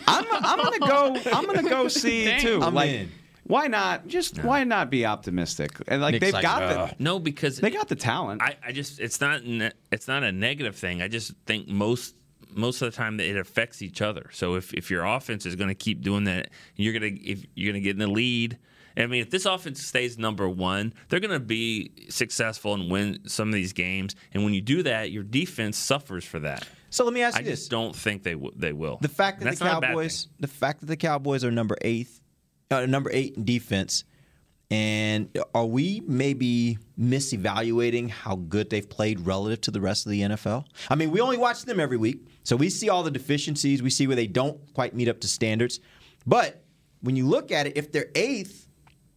I'm, 0.07 0.25
I'm 0.31 0.57
gonna 0.59 0.79
go. 0.79 1.15
I'm 1.33 1.45
gonna 1.45 1.69
go 1.69 1.87
see 1.89 2.35
too. 2.39 2.61
I'm 2.63 2.73
like, 2.73 2.89
in. 2.89 3.11
Why 3.47 3.67
not? 3.67 4.07
Just 4.07 4.43
why 4.43 4.63
not 4.63 4.89
be 4.89 5.05
optimistic? 5.05 5.71
And 5.87 6.01
like 6.01 6.13
Nick's 6.13 6.25
they've 6.25 6.33
like, 6.33 6.43
got 6.43 6.63
"Ugh." 6.63 6.89
the 6.97 7.03
no, 7.03 7.19
because 7.19 7.57
they 7.57 7.69
got 7.69 7.87
the 7.87 7.95
talent. 7.95 8.41
I, 8.41 8.55
I 8.65 8.71
just 8.71 8.99
it's 8.99 9.21
not 9.21 9.43
ne- 9.45 9.71
it's 9.91 10.07
not 10.07 10.23
a 10.23 10.31
negative 10.31 10.75
thing. 10.75 11.01
I 11.01 11.07
just 11.07 11.33
think 11.45 11.67
most 11.67 12.15
most 12.51 12.81
of 12.81 12.91
the 12.91 12.95
time 12.97 13.17
that 13.17 13.27
it 13.27 13.37
affects 13.37 13.81
each 13.81 14.01
other. 14.01 14.29
So 14.31 14.55
if, 14.55 14.73
if 14.73 14.89
your 14.89 15.05
offense 15.05 15.45
is 15.45 15.55
going 15.55 15.69
to 15.69 15.75
keep 15.75 16.01
doing 16.01 16.23
that, 16.25 16.49
you're 16.75 16.93
gonna 16.93 17.11
if 17.13 17.45
you're 17.55 17.71
gonna 17.71 17.81
get 17.81 17.91
in 17.91 17.99
the 17.99 18.07
lead. 18.07 18.57
I 18.95 19.05
mean, 19.05 19.21
if 19.21 19.29
this 19.29 19.45
offense 19.45 19.79
stays 19.85 20.17
number 20.17 20.49
one, 20.49 20.91
they're 21.07 21.19
going 21.19 21.29
to 21.29 21.39
be 21.39 21.91
successful 22.09 22.73
and 22.73 22.89
win 22.89 23.19
some 23.27 23.47
of 23.47 23.53
these 23.53 23.71
games. 23.71 24.15
And 24.33 24.43
when 24.43 24.55
you 24.55 24.61
do 24.61 24.81
that, 24.81 25.11
your 25.11 25.21
defense 25.21 25.77
suffers 25.77 26.25
for 26.25 26.39
that. 26.39 26.67
So 26.89 27.03
let 27.05 27.13
me 27.13 27.21
ask 27.21 27.37
I 27.37 27.41
you 27.41 27.45
this: 27.45 27.59
just 27.59 27.69
don't 27.71 27.95
think 27.95 28.23
they 28.23 28.33
w- 28.33 28.53
they 28.55 28.73
will. 28.73 28.97
the 28.99 29.07
fact 29.07 29.39
that 29.39 29.45
that's 29.45 29.59
the 29.59 29.65
not 29.65 29.77
a 29.77 29.81
bad 29.81 29.87
Cowboys, 29.89 30.27
the 30.39 30.47
fact 30.47 30.79
that 30.79 30.87
the 30.87 30.97
Cowboys 30.97 31.45
are 31.45 31.51
number 31.51 31.77
eighth, 31.81 32.21
uh, 32.71 32.85
number 32.85 33.09
eight 33.13 33.35
in 33.37 33.45
defense, 33.45 34.03
and 34.69 35.29
are 35.55 35.65
we 35.65 36.01
maybe 36.05 36.77
misevaluating 36.99 38.09
how 38.09 38.35
good 38.35 38.69
they've 38.69 38.89
played 38.89 39.21
relative 39.21 39.61
to 39.61 39.71
the 39.71 39.79
rest 39.79 40.05
of 40.05 40.11
the 40.11 40.21
NFL? 40.21 40.65
I 40.89 40.95
mean, 40.95 41.11
we 41.11 41.21
only 41.21 41.37
watch 41.37 41.63
them 41.63 41.79
every 41.79 41.97
week, 41.97 42.27
so 42.43 42.55
we 42.55 42.69
see 42.69 42.89
all 42.89 43.03
the 43.03 43.11
deficiencies. 43.11 43.81
We 43.81 43.89
see 43.89 44.07
where 44.07 44.15
they 44.15 44.27
don't 44.27 44.59
quite 44.73 44.93
meet 44.93 45.07
up 45.07 45.21
to 45.21 45.27
standards. 45.27 45.79
But 46.25 46.63
when 47.01 47.15
you 47.15 47.25
look 47.25 47.51
at 47.51 47.67
it, 47.67 47.77
if 47.77 47.91
they're 47.91 48.09
eighth, 48.15 48.66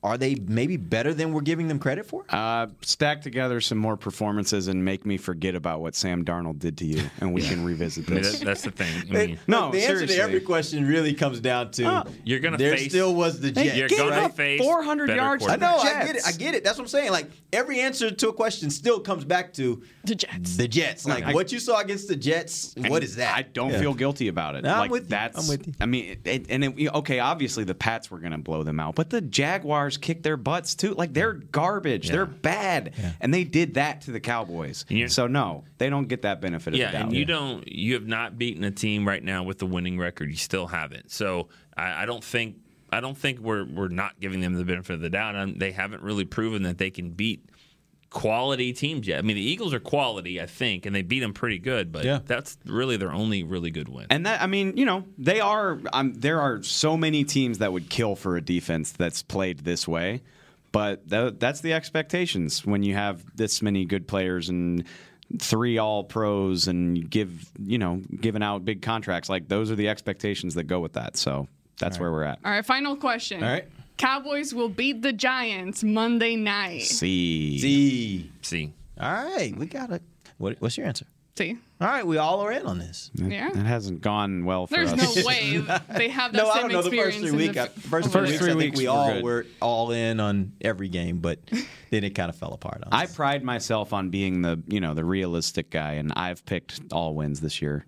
are 0.02 0.16
they 0.16 0.34
maybe 0.34 0.76
better 0.78 1.12
than 1.12 1.32
we're 1.34 1.42
giving 1.42 1.68
them 1.68 1.78
credit 1.78 2.06
for? 2.06 2.24
Uh, 2.30 2.68
stack 2.80 3.20
together 3.20 3.60
some 3.60 3.76
more 3.76 3.96
performances 3.98 4.68
and 4.68 4.82
make 4.84 5.04
me 5.04 5.16
forget 5.18 5.54
about 5.54 5.80
what 5.82 5.94
Sam 5.94 6.24
Darnold 6.24 6.58
did 6.58 6.78
to 6.78 6.86
you, 6.86 7.02
and 7.20 7.34
we 7.34 7.42
can 7.42 7.64
revisit 7.64 8.08
I 8.10 8.14
mean, 8.14 8.22
that, 8.22 8.40
that's 8.44 8.62
the 8.62 8.70
thing. 8.70 8.88
I 9.10 9.12
They- 9.12 9.26
mean, 9.28 9.38
No, 9.46 9.70
the 9.70 9.82
answer 9.82 10.06
to 10.06 10.16
every 10.16 10.40
question 10.40 10.86
really 10.86 11.12
comes 11.12 11.40
down 11.40 11.70
to 11.72 11.84
Uh, 11.84 12.04
you're 12.24 12.40
gonna 12.40 12.56
there 12.56 12.76
face- 12.76 12.88
still 12.90 13.14
was 13.14 13.40
the 13.40 13.50
Jets. 13.50 13.76
you're 13.76 13.88
gave 13.88 13.98
gonna 13.98 14.16
up 14.22 14.36
face 14.36 14.60
400 14.60 15.10
yards 15.10 15.44
to 15.44 15.52
I 15.52 15.56
know, 15.56 15.76
quarterbacks. 15.78 15.84
I 16.02 16.06
get 16.06 16.16
it, 16.16 16.22
I 16.26 16.32
get 16.32 16.54
it. 16.54 16.64
That's 16.64 16.78
what 16.78 16.84
I'm 16.84 16.88
saying. 16.88 17.10
Like 17.12 17.30
every 17.52 17.80
answer 17.80 18.10
to 18.10 18.28
a 18.28 18.32
question 18.32 18.70
still 18.70 19.00
comes 19.00 19.24
back 19.24 19.52
to 19.54 19.82
The 20.04 20.14
Jets. 20.14 20.56
the 20.56 20.66
Jets. 20.68 21.06
Like 21.06 21.24
I- 21.24 21.34
what 21.34 21.52
you 21.52 21.58
saw 21.58 21.78
against 21.80 22.08
the 22.08 22.16
Jets. 22.16 22.74
what 22.88 23.02
is 23.04 23.16
that? 23.16 23.36
I 23.36 23.42
don't 23.42 23.70
Yeah. 23.72 23.80
feel 23.80 23.94
guilty 23.94 24.28
about 24.28 24.54
it. 24.56 24.64
No, 24.64 24.72
I'm 24.72 24.78
like 24.78 24.90
with 24.90 25.10
you. 25.10 25.16
I'm 25.16 25.46
with 25.48 25.66
you. 25.66 25.74
I 25.80 25.84
mean, 25.86 26.16
it, 26.24 26.46
and 26.48 26.64
it, 26.64 26.94
okay, 26.94 27.18
obviously 27.18 27.64
the 27.64 27.74
Pats 27.74 28.10
were 28.10 28.18
going 28.18 28.32
to 28.32 28.38
blow 28.38 28.62
them 28.62 28.80
out, 28.80 28.94
but 28.94 29.10
the 29.10 29.20
Jaguars 29.20 29.89
kicked 29.96 30.22
their 30.22 30.36
butts 30.36 30.74
too. 30.74 30.94
Like 30.94 31.12
they're 31.14 31.34
garbage. 31.34 32.08
They're 32.08 32.26
bad, 32.26 32.94
and 33.20 33.32
they 33.32 33.44
did 33.44 33.74
that 33.74 34.02
to 34.02 34.10
the 34.10 34.20
Cowboys. 34.20 34.84
So 35.08 35.26
no, 35.26 35.64
they 35.78 35.90
don't 35.90 36.08
get 36.08 36.22
that 36.22 36.40
benefit. 36.40 36.74
yeah, 36.74 36.86
of 36.86 36.92
the 36.92 36.98
doubt. 36.98 37.06
and 37.08 37.16
you 37.16 37.24
don't. 37.24 37.66
You 37.68 37.94
have 37.94 38.06
not 38.06 38.38
beaten 38.38 38.64
a 38.64 38.70
team 38.70 39.06
right 39.06 39.22
now 39.22 39.42
with 39.42 39.58
the 39.58 39.66
winning 39.66 39.98
record. 39.98 40.30
You 40.30 40.36
still 40.36 40.66
haven't. 40.66 41.10
So 41.10 41.48
I, 41.76 42.02
I 42.02 42.06
don't 42.06 42.24
think. 42.24 42.56
I 42.92 43.00
don't 43.00 43.16
think 43.16 43.38
we're 43.38 43.64
we're 43.64 43.88
not 43.88 44.18
giving 44.18 44.40
them 44.40 44.54
the 44.54 44.64
benefit 44.64 44.94
of 44.94 45.00
the 45.00 45.10
doubt. 45.10 45.36
And 45.36 45.60
they 45.60 45.70
haven't 45.72 46.02
really 46.02 46.24
proven 46.24 46.64
that 46.64 46.78
they 46.78 46.90
can 46.90 47.10
beat 47.10 47.48
quality 48.10 48.72
teams 48.72 49.06
yet. 49.06 49.18
I 49.20 49.22
mean, 49.22 49.36
the 49.36 49.42
Eagles 49.42 49.72
are 49.72 49.80
quality, 49.80 50.40
I 50.40 50.46
think, 50.46 50.84
and 50.84 50.94
they 50.94 51.02
beat 51.02 51.20
them 51.20 51.32
pretty 51.32 51.58
good. 51.58 51.92
But 51.92 52.04
Yeah. 52.04 52.18
that's 52.26 52.58
really 52.66 52.96
their 52.96 53.12
only 53.12 53.42
really 53.44 53.70
good 53.70 53.88
win. 53.88 54.06
And 54.10 54.26
that 54.26 54.42
I 54.42 54.46
mean, 54.46 54.76
you 54.76 54.84
know, 54.84 55.04
they 55.16 55.40
are. 55.40 55.78
Um, 55.92 56.14
there 56.14 56.40
are 56.40 56.62
so 56.62 56.96
many 56.96 57.24
teams 57.24 57.58
that 57.58 57.72
would 57.72 57.88
kill 57.88 58.16
for 58.16 58.36
a 58.36 58.40
defense 58.40 58.90
that's 58.92 59.22
played 59.22 59.60
this 59.60 59.86
way, 59.86 60.22
but 60.72 61.08
tha- 61.08 61.34
that's 61.38 61.60
the 61.60 61.72
expectations 61.72 62.66
when 62.66 62.82
you 62.82 62.94
have 62.94 63.24
this 63.36 63.62
many 63.62 63.84
good 63.84 64.08
players 64.08 64.48
and 64.48 64.84
three 65.38 65.78
all 65.78 66.02
pros 66.02 66.66
and 66.66 67.08
give 67.08 67.52
you 67.64 67.78
know 67.78 68.02
giving 68.20 68.42
out 68.42 68.64
big 68.64 68.82
contracts. 68.82 69.28
Like 69.28 69.46
those 69.46 69.70
are 69.70 69.76
the 69.76 69.88
expectations 69.88 70.54
that 70.54 70.64
go 70.64 70.80
with 70.80 70.94
that. 70.94 71.16
So 71.16 71.46
that's 71.78 72.00
where 72.00 72.10
we're 72.10 72.24
at. 72.24 72.40
All 72.44 72.50
right, 72.50 72.66
final 72.66 72.96
question. 72.96 73.42
All 73.44 73.48
right. 73.48 73.66
Cowboys 74.00 74.54
will 74.54 74.70
beat 74.70 75.02
the 75.02 75.12
Giants 75.12 75.84
Monday 75.84 76.34
night. 76.36 76.82
See, 76.84 77.58
See. 77.58 78.32
See, 78.40 78.72
All 78.98 79.12
right, 79.12 79.54
we 79.56 79.66
got 79.66 79.90
it. 79.90 80.02
What, 80.38 80.56
what's 80.60 80.78
your 80.78 80.86
answer? 80.86 81.04
See, 81.36 81.56
All 81.82 81.86
right, 81.86 82.06
we 82.06 82.16
all 82.16 82.40
are 82.40 82.50
in 82.50 82.64
on 82.66 82.78
this. 82.78 83.10
yeah. 83.14 83.48
it 83.50 83.56
hasn't 83.56 84.00
gone 84.00 84.44
well 84.46 84.66
for 84.66 84.74
There's 84.76 84.92
us. 84.94 85.14
There's 85.14 85.16
no 85.24 85.26
way 85.28 85.58
they 85.96 86.08
have 86.08 86.32
that 86.32 86.38
No, 86.44 86.50
I 86.50 86.60
don't 86.62 86.72
know. 86.72 86.80
The 86.82 86.90
first 86.96 87.18
three 87.18 87.28
in 87.28 87.36
weeks, 87.36 87.54
the 87.54 87.60
I, 87.60 87.64
f- 87.64 87.72
first, 87.74 88.10
First 88.10 88.12
three 88.12 88.22
weeks, 88.22 88.38
three 88.38 88.50
I 88.50 88.54
think 88.54 88.60
weeks 88.72 88.78
we 88.78 88.86
were 88.86 88.92
all 88.92 89.12
good. 89.12 89.22
were 89.24 89.46
all 89.60 89.90
in 89.92 90.18
on 90.18 90.52
every 90.62 90.88
game, 90.88 91.18
but 91.18 91.38
then 91.90 92.02
it 92.04 92.14
kind 92.14 92.30
of 92.30 92.36
fell 92.36 92.52
apart. 92.54 92.82
On 92.84 92.88
I 92.92 93.04
us. 93.04 93.14
pride 93.14 93.42
myself 93.44 93.92
on 93.92 94.08
being 94.10 94.40
the 94.42 94.62
you 94.66 94.80
know 94.80 94.94
the 94.94 95.04
realistic 95.04 95.70
guy, 95.70 95.92
and 95.94 96.10
I've 96.16 96.44
picked 96.46 96.80
all 96.92 97.14
wins 97.14 97.40
this 97.40 97.60
year. 97.62 97.84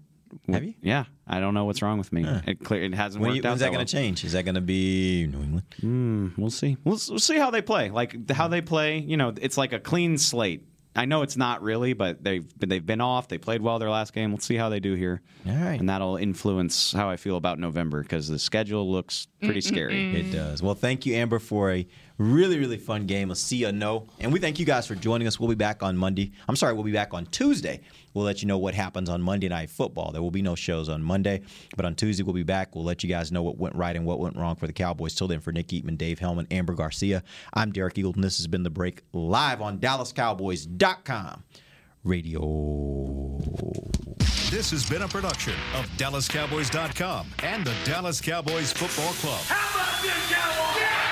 Have 0.50 0.64
you? 0.64 0.74
Yeah, 0.82 1.04
I 1.26 1.38
don't 1.38 1.54
know 1.54 1.64
what's 1.64 1.82
wrong 1.82 1.98
with 1.98 2.12
me. 2.12 2.26
It 2.46 2.64
clear 2.64 2.82
it 2.82 2.94
hasn't 2.94 3.22
when 3.22 3.30
worked 3.30 3.36
you, 3.36 3.48
out. 3.48 3.52
when's 3.52 3.60
that 3.60 3.66
well. 3.66 3.78
going 3.78 3.86
to 3.86 3.92
change? 3.92 4.24
Is 4.24 4.32
that 4.32 4.44
going 4.44 4.56
to 4.56 4.60
be 4.60 5.26
New 5.28 5.40
England? 5.40 5.62
Hmm, 5.80 6.28
we'll 6.36 6.50
see. 6.50 6.76
We'll, 6.84 6.98
we'll 7.08 7.18
see 7.20 7.38
how 7.38 7.50
they 7.50 7.62
play. 7.62 7.90
Like 7.90 8.30
how 8.30 8.46
hmm. 8.46 8.50
they 8.50 8.60
play. 8.60 8.98
You 8.98 9.16
know, 9.16 9.32
it's 9.40 9.56
like 9.56 9.72
a 9.72 9.78
clean 9.78 10.18
slate. 10.18 10.64
I 10.94 11.06
know 11.06 11.22
it's 11.22 11.36
not 11.36 11.62
really, 11.62 11.94
but 11.94 12.22
they've 12.22 12.44
they've 12.58 12.84
been 12.84 13.00
off. 13.00 13.28
They 13.28 13.38
played 13.38 13.62
well 13.62 13.78
their 13.78 13.88
last 13.88 14.12
game. 14.12 14.32
Let's 14.32 14.44
see 14.44 14.56
how 14.56 14.68
they 14.68 14.80
do 14.80 14.94
here. 14.94 15.22
All 15.46 15.54
right. 15.54 15.80
and 15.80 15.88
that'll 15.88 16.16
influence 16.16 16.92
how 16.92 17.08
I 17.08 17.16
feel 17.16 17.36
about 17.36 17.58
November 17.58 18.02
because 18.02 18.28
the 18.28 18.38
schedule 18.38 18.90
looks 18.90 19.26
pretty 19.40 19.60
mm, 19.60 19.64
mm, 19.64 19.68
scary. 19.68 19.94
Mm, 19.94 20.14
it 20.14 20.32
does. 20.32 20.62
Well, 20.62 20.74
thank 20.74 21.06
you, 21.06 21.14
Amber, 21.14 21.38
for 21.38 21.72
a 21.72 21.86
really, 22.18 22.58
really 22.58 22.76
fun 22.76 23.06
game. 23.06 23.28
Let's 23.28 23.40
see 23.40 23.64
a 23.64 23.72
no. 23.72 24.06
And 24.20 24.32
we 24.32 24.38
thank 24.38 24.58
you 24.58 24.66
guys 24.66 24.86
for 24.86 24.94
joining 24.94 25.26
us. 25.26 25.38
We'll 25.40 25.48
be 25.48 25.54
back 25.54 25.82
on 25.82 25.96
Monday. 25.96 26.32
I'm 26.48 26.56
sorry, 26.56 26.74
we'll 26.74 26.84
be 26.84 26.92
back 26.92 27.14
on 27.14 27.26
Tuesday. 27.26 27.80
We'll 28.14 28.24
let 28.24 28.42
you 28.42 28.48
know 28.48 28.58
what 28.58 28.74
happens 28.74 29.08
on 29.08 29.22
Monday 29.22 29.48
Night 29.48 29.70
Football. 29.70 30.12
There 30.12 30.22
will 30.22 30.30
be 30.30 30.42
no 30.42 30.54
shows 30.54 30.88
on 30.88 31.02
Monday, 31.02 31.42
but 31.76 31.84
on 31.84 31.94
Tuesday 31.94 32.22
we'll 32.22 32.34
be 32.34 32.42
back. 32.42 32.74
We'll 32.74 32.84
let 32.84 33.02
you 33.02 33.08
guys 33.08 33.32
know 33.32 33.42
what 33.42 33.56
went 33.58 33.74
right 33.74 33.96
and 33.96 34.04
what 34.04 34.20
went 34.20 34.36
wrong 34.36 34.56
for 34.56 34.66
the 34.66 34.72
Cowboys. 34.72 35.14
Till 35.14 35.28
then, 35.28 35.40
for 35.40 35.52
Nick 35.52 35.68
Eatman, 35.68 35.96
Dave 35.96 36.18
Helman, 36.18 36.46
Amber 36.50 36.74
Garcia, 36.74 37.22
I'm 37.54 37.72
Derek 37.72 37.94
Eagleton. 37.94 38.22
This 38.22 38.36
has 38.36 38.46
been 38.46 38.62
The 38.62 38.70
Break 38.70 39.02
live 39.12 39.62
on 39.62 39.78
DallasCowboys.com 39.78 41.44
radio. 42.04 43.38
This 44.50 44.70
has 44.70 44.88
been 44.88 45.02
a 45.02 45.08
production 45.08 45.54
of 45.74 45.86
DallasCowboys.com 45.96 47.26
and 47.42 47.64
the 47.64 47.74
Dallas 47.84 48.20
Cowboys 48.20 48.72
Football 48.72 49.12
Club. 49.14 49.40
How 49.46 49.80
about 49.80 50.02
this, 50.02 50.30
Cowboys? 50.30 51.11